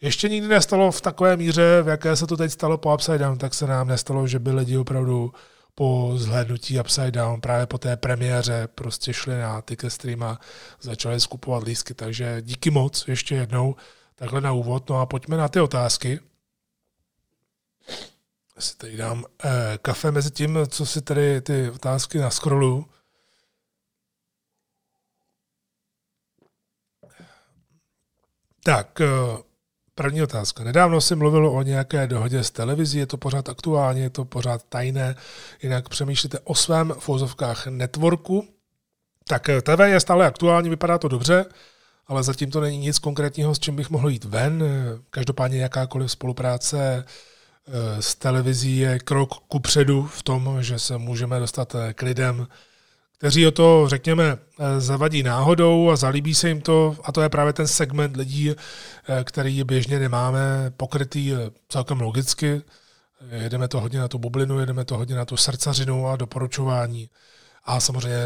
[0.00, 3.38] ještě nikdy nestalo v takové míře, v jaké se to teď stalo po Upside Down,
[3.38, 5.32] tak se nám nestalo, že by lidi opravdu
[5.74, 10.40] po zhlédnutí Upside Down, právě po té premiéře, prostě šli na Ticketstream a
[10.80, 11.94] začali skupovat lístky.
[11.94, 13.74] Takže díky moc ještě jednou
[14.14, 14.90] takhle na úvod.
[14.90, 16.20] No a pojďme na ty otázky.
[18.58, 22.30] Si tady dám eh, kafe mezi tím, co si tady ty otázky na
[28.64, 29.06] Tak, eh,
[29.94, 30.64] První otázka.
[30.64, 34.62] Nedávno si mluvilo o nějaké dohodě s televizí, je to pořád aktuální, je to pořád
[34.68, 35.14] tajné,
[35.62, 38.48] jinak přemýšlíte o svém v úzovkách networku.
[39.28, 41.44] Tak eh, TV je stále aktuální, vypadá to dobře,
[42.06, 44.64] ale zatím to není nic konkrétního, s čím bych mohl jít ven.
[45.10, 51.40] Každopádně jakákoliv spolupráce eh, s televizí je krok ku předu v tom, že se můžeme
[51.40, 52.46] dostat eh, k lidem,
[53.22, 57.28] kteří o to, řekněme, eh, zavadí náhodou a zalíbí se jim to, a to je
[57.28, 58.56] právě ten segment lidí, eh,
[59.24, 62.62] který běžně nemáme pokrytý eh, celkem logicky.
[63.30, 67.10] Jedeme to hodně na tu bublinu, jedeme to hodně na tu srdcařinu a doporučování.
[67.64, 68.18] A samozřejmě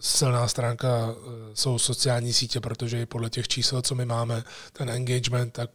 [0.00, 1.14] silná stránka
[1.54, 5.70] jsou sociální sítě, protože i podle těch čísel, co my máme, ten engagement, tak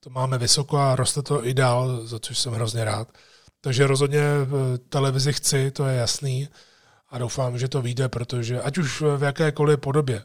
[0.00, 3.08] to máme vysoko a roste to i dál, za což jsem hrozně rád.
[3.60, 4.22] Takže rozhodně
[4.88, 6.48] televizi chci, to je jasný
[7.12, 10.24] a doufám, že to vyjde, protože ať už v jakékoliv podobě.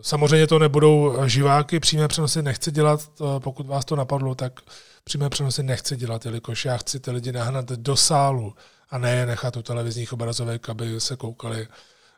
[0.00, 3.00] Samozřejmě to nebudou živáky, přímé přenosy nechci dělat,
[3.38, 4.60] pokud vás to napadlo, tak
[5.04, 8.54] přímé přenosy nechci dělat, jelikož já chci ty lidi nahnat do sálu
[8.90, 11.68] a ne nechat u televizních obrazovek, aby se koukali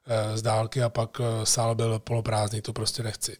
[0.06, 3.36] eh, z dálky a pak eh, sál byl poloprázdný, to prostě nechci.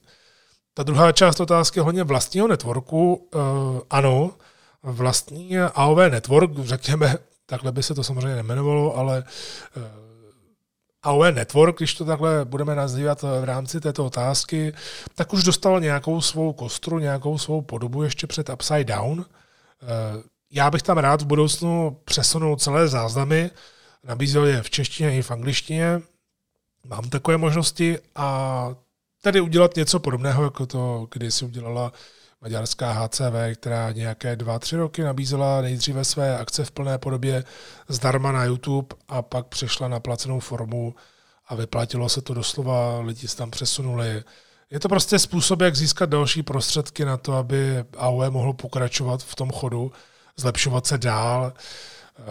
[0.75, 3.29] Ta druhá část otázky hodně vlastního networku.
[3.35, 3.39] Eh,
[3.91, 4.31] ano,
[4.83, 9.25] vlastní AOV network, řekněme, takhle by se to samozřejmě nemenovalo, ale
[11.03, 14.73] AOE Network, když to takhle budeme nazývat v rámci této otázky,
[15.15, 19.25] tak už dostal nějakou svou kostru, nějakou svou podobu ještě před Upside Down.
[19.83, 19.87] Eh,
[20.51, 23.51] já bych tam rád v budoucnu přesunul celé záznamy,
[24.05, 26.03] nabízel je v češtině i v angličtině,
[26.87, 28.69] mám takové možnosti a
[29.23, 31.93] tady udělat něco podobného, jako to kdysi udělala
[32.41, 37.45] maďarská HCV, která nějaké dva, tři roky nabízela nejdříve své akce v plné podobě
[37.89, 40.95] zdarma na YouTube a pak přešla na placenou formu
[41.47, 44.25] a vyplatilo se to doslova, lidi se tam přesunuli.
[44.71, 49.35] Je to prostě způsob, jak získat další prostředky na to, aby AOE mohl pokračovat v
[49.35, 49.93] tom chodu,
[50.37, 51.53] zlepšovat se dál.
[52.19, 52.23] Eh,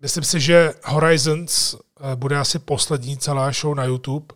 [0.00, 4.34] myslím si, že Horizons eh, bude asi poslední celá show na YouTube,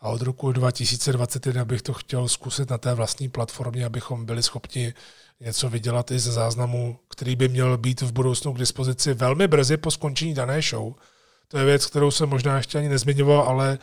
[0.00, 4.94] a od roku 2021 bych to chtěl zkusit na té vlastní platformě, abychom byli schopni
[5.40, 9.76] něco vydělat i ze záznamu, který by měl být v budoucnu k dispozici velmi brzy
[9.76, 10.94] po skončení dané show.
[11.48, 13.78] To je věc, kterou jsem možná ještě ani nezmiňoval, ale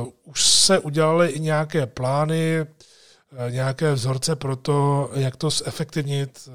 [0.00, 6.48] uh, už se udělaly i nějaké plány, uh, nějaké vzorce pro to, jak to zefektivnit.
[6.48, 6.54] Uh,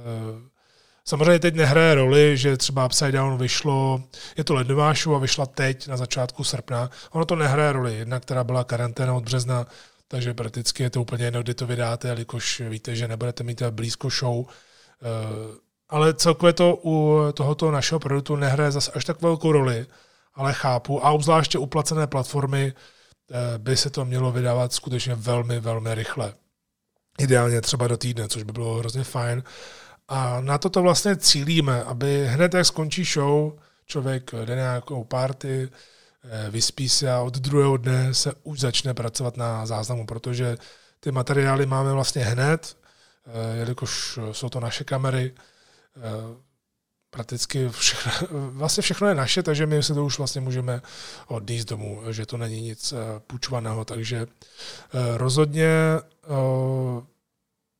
[1.09, 4.03] Samozřejmě teď nehraje roli, že třeba Upside Down vyšlo,
[4.37, 6.89] je to lednová show a vyšla teď na začátku srpna.
[7.11, 9.67] Ono to nehraje roli, jedna, která byla karanténa od března,
[10.07, 14.09] takže prakticky je to úplně jedno, kdy to vydáte, jelikož víte, že nebudete mít blízko
[14.09, 14.45] show.
[14.45, 15.57] Eh,
[15.89, 19.85] ale celkově to u tohoto našeho produktu nehraje zase až tak velkou roli,
[20.35, 21.05] ale chápu.
[21.05, 26.33] A obzvláště u placené platformy eh, by se to mělo vydávat skutečně velmi, velmi rychle.
[27.19, 29.43] Ideálně třeba do týdne, což by bylo hrozně fajn.
[30.07, 33.53] A na to to vlastně cílíme, aby hned jak skončí show,
[33.85, 35.69] člověk jde na nějakou party,
[36.23, 40.57] eh, vyspí se a od druhého dne se už začne pracovat na záznamu, protože
[40.99, 42.77] ty materiály máme vlastně hned,
[43.59, 45.33] jelikož jsou to naše kamery,
[47.09, 50.81] prakticky všechno, vlastně všechno je naše, takže my si to už vlastně můžeme
[51.27, 52.93] odníst domů, že to není nic
[53.27, 54.27] půjčovaného, takže
[55.15, 55.69] rozhodně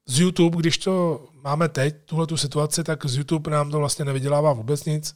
[0.07, 4.05] z YouTube, když to máme teď, tuhle tu situaci, tak z YouTube nám to vlastně
[4.05, 5.15] nevydělává vůbec nic.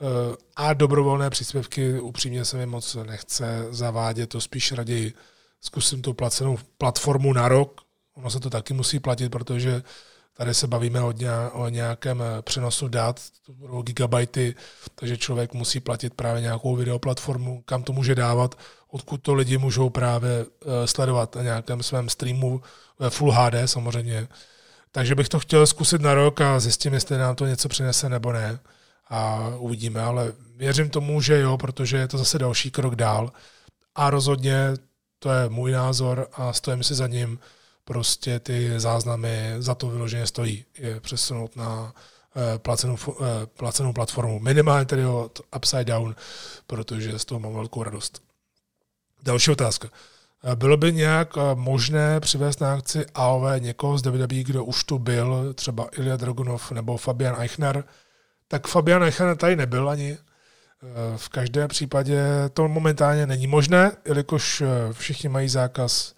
[0.00, 5.12] Eh, a dobrovolné příspěvky upřímně se mi moc nechce zavádět, to spíš raději
[5.60, 7.80] zkusím tu placenou platformu na rok,
[8.14, 9.82] ono se to taky musí platit, protože
[10.36, 11.12] tady se bavíme o,
[11.52, 14.54] o nějakém eh, přenosu dat, to budou gigabajty,
[14.94, 18.54] takže člověk musí platit právě nějakou videoplatformu, kam to může dávat,
[18.96, 22.62] odkud to lidi můžou právě eh, sledovat na nějakém svém streamu
[22.98, 24.28] ve Full HD samozřejmě.
[24.92, 28.32] Takže bych to chtěl zkusit na rok a zjistím, jestli nám to něco přinese nebo
[28.32, 28.58] ne.
[29.08, 33.32] A uvidíme, ale věřím tomu, že jo, protože je to zase další krok dál.
[33.94, 34.74] A rozhodně
[35.18, 37.38] to je můj názor a stojím si za ním.
[37.84, 40.64] Prostě ty záznamy za to vyloženě stojí.
[40.78, 41.92] Je přesunout na
[42.36, 44.40] eh, placenou, eh, placenou platformu.
[44.40, 46.16] Minimálně tedy od Upside Down,
[46.66, 48.25] protože z toho mám velkou radost.
[49.26, 49.88] Další otázka.
[50.54, 54.98] Bylo by nějak eh, možné přivést na akci AOV někoho z WWE, kdo už tu
[54.98, 57.84] byl, třeba Ilya Dragunov nebo Fabian Eichner,
[58.48, 60.12] tak Fabian Eichner tady nebyl ani.
[60.12, 62.22] Eh, v každém případě
[62.52, 66.14] to momentálně není možné, jelikož eh, všichni mají zákaz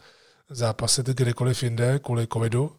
[0.50, 2.72] zápasit kdykoliv jinde kvůli covidu.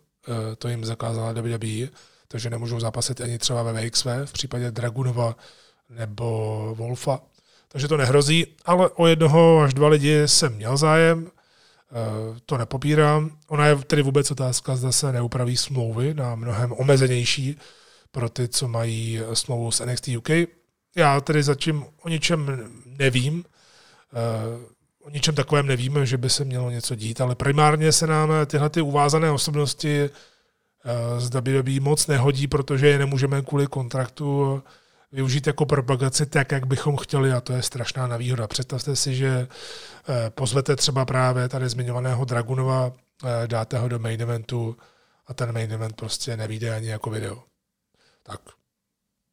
[0.58, 1.88] To jim zakázala WWE,
[2.28, 5.36] takže nemůžou zápasit ani třeba ve VXV v případě Dragunova
[5.90, 7.20] nebo Wolfa
[7.72, 13.32] takže to nehrozí, ale o jednoho až dva lidi jsem měl zájem, eh, to nepopírám.
[13.48, 17.58] Ona je tedy vůbec otázka, zda se neupraví smlouvy na mnohem omezenější
[18.12, 20.30] pro ty, co mají smlouvu s NXT UK.
[20.96, 23.44] Já tedy zatím o ničem nevím,
[24.14, 24.70] eh,
[25.04, 28.70] o ničem takovém nevím, že by se mělo něco dít, ale primárně se nám tyhle
[28.70, 34.64] ty uvázané osobnosti eh, z WWE moc nehodí, protože je nemůžeme kvůli kontraktu
[35.12, 38.48] využít jako propagaci tak, jak bychom chtěli a to je strašná nevýhoda.
[38.48, 39.48] Představte si, že
[40.10, 44.78] eh, pozvete třeba právě tady zmiňovaného Dragunova, eh, dáte ho do main eventu
[45.28, 47.44] a ten main event prostě nevíde ani jako video.
[48.24, 48.40] Tak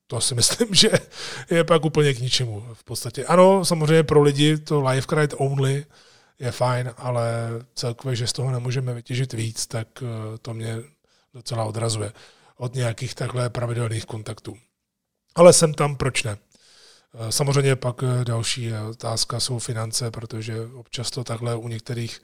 [0.07, 0.91] to si myslím, že
[1.51, 3.25] je pak úplně k ničemu v podstatě.
[3.25, 5.87] Ano, samozřejmě pro lidi to live crowd only
[6.39, 10.77] je fajn, ale celkově, že z toho nemůžeme vytěžit víc, tak eh, to mě
[11.35, 12.13] docela odrazuje
[12.57, 14.57] od nějakých takhle pravidelných kontaktů
[15.37, 16.37] ale jsem tam, proč ne?
[17.15, 22.23] Eh, samozřejmě pak eh, další otázka jsou finance, protože občas to takhle u některých,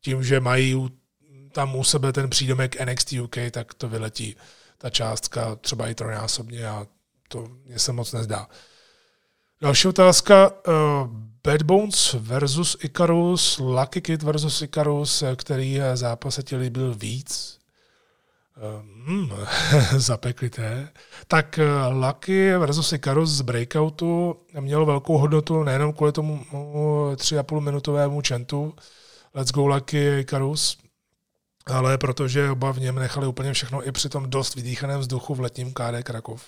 [0.00, 0.88] tím, že mají
[1.52, 4.36] tam u sebe ten přídomek NXT UK, tak to vyletí
[4.78, 6.86] ta částka třeba i trojnásobně a
[7.28, 8.48] to mě se moc nezdá.
[9.62, 10.52] Další otázka.
[11.44, 17.59] Bad Bones versus Icarus, Lucky Kid versus Icarus, který zápas se ti líbil víc?
[19.06, 19.30] Hmm,
[19.96, 20.88] zapeklité.
[21.26, 26.44] Tak eh, Lucky versus Icarus z Breakoutu mělo velkou hodnotu nejenom kvůli tomu
[27.14, 28.74] 3,5 minutovému čentu
[29.34, 30.78] Let's go Lucky Icarus,
[31.66, 35.40] ale protože oba v něm nechali úplně všechno i při tom dost vydýchaném vzduchu v
[35.40, 36.42] letním KD Krakov.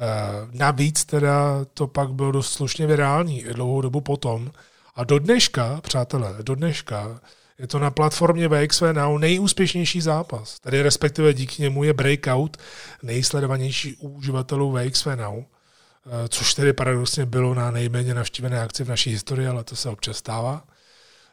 [0.00, 4.50] Eh, navíc teda to pak bylo dost slušně virální i dlouhou dobu potom.
[4.94, 7.20] A do dneška, přátelé, do dneška
[7.58, 10.60] je to na platformě VXV Now nejúspěšnější zápas.
[10.60, 12.56] Tady respektive díky němu je Breakout
[13.02, 18.88] nejsledovanější u uživatelů VXV Now, eh, což tedy paradoxně bylo na nejméně navštívené akci v
[18.88, 20.64] naší historii, ale to se občas stává.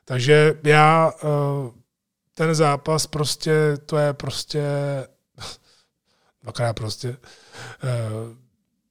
[0.06, 1.28] Takže já eh,
[2.34, 4.64] ten zápas prostě, to je prostě
[6.44, 7.18] dvakrát prostě.
[7.84, 8.44] Eh,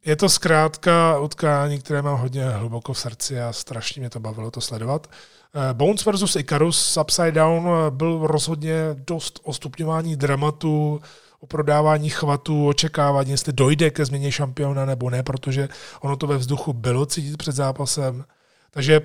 [0.04, 4.50] je to zkrátka utkání, které mám hodně hluboko v srdci a strašně mě to bavilo
[4.50, 5.06] to sledovat.
[5.54, 8.74] Eh, Bones versus Icarus Upside Down eh, byl rozhodně
[9.06, 11.00] dost o stupňování dramatu,
[11.40, 15.68] o prodávání chvatů, očekávání, jestli dojde ke změně šampiona nebo ne, protože
[16.00, 18.24] ono to ve vzduchu bylo cítit před zápasem.
[18.70, 19.00] Takže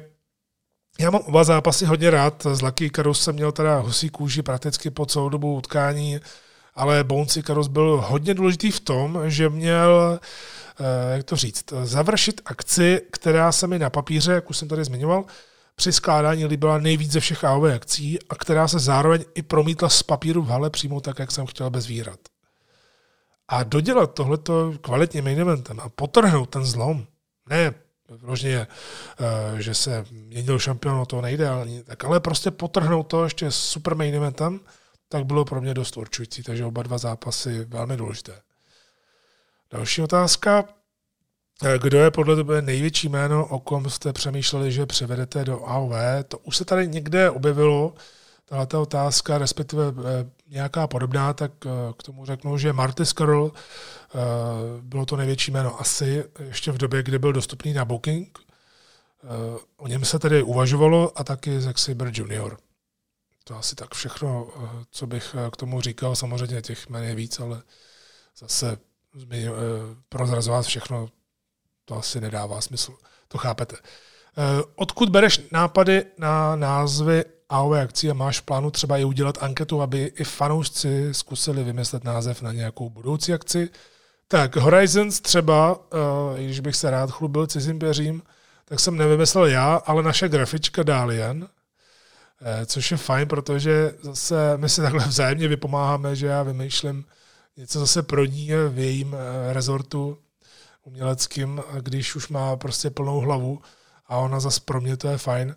[0.99, 2.47] já mám oba zápasy hodně rád.
[2.53, 6.19] Z Lucky Icarus jsem měl teda husí kůži prakticky po celou dobu utkání,
[6.75, 10.19] ale Bones Icarus byl hodně důležitý v tom, že měl
[10.79, 14.83] eh, jak to říct, završit akci, která se mi na papíře, jak už jsem tady
[14.83, 15.25] zmiňoval,
[15.77, 20.03] při skládání líbila nejvíc ze všech AOV akcí a která se zároveň i promítla z
[20.03, 22.19] papíru v hale přímo tak, jak jsem chtěl bez výrad.
[23.47, 27.07] A dodělat tohleto kvalitním main eventem a potrhnout ten zlom,
[27.49, 27.73] ne
[28.09, 28.67] vložně,
[29.19, 33.95] eh, že se měnil šampion, to nejde, ale, tak, ale prostě potrhnout to ještě super
[33.95, 34.59] main eventem,
[35.09, 38.41] tak bylo pro mě dost určující, takže oba dva zápasy velmi důležité.
[39.71, 40.76] Další otázka.
[41.63, 45.91] Eh, kdo je podle tebe největší jméno, o kom jste přemýšleli, že převedete do AOV?
[46.27, 47.93] To už se tady někde objevilo
[48.45, 49.83] tahle otázka, respektive
[50.47, 51.51] nějaká podobná, tak
[51.97, 53.53] k tomu řeknu, že Marty Skrull
[54.81, 58.39] bylo to největší jméno asi ještě v době, kdy byl dostupný na Booking.
[59.77, 62.57] O něm se tedy uvažovalo a taky Zack Saber Jr.
[63.43, 64.47] To asi tak všechno,
[64.91, 66.15] co bych k tomu říkal.
[66.15, 67.61] Samozřejmě těch jmen je víc, ale
[68.37, 68.77] zase
[70.09, 71.09] prozrazovat všechno,
[71.87, 72.93] to asi nedává smysl.
[73.27, 73.75] To chápete.
[73.75, 79.43] Eh, odkud bereš nápady na názvy AOV akcí a máš v plánu třeba i udělat
[79.43, 83.69] anketu, aby i fanoušci zkusili vymyslet název na nějakou budoucí akci?
[84.27, 85.79] Tak Horizons třeba,
[86.37, 88.21] eh, když bych se rád chlubil cizím peřím,
[88.65, 91.47] tak jsem nevymyslel já, ale naše grafička Dalian,
[92.41, 97.05] eh, což je fajn, protože zase my si takhle vzájemně vypomáháme, že já vymýšlím
[97.57, 99.15] něco zase pro ní v jejím
[99.51, 100.17] rezortu
[100.87, 103.61] uměleckým, když už má prostě plnou hlavu
[104.07, 105.55] a ona zase pro mě to je fajn.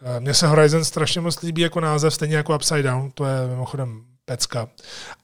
[0.00, 3.48] Eh, mně se Horizon strašně moc líbí jako název, stejně jako Upside Down, to je
[3.48, 4.68] mimochodem pecka.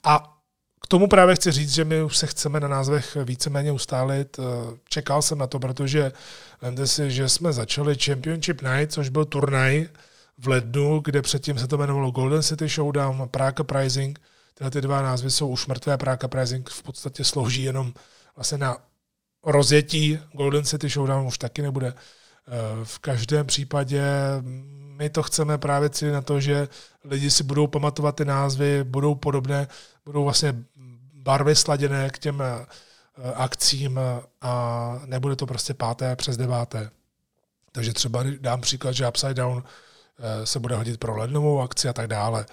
[0.05, 0.35] A
[0.83, 4.39] k tomu právě chci říct, že my už se chceme na názvech víceméně ustálit.
[4.39, 4.43] Eh,
[4.89, 6.13] čekal jsem na to, protože
[6.63, 9.89] vemte si, že jsme začali Championship Night, což byl turnaj
[10.39, 14.21] v lednu, kde předtím se to jmenovalo Golden City Showdown, Prague Pricing.
[14.55, 15.99] Tyhle ty dva názvy jsou už mrtvé.
[15.99, 17.93] Prague Pricing v podstatě slouží jenom
[18.37, 18.77] vlastně na
[19.43, 20.19] rozjetí.
[20.32, 21.89] Golden City Showdown už taky nebude.
[21.89, 24.02] Eh, v každém případě
[24.97, 26.69] my to chceme právě cílit na to, že
[27.05, 29.69] lidi si budou pamatovat ty názvy, budou podobné,
[30.05, 30.55] budou vlastně
[31.15, 32.66] barvy sladěné k těm eh,
[33.35, 34.01] akcím
[34.40, 36.90] a nebude to prostě páté přes deváté.
[37.73, 41.93] Takže třeba dám příklad, že Upside Down eh, se bude hodit pro lednovou akci a
[41.93, 42.47] tak dále.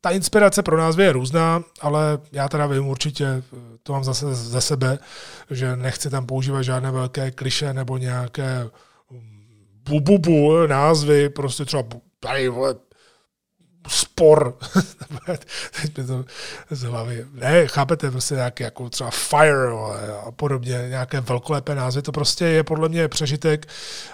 [0.00, 3.42] Ta inspirace pro názvy je různá, ale já teda vím určitě,
[3.82, 4.98] to mám zase ze sebe,
[5.50, 8.68] že nechci tam používat žádné velké kliše nebo nějaké
[9.88, 11.84] bububu názvy, prostě třeba
[12.20, 12.74] tady, vole,
[13.88, 14.58] spor.
[15.82, 16.24] Teď mi to
[16.70, 17.26] z hlavy.
[17.32, 19.68] Ne, chápete, prostě nějaké jako třeba fire
[20.26, 23.66] a podobně, nějaké velkolepé názvy, to prostě je podle mě přežitek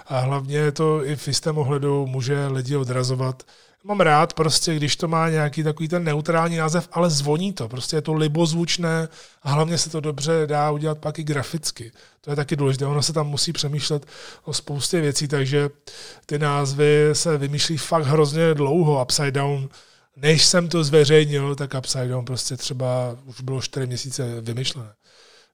[0.07, 3.43] a hlavně to i v jistém ohledu může lidi odrazovat
[3.83, 7.95] mám rád prostě, když to má nějaký takový ten neutrální název, ale zvoní to, prostě
[7.95, 9.07] je to libozvučné
[9.43, 11.91] a hlavně se to dobře dá udělat pak i graficky.
[12.21, 14.05] To je taky důležité, ono se tam musí přemýšlet
[14.43, 15.69] o spoustě věcí, takže
[16.25, 19.01] ty názvy se vymýšlí fakt hrozně dlouho.
[19.01, 19.69] Upside Down,
[20.15, 24.93] než jsem to zveřejnil, tak Upside Down prostě třeba už bylo čtyři měsíce vymyšlené.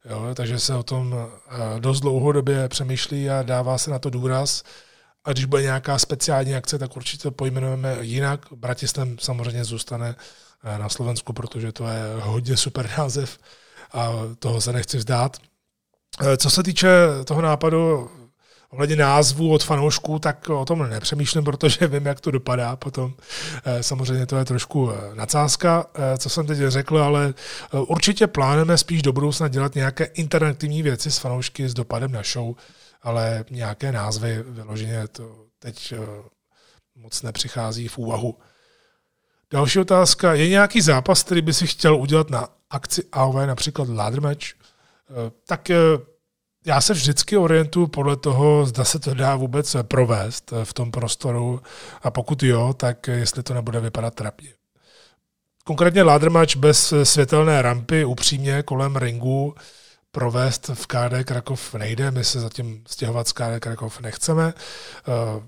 [0.10, 4.64] Jo, takže se o tom eh, dost dlouhodobě přemýšlí a dává se na to důraz.
[5.26, 8.46] A když bude nějaká speciální akce, tak určitě pojmenujeme jinak.
[8.56, 10.16] Bratislav samozřejmě zůstane
[10.64, 13.38] eh, na Slovensku, protože to je hodně super název
[13.94, 15.38] a toho se nechci vzdát.
[16.22, 16.88] Eh, co se týče
[17.26, 18.10] toho nápadu
[18.70, 23.14] ohledně názvu od fanoušků, tak o tom nepřemýšlím, protože vím, jak to dopadá potom.
[23.66, 25.86] Eh, samozřejmě to je trošku nadsázka,
[26.18, 27.34] co jsem teď řekl, ale
[27.72, 32.56] určitě plánujeme spíš do budoucna dělat nějaké interaktivní věci s fanoušky s dopadem na show
[33.06, 35.98] ale nějaké názvy vyloženě to teď eh,
[36.96, 38.38] moc nepřichází v úvahu.
[39.52, 40.34] Další otázka.
[40.34, 44.46] Je nějaký zápas, který by si chtěl udělat na akci AOV, například ladder match?
[44.46, 45.78] Eh, tak eh,
[46.66, 51.62] já se vždycky orientuji podle toho, zda se to dá vůbec provést v tom prostoru
[52.02, 54.50] a pokud jo, tak jestli to nebude vypadat trapně.
[55.64, 59.56] Konkrétně ladder match bez světelné rampy upřímně kolem ringu
[60.16, 64.54] provést v KD Krakov nejde, my se zatím stěhovat z KD Krakov nechceme.
[65.08, 65.44] Eh,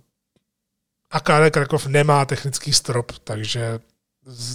[1.11, 3.80] a KD Krakov nemá technický strop, takže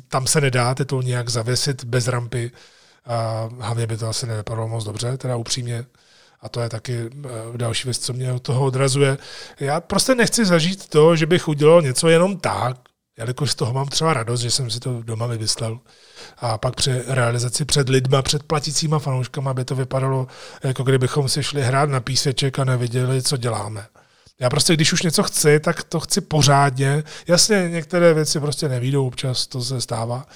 [0.09, 2.51] tam se nedá titul nějak zavěsit bez rampy.
[3.07, 5.85] A hlavně by to asi nevypadalo moc dobře, teda upřímně.
[6.41, 9.19] A to je taky eh, další věc, co mě od toho odrazuje.
[9.61, 12.77] Já prostě nechci zažít to, že bych udělal něco jenom tak,
[13.19, 15.81] jelikož z toho mám třeba radost, že jsem si to doma vymyslel.
[16.39, 20.27] A pak při realizaci před lidma, před platícíma fanouškama, aby to vypadalo,
[20.63, 23.87] jako kdybychom si šli hrát na píseček a neviděli, co děláme.
[24.41, 27.05] Já prostě, když už něco chci, tak to chci pořádně.
[27.29, 30.27] Jasně, některé věci prostě nevídou, občas to se stává.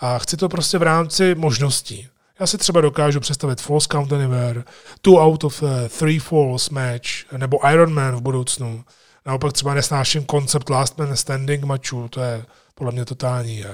[0.00, 2.08] A chci to prostě v rámci možností.
[2.40, 4.64] Já si třeba dokážu představit False Count Anywhere,
[5.00, 8.84] Two Out of uh, Three Falls match, nebo Iron Man v budoucnu.
[9.26, 13.70] Naopak třeba nesnáším koncept Last Man Standing matchu, to je podle mě totální uh,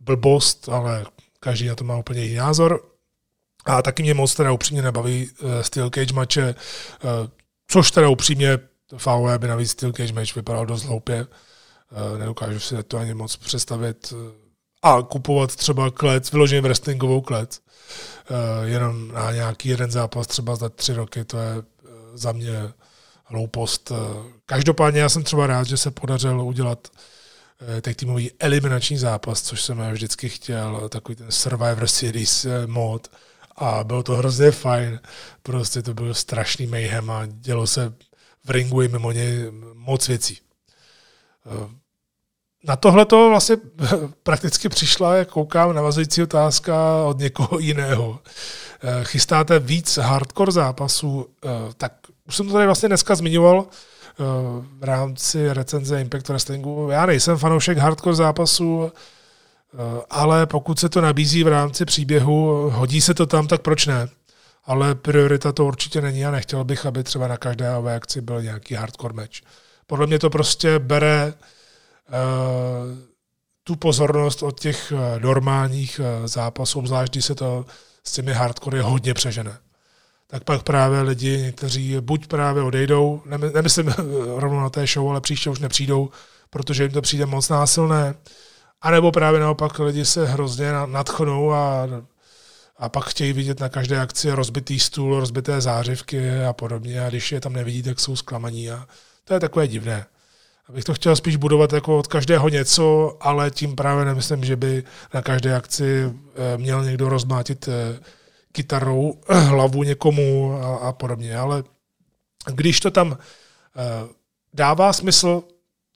[0.00, 1.04] blbost, ale
[1.40, 2.84] každý na to má úplně jiný názor.
[3.64, 6.54] A taky mě moc teda upřímně nebaví uh, Steel Cage matche,
[7.04, 7.10] uh,
[7.68, 8.58] což teda upřímně
[8.92, 11.26] VW by navíc Steel Cage match vypadal dost hloupě.
[12.18, 14.14] Nedokážu si to ani moc představit.
[14.82, 17.60] A kupovat třeba klec, vyloženě wrestlingovou klec,
[18.64, 21.54] jenom na nějaký jeden zápas třeba za tři roky, to je
[22.14, 22.72] za mě
[23.24, 23.92] hloupost.
[24.52, 26.88] Každopádně já jsem třeba rád, že se podařilo udělat
[27.80, 33.10] tak týmový eliminační zápas, což jsem vždycky chtěl, takový ten Survivor Series mod
[33.56, 35.00] a bylo to hrozně fajn.
[35.42, 37.94] Prostě to byl strašný mayhem a dělo se
[38.44, 40.38] v ringu i mimo něj moc věcí.
[42.64, 43.56] Na tohle to vlastně
[44.22, 48.18] prakticky přišla, jak koukám, navazující otázka od někoho jiného.
[49.02, 51.26] Chystáte víc hardcore zápasů,
[51.76, 51.92] tak
[52.28, 53.66] už jsem to tady vlastně dneska zmiňoval,
[54.78, 56.88] v rámci recenze Impact Wrestlingu.
[56.90, 58.92] Já nejsem fanoušek hardcore zápasů,
[60.10, 64.08] ale pokud se to nabízí v rámci příběhu, hodí se to tam, tak proč ne?
[64.64, 68.74] Ale priorita to určitě není a nechtěl bych, aby třeba na každé akci byl nějaký
[68.74, 69.36] hardcore match.
[69.86, 72.14] Podle mě to prostě bere uh,
[73.64, 77.66] tu pozornost od těch eh, normálních zápasů, zvlášť když se to
[78.04, 79.58] s těmi hardcore hodně přežene
[80.32, 83.22] tak pak právě lidi, někteří buď právě odejdou,
[83.54, 83.94] nemyslím
[84.36, 86.10] rovnou na té show, ale příště už nepřijdou,
[86.50, 88.14] protože jim to přijde moc násilné,
[88.82, 91.88] anebo právě naopak lidi se hrozně nadchnou a,
[92.76, 97.04] a pak chtějí vidět na každé akci rozbitý stůl, rozbité zářivky a podobně.
[97.04, 98.70] A když je tam nevidí, tak jsou zklamaní.
[98.70, 98.86] A
[99.24, 100.06] to je takové divné.
[100.68, 104.84] Abych to chtěl spíš budovat jako od každého něco, ale tím právě nemyslím, že by
[105.14, 108.00] na každé akci eh, měl někdo rozmátit eh,
[108.52, 111.64] kytarou hlavu někomu a, a podobně, ale
[112.52, 113.16] když to tam uh,
[114.54, 115.42] dává smysl,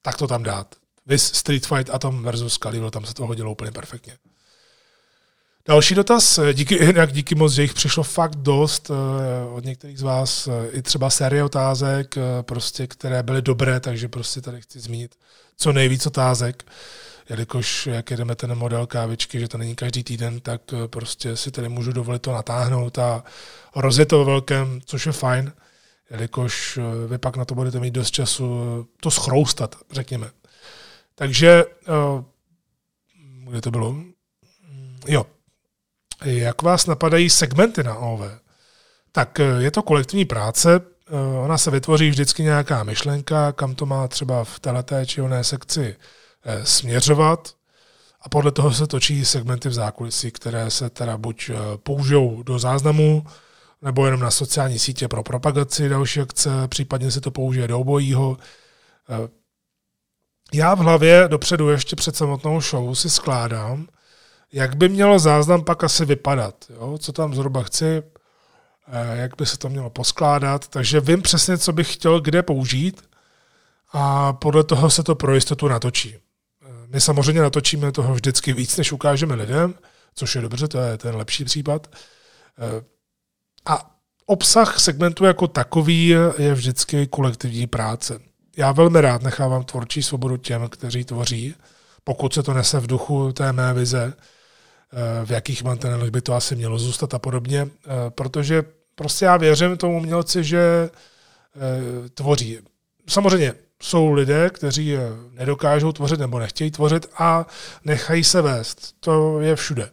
[0.03, 0.75] tak to tam dát.
[1.07, 4.17] Vys Street Fight Atom versus Calibur, tam se to hodilo úplně perfektně.
[5.69, 8.91] Další dotaz, díky, jinak díky moc, že jich přišlo fakt dost
[9.53, 14.61] od některých z vás, i třeba série otázek, prostě, které byly dobré, takže prostě tady
[14.61, 15.15] chci zmínit
[15.57, 16.65] co nejvíc otázek.
[16.67, 16.73] Uh,
[17.31, 21.51] jelikož jak jedeme ten model kávičky, že to není každý týden, tak eh, prostě si
[21.51, 23.25] tady můžu dovolit to natáhnout a
[23.77, 25.53] rozjet to velkém, což je fajn,
[26.11, 30.31] jelikož eh, vy pak na to budete mít dost času eh, to schroustat, řekněme.
[31.19, 31.65] Takže,
[33.51, 33.97] kde to bylo?
[35.07, 35.27] Jo.
[36.25, 38.21] Jak vás napadají segmenty na OV?
[39.13, 40.81] Tak je to kolektivní práce,
[41.45, 45.97] ona se vytvoří vždycky nějaká myšlenka, kam to má třeba v této či oné sekci
[46.65, 47.57] směřovat
[48.27, 52.59] a podle toho se točí segmenty v zákulisí, které se teda buď eh, použijou do
[52.59, 53.27] záznamu,
[53.83, 58.37] nebo jenom na sociální sítě pro propagaci další akce, případně se to použije do obojího.
[59.09, 59.29] Eh,
[60.53, 63.87] já v hlavě dopředu ještě před samotnou show si skládám,
[64.53, 66.99] jak by mělo záznam pak asi vypadat, jo?
[66.99, 68.03] co tam zhruba chci,
[69.13, 73.03] jak by se to mělo poskládat, takže vím přesně, co bych chtěl kde použít
[73.93, 76.17] a podle toho se to pro jistotu natočí.
[76.89, 79.75] My samozřejmě natočíme toho vždycky víc, než ukážeme lidem,
[80.15, 81.97] což je dobře, to je ten lepší případ.
[82.59, 82.85] Eh,
[83.67, 83.97] a
[84.27, 86.09] obsah segmentu jako takový
[86.39, 88.21] je vždycky kolektivní práce.
[88.57, 91.55] Já velmi rád nechávám tvorčí svobodu těm, kteří tvoří,
[92.05, 96.35] pokud se to nese v duchu té mé vize, eh, v jakých mantinelech by to
[96.35, 98.63] asi mělo zůstat a podobně, eh, protože
[98.95, 100.91] prostě já věřím tomu umělci, že
[102.15, 102.59] tvoří.
[103.09, 104.97] Samozřejmě jsou lidé, kteří
[105.31, 107.47] nedokážou tvořit nebo nechtějí tvořit a
[107.85, 108.95] nechají se vést.
[109.01, 109.91] To je všude.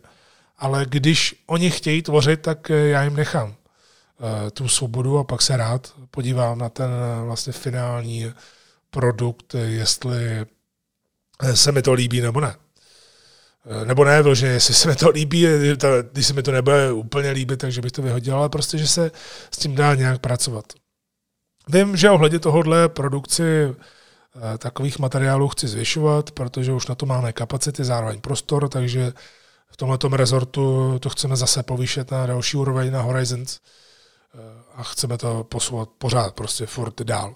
[0.58, 5.58] Ale když oni chtějí tvořit, tak já jim nechám eh, tu svobodu a pak se
[5.58, 8.34] rád podívám na ten eh, vlastně finální
[8.90, 10.46] produkt, jestli
[11.42, 12.56] eh, se mi to líbí nebo ne.
[13.86, 15.48] Nebo ne, že jestli se mi to líbí,
[16.12, 19.12] když se mi to nebude úplně líbit, takže bych to vyhodil, ale prostě, že se
[19.52, 20.74] s tím dá nějak pracovat.
[21.68, 27.34] Vím, že ohledně tohohle produkci eh, takových materiálů chci zvyšovat, protože už na to máme
[27.34, 29.14] kapacity, zároveň prostor, takže
[29.68, 34.40] v tomto rezortu to chceme zase povýšet na další úroveň na Horizons eh,
[34.76, 37.36] a chceme to posouvat pořád, prostě furt dál.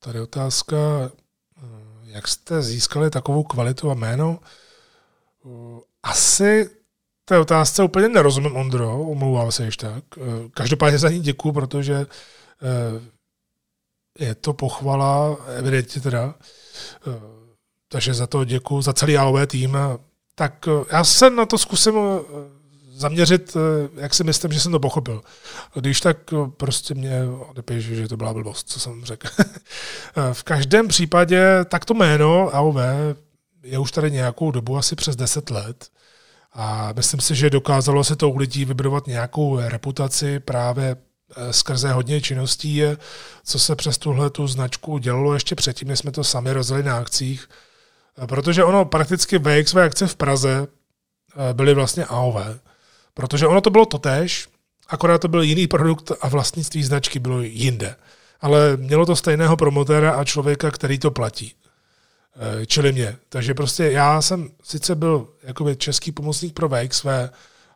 [0.00, 0.76] Tady otázka,
[1.06, 1.10] eh,
[2.04, 4.38] jak jste získali takovou kvalitu a jméno?
[6.02, 6.70] Asi
[7.24, 10.04] té otázce úplně nerozumím, Ondro, omlouvám se ještě tak.
[10.16, 13.02] Eh, každopádně za ní děkuju, protože eh,
[14.18, 16.34] je to pochvala, evidentně teda.
[17.06, 17.20] Eh,
[17.88, 19.78] takže za to děkuju, za celý AOV tým.
[20.34, 21.94] Tak já se na to zkusím
[22.92, 23.56] zaměřit,
[23.96, 25.22] jak si myslím, že jsem to pochopil.
[25.74, 26.18] Když tak
[26.56, 29.28] prostě mě odepíš, že to byla blbost, co jsem řekl.
[30.32, 32.76] v každém případě tak to jméno AOV
[33.62, 35.88] je už tady nějakou dobu, asi přes 10 let.
[36.54, 40.96] A myslím si, že dokázalo se to u lidí vybudovat nějakou reputaci právě
[41.36, 42.82] eh, skrze hodně činností,
[43.44, 46.98] co se přes tuhle tu značku dělalo ještě předtím, než jsme to sami rozjeli na
[46.98, 47.48] akcích.
[48.22, 52.36] Eh, protože ono prakticky VXV akce v Praze eh, byly vlastně AOV.
[53.14, 54.48] Protože ono to bylo totéž,
[54.88, 57.96] akorát to byl jiný produkt a vlastnictví značky bylo jinde.
[58.40, 61.54] Ale mělo to stejného promotéra a člověka, který to platí.
[62.66, 63.16] Čili mě.
[63.28, 67.06] Takže prostě já jsem sice byl jakoby český pomocník pro VXV,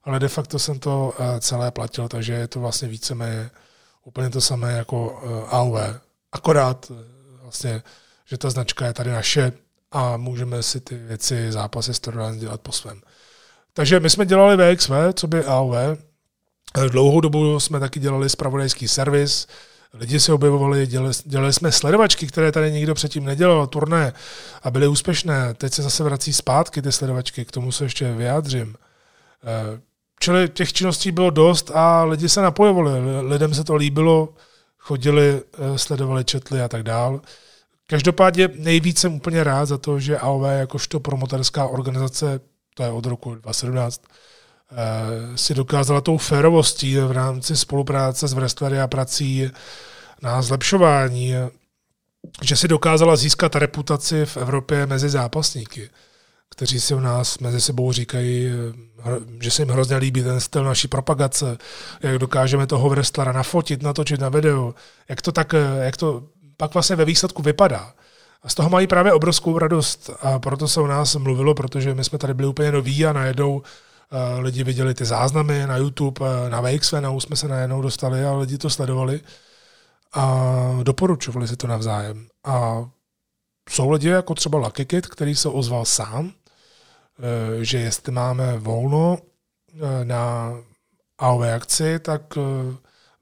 [0.05, 3.51] ale de facto jsem to celé platil, takže je to vlastně víceméně
[4.05, 5.21] úplně to samé jako
[5.51, 5.79] AOV.
[6.33, 6.93] Akorát
[7.43, 7.83] vlastně,
[8.25, 9.53] že ta značka je tady naše
[9.93, 13.01] a můžeme si ty věci, zápasy Storyline dělat po svém.
[13.73, 15.75] Takže my jsme dělali VXV, co by AOV.
[16.91, 19.47] Dlouhou dobu jsme taky dělali spravodajský servis,
[19.99, 24.13] lidi se objevovali, dělali, dělali jsme sledovačky, které tady nikdo předtím nedělal, turné
[24.63, 25.55] a byly úspěšné.
[25.55, 28.75] Teď se zase vrací zpátky ty sledovačky, k tomu se ještě vyjádřím.
[29.45, 29.81] Eh,
[30.21, 32.91] čili těch činností bylo dost a lidi se napojovali.
[33.29, 34.35] Lidem se to líbilo,
[34.79, 37.21] chodili, eh, sledovali, četli a tak dál.
[37.87, 42.41] Každopádně nejvíc jsem úplně rád za to, že AOV jakožto promotorská organizace,
[42.75, 44.26] to je od roku 2017, eh,
[45.35, 49.51] si dokázala tou férovostí v rámci spolupráce s wrestlery a prací
[50.23, 51.35] na zlepšování,
[52.43, 55.91] že si dokázala získat reputaci v Evropě mezi zápasníky,
[56.51, 58.51] kteří si u nás mezi sebou říkají,
[59.41, 61.59] že se jim hrozně líbí ten styl naší propagace,
[62.01, 64.75] jak dokážeme toho wrestlera nafotit, natočit na video,
[65.09, 66.23] jak to tak, jak to
[66.57, 67.93] pak vlastně ve výsledku vypadá.
[68.43, 72.05] A z toho mají právě obrovskou radost a proto se o nás mluvilo, protože my
[72.05, 73.63] jsme tady byli úplně noví a najednou
[74.39, 78.35] lidi viděli ty záznamy na YouTube, uh, na VXV, na jsme se najednou dostali a
[78.35, 79.21] lidi to sledovali
[80.13, 80.45] a
[80.83, 82.27] doporučovali si to navzájem.
[82.45, 82.85] A
[83.71, 86.33] jsou lidi jako třeba Lucky Kid, který se ozval sám, uh,
[87.61, 89.19] že jestli máme volno
[90.05, 90.55] na
[91.19, 92.23] AOV akci, tak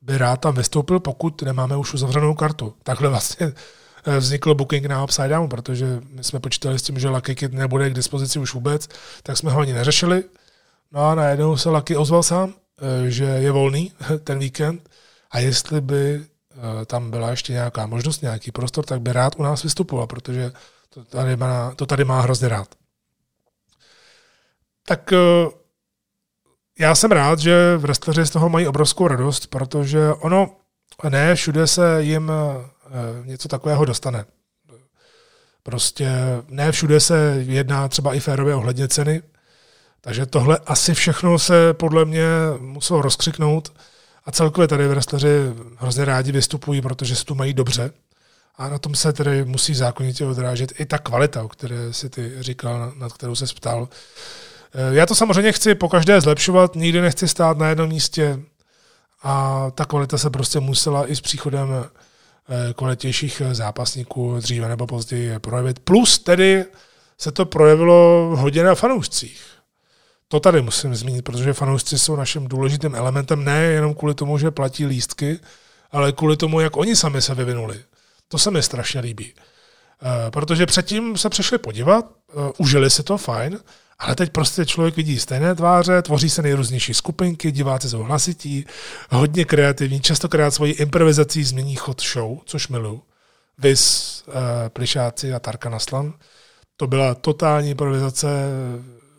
[0.05, 2.75] by rád tam vystoupil, pokud nemáme už uzavřenou kartu.
[2.83, 3.53] Takhle vlastně
[4.05, 7.53] eh, vznikl booking na Upside Down, protože my jsme počítali s tím, že Lucky Kid
[7.53, 8.89] nebude k dispozici už vůbec,
[9.23, 10.25] tak jsme ho ani neřešili.
[10.93, 13.93] No a najednou se Lucky ozval sám, eh, že je volný
[14.25, 14.91] ten víkend
[15.31, 19.43] a jestli by eh, tam byla ještě nějaká možnost, nějaký prostor, tak by rád u
[19.43, 20.53] nás vystupoval, protože
[20.89, 22.69] to tady má, to tady má hrozně rád.
[24.87, 25.13] Tak
[26.79, 30.57] já jsem rád, že wrestleri z toho mají obrovskou radost, protože ono
[31.09, 34.25] ne všude se jim eh, něco takového dostane.
[35.63, 36.09] Prostě
[36.49, 39.23] ne všude se jedná třeba i férově ohledně ceny,
[40.05, 42.27] takže tohle asi všechno se podle mě
[42.59, 43.73] muselo rozkřiknout
[44.25, 45.29] a celkově tady wrestleri
[45.77, 47.91] hrozně rádi vystupují, protože se tu mají dobře
[48.59, 52.33] a na tom se tedy musí zákonitě odrážet i ta kvalita, o které si ty
[52.41, 53.89] říkal, nad kterou se ptal.
[54.75, 58.41] Eh, já to samozřejmě chci po každé zlepšovat, nikdy nechci stát na jednom místě
[59.23, 65.39] a ta kvalita se prostě musela i s příchodem eh, kvalitějších zápasníků dříve nebo později
[65.39, 65.79] projevit.
[65.79, 66.65] Plus tedy
[67.19, 69.54] se to projevilo hodně na fanoušcích.
[70.29, 74.51] To tady musím zmínit, protože fanoušci jsou naším důležitým elementem ne jenom kvůli tomu, že
[74.51, 75.41] platí lístky,
[75.91, 77.85] ale kvůli tomu, jak oni sami se vyvinuli.
[78.29, 79.35] To se mi strašně líbí.
[80.03, 82.07] Eh, protože předtím se přišli podívat,
[82.59, 83.59] užili si to, fajn,
[83.99, 88.67] ale teď prostě člověk vidí stejné tváře, tvoří se nejrůznější skupinky, diváci jsou hlasití,
[89.11, 93.03] hodně kreativní, častokrát svoji improvizací změní chod show, což miluju.
[93.59, 94.35] Vys, uh,
[94.69, 96.15] Plišáci a Tarka Naslan.
[96.77, 98.29] To byla totální improvizace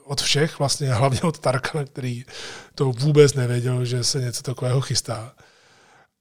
[0.05, 2.25] od všech, vlastně hlavně od Tarkana, který
[2.75, 5.33] to vůbec nevěděl, že se něco takového chystá.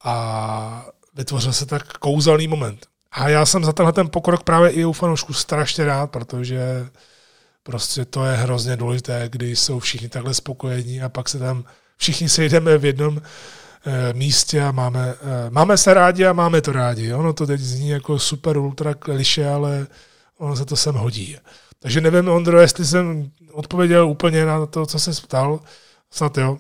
[0.04, 2.86] A vytvořil se tak kouzelný moment.
[3.12, 6.88] A já jsem za tenhle ten pokrok právě i u fanoušků strašně rád, protože
[7.66, 11.64] Prostě to je hrozně důležité, když jsou všichni takhle spokojení a pak se tam
[11.96, 13.22] všichni sejdeme v jednom
[13.86, 17.14] e, místě a máme, e, máme se rádi a máme to rádi.
[17.14, 19.86] Ono to teď zní jako super ultra kliše, ale
[20.38, 21.36] ono se to sem hodí.
[21.84, 25.60] Takže nevím, Ondro, jestli jsem odpověděl úplně na to, co se ptal.
[26.10, 26.58] Snad jo.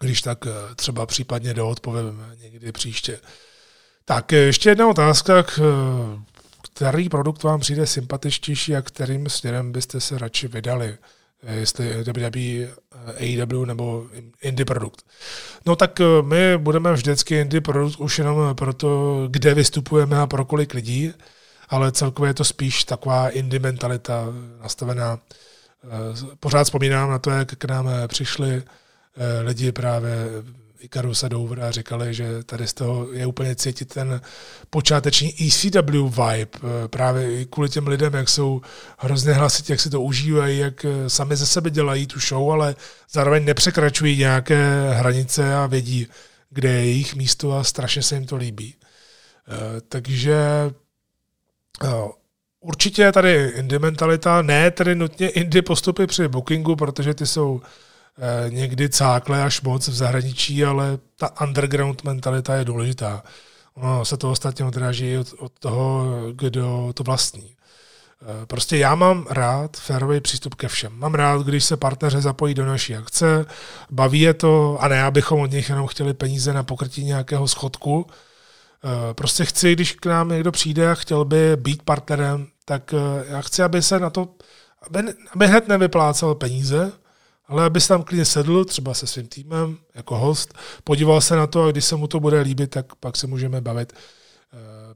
[0.00, 3.20] Když tak e, třeba případně doodpovím někdy příště.
[4.04, 5.60] Tak ještě jedna otázka k
[6.74, 10.98] který produkt vám přijde sympatičtější a kterým směrem byste se radši vydali?
[11.42, 12.68] Eh, jestli WWE,
[13.20, 14.06] AEW nebo
[14.42, 15.04] indie produkt.
[15.66, 20.44] No tak eh, my budeme vždycky indie produkt už jenom proto, kde vystupujeme a pro
[20.44, 21.12] kolik lidí,
[21.70, 24.26] ale celkově je to spíš taková indie mentalita
[24.62, 25.18] nastavená.
[25.84, 28.62] Eh, pořád vzpomínám na to, jak k nám přišli
[29.44, 30.12] lidi právě
[30.80, 34.20] Icarus a Dover a říkali, že tady z toho je úplně cítit ten
[34.70, 38.60] počáteční ECW vibe, eh, právě kvůli těm lidem, jak jsou
[38.98, 42.76] hrozně hlasitě, jak si to užívají, jak eh, sami ze sebe dělají tu show, ale
[43.10, 46.06] zároveň nepřekračují nějaké hranice a vědí,
[46.50, 48.74] kde je jejich místo a strašně se jim to líbí.
[49.48, 50.36] Eh, takže
[52.60, 57.60] určitě tady indie mentalita, ne tedy nutně indie postupy při bookingu, protože ty jsou
[58.22, 63.22] Eh, někdy cákle až moc v zahraničí, ale ta underground mentalita je důležitá.
[63.74, 67.56] Ono se to ostatně odráží od, od toho, kdo to vlastní.
[68.22, 70.92] Eh, prostě já mám rád férový přístup ke všem.
[70.98, 73.46] Mám rád, když se partneře zapojí do naší akce,
[73.90, 78.06] baví je to, a ne abychom od nich jenom chtěli peníze na pokrytí nějakého schodku.
[78.84, 83.24] Eh, prostě chci, když k nám někdo přijde a chtěl by být partnerem, tak eh,
[83.28, 84.28] já chci, aby se na to,
[84.82, 86.92] aby, aby hned nevyplácel peníze,
[87.46, 90.54] ale aby se tam klidně sedl, třeba se svým týmem, jako host,
[90.84, 93.60] podíval se na to a když se mu to bude líbit, tak pak se můžeme
[93.60, 93.92] bavit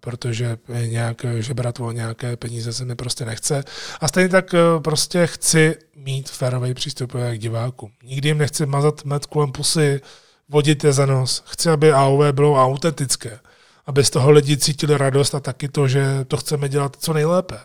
[0.05, 3.65] protože nějak žebrat o nějaké peníze se mi prostě nechce.
[4.01, 7.91] A stejně tak eh, prostě chci mít férový přístup k divákům.
[8.03, 10.01] Nikdy jim nechci mazat med kolem pusy,
[10.49, 11.43] vodit je za nos.
[11.47, 13.39] Chci, aby AOV bylo autentické.
[13.87, 17.59] Aby z toho lidi cítili radost a taky to, že to chceme dělat co nejlépe.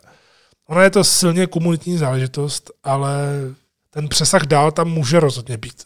[0.67, 3.17] Ona je to silně komunitní záležitost, ale
[3.89, 5.83] ten přesah dál tam může rozhodně být.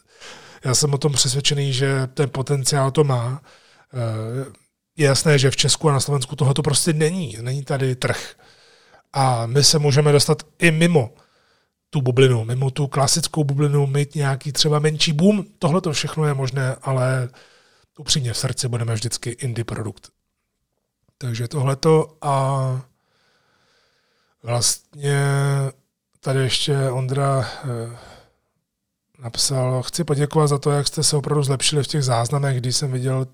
[0.64, 3.42] Já jsem o tom přesvědčený, že ten potenciál to má.
[3.94, 4.52] Eh,
[4.96, 7.36] je jasné, že v Česku a na Slovensku tohle to prostě není.
[7.40, 8.34] Není tady trh.
[9.12, 11.14] A my se můžeme dostat i mimo
[11.90, 15.44] tu bublinu, mimo tu klasickou bublinu, mít nějaký třeba menší boom.
[15.58, 17.28] Tohle to všechno je možné, ale
[17.98, 20.13] upřímně v srdci budeme vždycky indie produkt.
[21.18, 22.60] Takže tohleto a
[24.42, 25.20] vlastně
[26.20, 27.96] tady ještě Ondra eh,
[29.18, 32.92] napsal, chci poděkovat za to, jak jste se opravdu zlepšili v těch záznamech, když jsem
[32.92, 33.26] viděl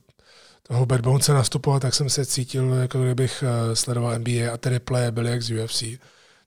[0.62, 4.80] toho Bad Bonese nastupoval, tak jsem se cítil, jako kdybych eh, sledoval NBA a tedy
[4.80, 5.84] play byly jak z UFC.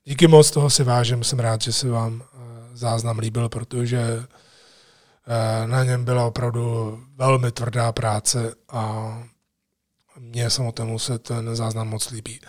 [0.06, 2.38] Díky moc, toho si vážím, jsem rád, že se vám eh,
[2.74, 4.24] záznam líbil, protože
[5.66, 9.24] na něm byla opravdu velmi tvrdá práce a
[10.20, 12.40] mně samotnému se ten záznam moc líbí.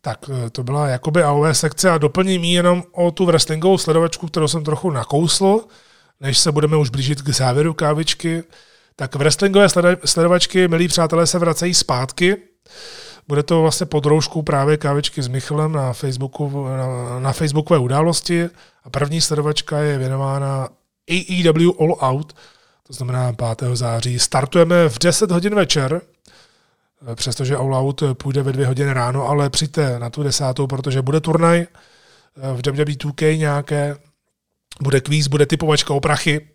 [0.00, 4.48] Tak to byla jakoby AOV sekce a doplním ji jenom o tu wrestlingovou sledovačku, kterou
[4.48, 5.60] jsem trochu nakousl,
[6.20, 8.44] než se budeme už blížit k závěru kávičky.
[8.96, 9.68] Tak wrestlingové
[10.04, 12.36] sledovačky, milí přátelé, se vracejí zpátky.
[13.28, 14.06] Bude to vlastně pod
[14.44, 18.48] právě kávičky s Michalem na, Facebooku, na, na Facebookové události.
[18.84, 20.68] A první sledovačka je věnována
[21.10, 22.32] AEW All Out,
[22.86, 23.76] to znamená 5.
[23.76, 24.18] září.
[24.18, 26.00] Startujeme v 10 hodin večer,
[27.14, 31.20] přestože All Out půjde ve 2 hodiny ráno, ale přijďte na tu desátou, protože bude
[31.20, 31.66] turnaj
[32.36, 33.96] v WWE 2K nějaké,
[34.82, 36.48] bude kvíz, bude typovačka o prachy,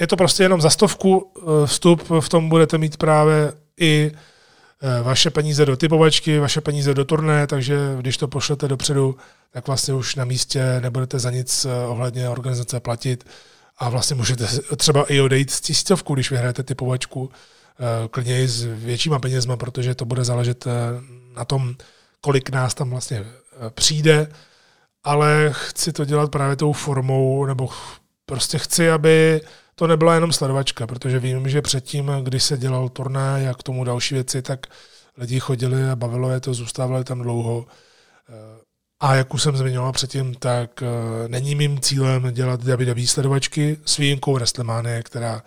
[0.00, 5.02] je to prostě jenom za stovku eh, vstup, v tom budete mít právě i eh,
[5.02, 9.16] vaše peníze do typovačky, vaše peníze do turné, takže když to pošlete dopředu,
[9.50, 13.24] tak vlastně už na místě nebudete za nic eh, ohledně organizace platit
[13.78, 14.46] a vlastně můžete
[14.76, 17.30] třeba i odejít z tisícovku, když vyhrajete typovačku,
[18.10, 20.64] klidně i s většíma penězma, protože to bude záležet
[21.34, 21.74] na tom,
[22.20, 23.24] kolik nás tam vlastně
[23.70, 24.28] přijde,
[25.04, 27.68] ale chci to dělat právě tou formou, nebo
[28.26, 29.40] prostě chci, aby
[29.74, 33.84] to nebyla jenom sledovačka, protože vím, že předtím, když se dělal turnaj a k tomu
[33.84, 34.66] další věci, tak
[35.16, 37.66] lidi chodili a bavilo je to, zůstávali tam dlouho.
[39.00, 43.96] A jak už jsem zmiňoval předtím, tak eh, není mým cílem dělat WWE sledovačky s
[43.96, 45.42] výjimkou WrestleMania, která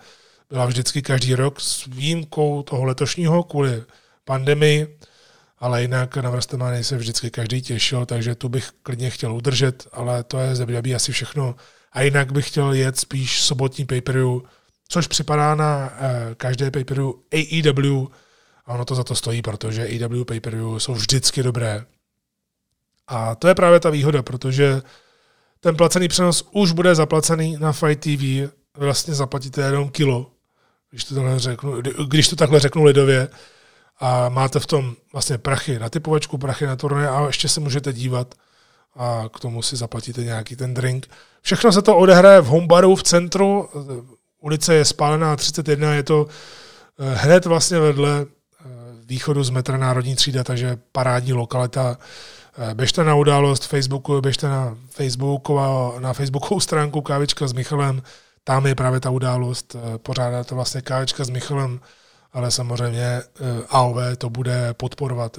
[0.54, 3.82] byla vždycky každý rok s výjimkou toho letošního kvůli
[4.24, 4.98] pandemii,
[5.58, 10.24] ale jinak na WrestleMania se vždycky každý těšil, takže tu bych klidně chtěl udržet, ale
[10.24, 11.54] to je z WWE asi všechno.
[11.92, 14.02] A jinak bych chtěl jet spíš sobotní pay
[14.88, 16.84] což připadá na uh, každé pay
[17.32, 18.06] AEW
[18.66, 20.40] a ono to za to stojí, protože AEW pay
[20.78, 21.84] jsou vždycky dobré.
[23.06, 24.82] A to je právě ta výhoda, protože
[25.60, 30.33] ten placený přenos už bude zaplacený na Fight TV, vlastně zaplatíte jenom kilo,
[30.94, 33.28] když to takhle řeknu, když to takhle řeknu lidově,
[34.00, 37.92] a máte v tom vlastně prachy na typovačku, prachy na turné a ještě se můžete
[37.92, 38.34] dívat
[38.96, 41.10] a k tomu si zaplatíte nějaký ten drink.
[41.42, 43.68] Všechno se to odehraje v homebaru v centru,
[44.40, 46.26] ulice je spálená 31, je to
[46.98, 48.66] eh, hned vlastně vedle eh,
[49.04, 51.98] východu z metra Národní třída, takže parádní lokalita.
[52.58, 58.02] Eh, běžte na událost Facebooku, běžte na, Facebooková, na Facebookovou stránku Kávička s Michalem,
[58.44, 61.80] tam je právě ta událost, pořádá to vlastně Kávička s Michalem,
[62.32, 63.22] ale samozřejmě
[63.68, 65.38] AOV to bude podporovat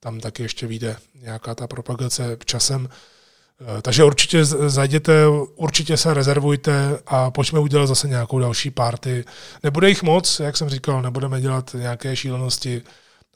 [0.00, 2.88] tam taky ještě vyjde nějaká ta propagace časem.
[3.60, 9.24] Eh, takže určitě zajděte, určitě se rezervujte a pojďme udělat zase nějakou další party.
[9.62, 12.82] Nebude jich moc, jak jsem říkal, nebudeme dělat nějaké šílenosti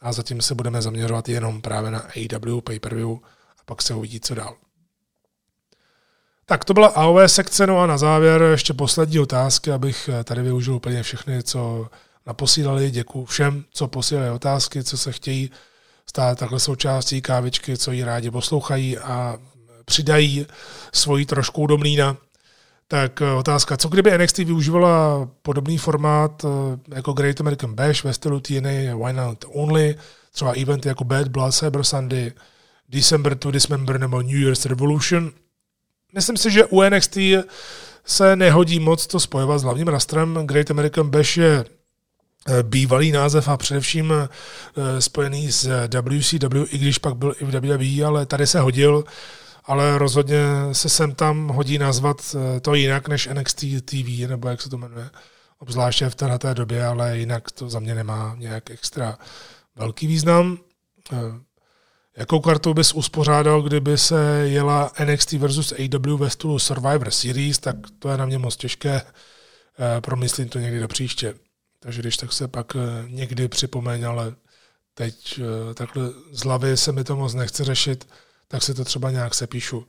[0.01, 3.11] a zatím se budeme zaměřovat jenom právě na AW, pay-per-view
[3.59, 4.57] a pak se uvidí, co dál.
[6.47, 10.75] Tak to byla AOV sekce, no a na závěr ještě poslední otázky, abych tady využil
[10.75, 11.87] úplně všechny, co
[12.27, 12.91] naposílali.
[12.91, 15.51] Děkuji všem, co posílali otázky, co se chtějí
[16.07, 19.39] stát takhle součástí kávičky, co ji rádi poslouchají a
[19.85, 20.47] přidají
[20.93, 22.17] svoji trošku do mlína.
[22.89, 28.13] Tak eh, otázka, co kdyby NXT využívala podobný formát eh, jako Great American Bash ve
[28.13, 29.95] stylu TNA Why Not Only,
[30.33, 32.33] třeba eventy jako Bad Blood, Cyber Sunday,
[32.89, 35.33] December to Dismember nebo New Year's Revolution.
[36.15, 37.19] Myslím si, že u NXT
[38.05, 40.39] se nehodí moc to spojovat s hlavním rastrem.
[40.47, 46.99] Great American Bash je eh, bývalý název a především eh, spojený s WCW, i když
[46.99, 49.05] pak byl i v WWE, ale tady se hodil,
[49.65, 50.43] ale rozhodně
[50.73, 54.79] se sem tam hodí nazvat eh, to jinak než NXT TV, nebo jak se to
[54.79, 55.11] jmenuje,
[55.59, 59.19] obzvláště v této době, ale jinak to za mě nemá nějak extra
[59.77, 60.59] velký význam.
[62.17, 67.77] Jakou kartu bys uspořádal, kdyby se jela NXT versus AW ve stylu Survivor Series, tak
[67.99, 69.03] to je na mě moc těžké.
[69.79, 71.35] Eh, promyslím to někdy do příště.
[71.81, 74.35] Takže když tak se pak eh, někdy připomeň, ale
[74.95, 78.09] teď eh, takhle z hlavy se mi to moc nechce řešit,
[78.49, 79.87] tak si to třeba nějak sepíšu.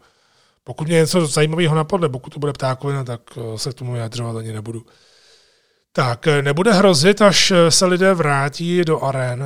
[0.63, 3.21] Pokud mě něco zajímavého napadne, pokud to bude ptákovina, tak
[3.55, 4.85] se k tomu vyjadřovat ani nebudu.
[5.91, 9.43] Tak, nebude hrozit, až se lidé vrátí do arén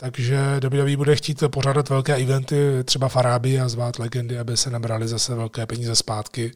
[0.00, 4.70] takže WWE bude chtít pořádat velké eventy třeba v Arábii a zvát legendy, aby se
[4.70, 6.52] nabrali zase velké peníze zpátky.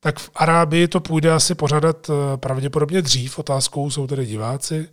[0.00, 4.88] Tak v Arábii to půjde asi pořádat eh, pravděpodobně dřív, otázkou jsou tedy diváci,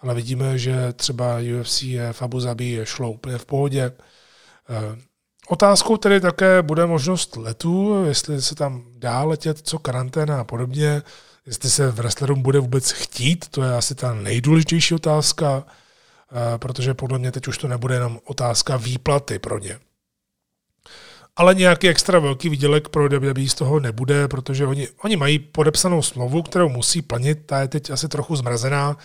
[0.00, 1.82] ale vidíme, že třeba UFC
[2.12, 3.92] v Abu Zabi šlo úplně v pohodě.
[4.68, 4.98] Eh,
[5.48, 11.02] otázkou tedy také bude možnost letů, jestli se tam dá letět, co karanténa a podobně,
[11.46, 15.64] jestli se v wrestlerům bude vůbec chtít, to je asi ta nejdůležitější otázka.
[16.36, 19.78] Eh, protože podle mě teď už to nebude jenom otázka výplaty pro ně.
[21.36, 26.02] Ale nějaký extra velký výdělek pro WWE z toho nebude, protože oni, oni mají podepsanou
[26.02, 28.96] smlouvu, kterou musí plnit, ta je teď asi trochu zmrazená,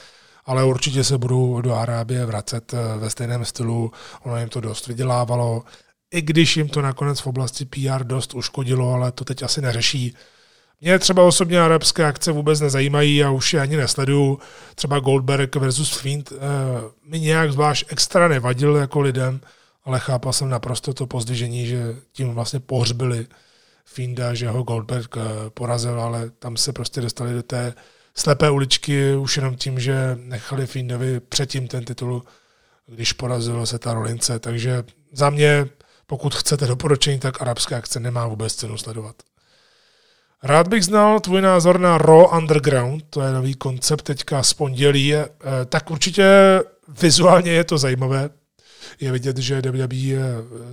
[0.45, 3.91] ale určitě se budou do Arábie vracet eh, ve stejném stylu,
[4.23, 5.63] ono jim to dost vydělávalo,
[6.11, 10.15] i když jim to nakonec v oblasti PR dost uškodilo, ale to teď asi neřeší.
[10.83, 14.39] Mě třeba osobně arabské akce vůbec nezajímají a už je ani nesleduju.
[14.75, 16.37] Třeba Goldberg versus Fiend eh,
[17.05, 19.41] mi nějak zvlášť extra nevadil jako lidem,
[19.83, 23.27] ale chápal jsem naprosto to pozdvižení, že tím vlastně pohřbili
[23.85, 27.73] Fienda, že ho Goldberg eh, porazil, ale tam se prostě dostali do té
[28.15, 32.23] slepé uličky už jenom tím, že nechali Fiendovi předtím ten titul,
[32.87, 34.39] když porazilo se ta rolince.
[34.39, 35.65] Takže za mě,
[36.07, 39.15] pokud chcete doporučení, tak arabské akce nemá vůbec cenu sledovat.
[40.43, 45.15] Rád bych znal tvůj názor na Raw Underground, to je nový koncept teďka z pondělí,
[45.15, 45.30] eh,
[45.69, 46.26] tak určitě
[47.01, 48.30] vizuálně je to zajímavé.
[48.99, 50.18] Je vidět, že WWE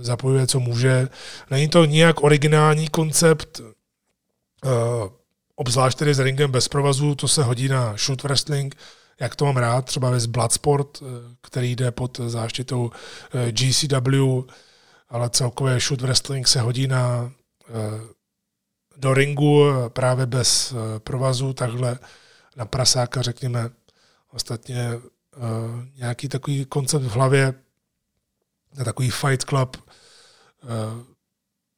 [0.01, 1.09] zapojuje, co může.
[1.51, 3.61] Není to nijak originální koncept,
[4.65, 4.69] eh,
[5.55, 8.75] obzvlášť tedy s ringem bez provazu, to se hodí na shoot wrestling,
[9.19, 11.05] jak to mám rád, třeba ve Bloodsport, eh,
[11.41, 12.91] který jde pod záštitou
[13.51, 14.43] GCW,
[15.09, 17.31] ale celkově shoot wrestling se hodí na
[18.99, 21.99] do ringu eh, právě bez eh, provazu, takhle
[22.55, 23.69] na prasáka, řekněme.
[24.31, 24.99] Ostatně eh,
[25.95, 27.53] nějaký takový koncept v hlavě,
[28.77, 29.77] na takový Fight Club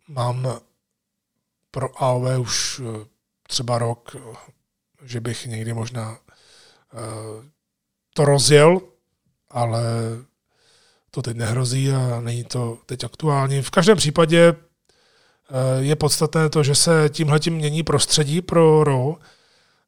[0.07, 0.59] mám
[1.71, 2.81] pro AOV už
[3.47, 4.15] třeba rok,
[5.01, 6.17] že bych někdy možná
[8.13, 8.81] to rozjel,
[9.49, 9.83] ale
[11.11, 13.61] to teď nehrozí a není to teď aktuální.
[13.61, 14.70] V každém případě Eh,
[15.79, 19.15] je podstatné to, že se tímhle tím mění prostředí pro RO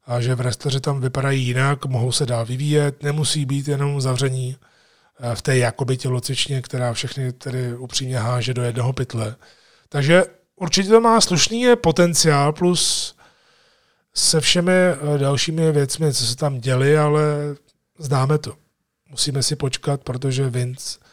[0.06, 4.56] a že v resteři tam vypadají jinak, mohou se dál vyvíjet, nemusí být jenom zavření
[5.20, 9.36] eh, v té jakoby tělocvičně, která všechny tedy upřímně háže do jednoho pytle.
[9.88, 10.24] Takže
[10.56, 13.14] určitě to má slušný potenciál, plus
[14.14, 17.22] se všemi eh, dalšími věcmi, co se tam děli, ale
[17.98, 18.54] známe to.
[19.10, 21.03] Musíme si počkat, protože Vince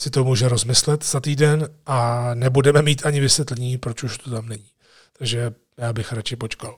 [0.00, 4.48] si to může rozmyslet za týden a nebudeme mít ani vysvětlení, proč už to tam
[4.48, 4.70] není.
[5.18, 6.76] Takže já bych radši počkal.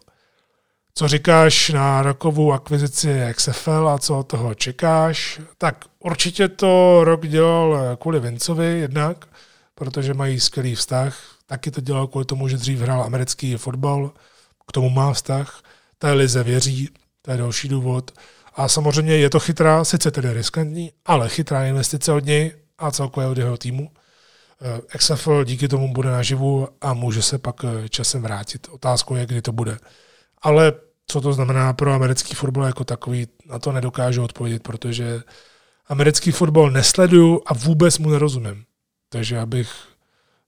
[0.95, 5.41] Co říkáš na rokovou akvizici XFL a co od toho čekáš?
[5.59, 9.29] Tak určitě to rok dělal kvůli Vincovi jednak,
[9.75, 11.19] protože mají skvělý vztah.
[11.47, 14.13] Taky to dělal kvůli tomu, že dřív hrál americký fotbal,
[14.69, 15.63] k tomu má vztah.
[15.99, 16.89] Té lize věří,
[17.23, 18.11] to je další důvod.
[18.55, 23.29] A samozřejmě je to chytrá, sice tedy riskantní, ale chytrá investice od něj, a celkově
[23.29, 23.91] od jeho týmu.
[24.63, 28.69] Eh, XFL díky tomu bude naživu a může se pak eh, časem vrátit.
[28.71, 29.79] Otázkou je, kdy to bude.
[30.43, 30.73] Ale
[31.07, 35.23] co to znamená pro americký fotbal jako takový, na to nedokážu odpovědět, protože
[35.87, 38.65] americký fotbal nesleduju a vůbec mu nerozumím.
[39.09, 39.73] Takže abych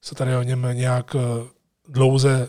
[0.03, 1.49] se tady o něm nějak eh,
[1.89, 2.49] dlouze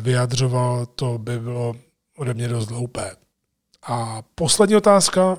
[0.00, 1.76] vyjadřoval, to by bylo
[2.16, 3.16] ode mě dost hloupé.
[3.82, 5.38] A poslední otázka,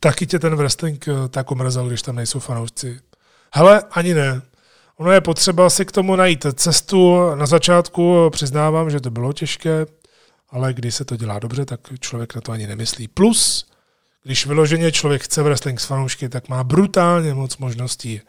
[0.00, 3.00] taky tě ten wrestling eh, tak omrzel, když tam nejsou fanoušci.
[3.54, 4.42] Hele, ani ne.
[4.96, 7.30] Ono je potřeba si k tomu najít cestu.
[7.34, 9.86] Na začátku přiznávám, že to bylo těžké,
[10.50, 13.08] ale když se to dělá dobře, tak člověk na to ani nemyslí.
[13.08, 13.66] Plus,
[14.22, 18.20] když vyloženě člověk chce wrestling s fanoušky, tak má brutálně moc možností,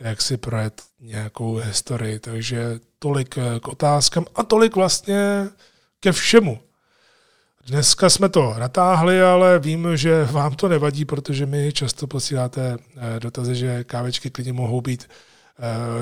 [0.00, 2.18] jak si projet nějakou historii.
[2.18, 5.48] Takže tolik k otázkám a tolik vlastně
[6.00, 6.60] ke všemu.
[7.66, 13.20] Dneska jsme to natáhli, ale vím, že vám to nevadí, protože mi často posíláte eh,
[13.20, 15.08] dotazy, že kávečky klidně mohou být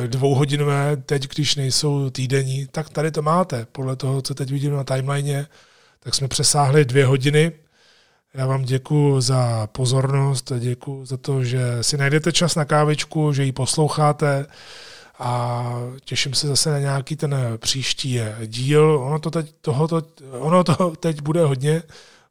[0.03, 3.67] eh, dvouhodinové, teď, když nejsou týdenní, tak tady to máte.
[3.73, 5.47] Podle toho, co teď vidím na timeline,
[6.01, 7.53] tak jsme přesáhli dvě hodiny.
[8.35, 13.45] Já vám děkuji za pozornost, děkuji za to, že si najdete čas na kávičku, že
[13.45, 14.47] ji posloucháte
[15.19, 15.65] a
[16.05, 18.99] těším se zase na nějaký ten příští díl.
[19.03, 21.83] Ono to teď, tohoto, ono to teď bude hodně,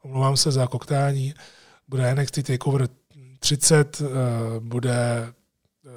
[0.02, 1.34] omlouvám se za koktání,
[1.88, 2.88] bude NXT TakeOver
[3.40, 4.06] 30, eh,
[4.60, 5.90] bude eh,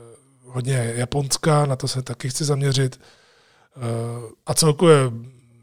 [0.44, 3.00] hodně Japonska, na to se taky chci zaměřit.
[3.76, 3.80] Eh,
[4.46, 4.96] a celkově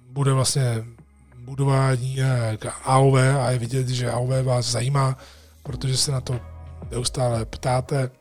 [0.09, 0.85] bude vlastně
[1.37, 2.17] budování
[2.57, 5.17] k AOV a je vidět, že AOV vás zajímá,
[5.63, 6.39] protože se na to
[6.91, 8.11] neustále ptáte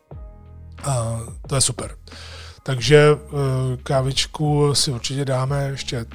[0.85, 1.97] a to je super.
[2.63, 6.07] Takže eh, kávičku si určitě dáme ještě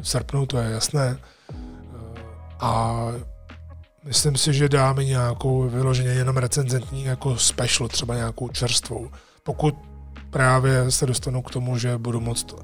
[0.00, 1.18] v srpnu, to je jasné.
[1.18, 1.54] Eh,
[2.60, 3.06] a
[4.04, 9.10] myslím si, že dáme nějakou vyloženě jenom recenzentní jako special, třeba nějakou čerstvou.
[9.42, 9.74] Pokud
[10.30, 12.54] právě se dostanu k tomu, že budu moct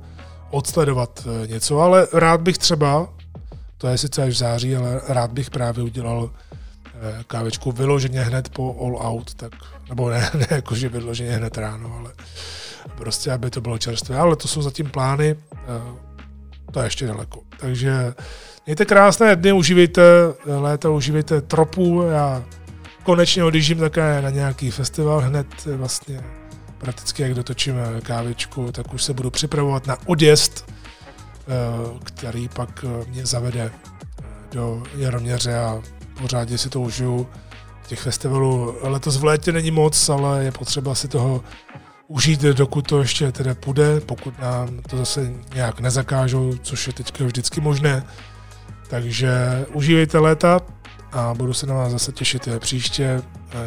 [0.51, 3.09] odsledovat eh, něco, ale rád bych třeba,
[3.79, 6.31] to je sice až v září, ale rád bych právě udělal
[7.27, 9.53] kávečku vyloženě hned po All Out, tak,
[9.89, 12.13] nebo ne, ne jakože vyloženě hned ráno, ale
[12.97, 16.07] prostě aby to bylo čerstvé, ale to jsou zatím plány, eh,
[16.73, 17.41] to je ještě daleko.
[17.61, 18.15] Takže
[18.67, 20.03] mějte krásné dny, užívejte
[20.47, 22.45] léta, užívejte tropu, já
[23.03, 26.21] konečně odjíždím také na nějaký festival hned vlastně
[26.79, 31.53] prakticky jak dotočím kávičku, tak už se budu připravovat na odjezd, eh,
[32.05, 33.71] který pak mě zavede
[34.53, 35.83] do Jaroměře a
[36.21, 37.29] pořádně si to užiju.
[37.87, 41.45] Těch festivalů letos v létě není moc, ale je potřeba si toho
[42.09, 47.24] užít, dokud to ještě teda půjde, pokud nám to zase nějak nezakážou, což je teďka
[47.24, 48.05] vždycky možné.
[48.89, 50.61] Takže užívejte léta
[51.12, 53.23] a budu se na vás zase těšit příště.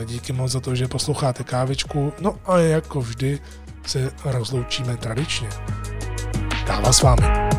[0.06, 2.14] Díky moc za to, že posloucháte kávičku.
[2.22, 3.40] No a jako vždy
[3.86, 5.50] se rozloučíme tradičně.
[6.66, 7.59] Káva s vámi.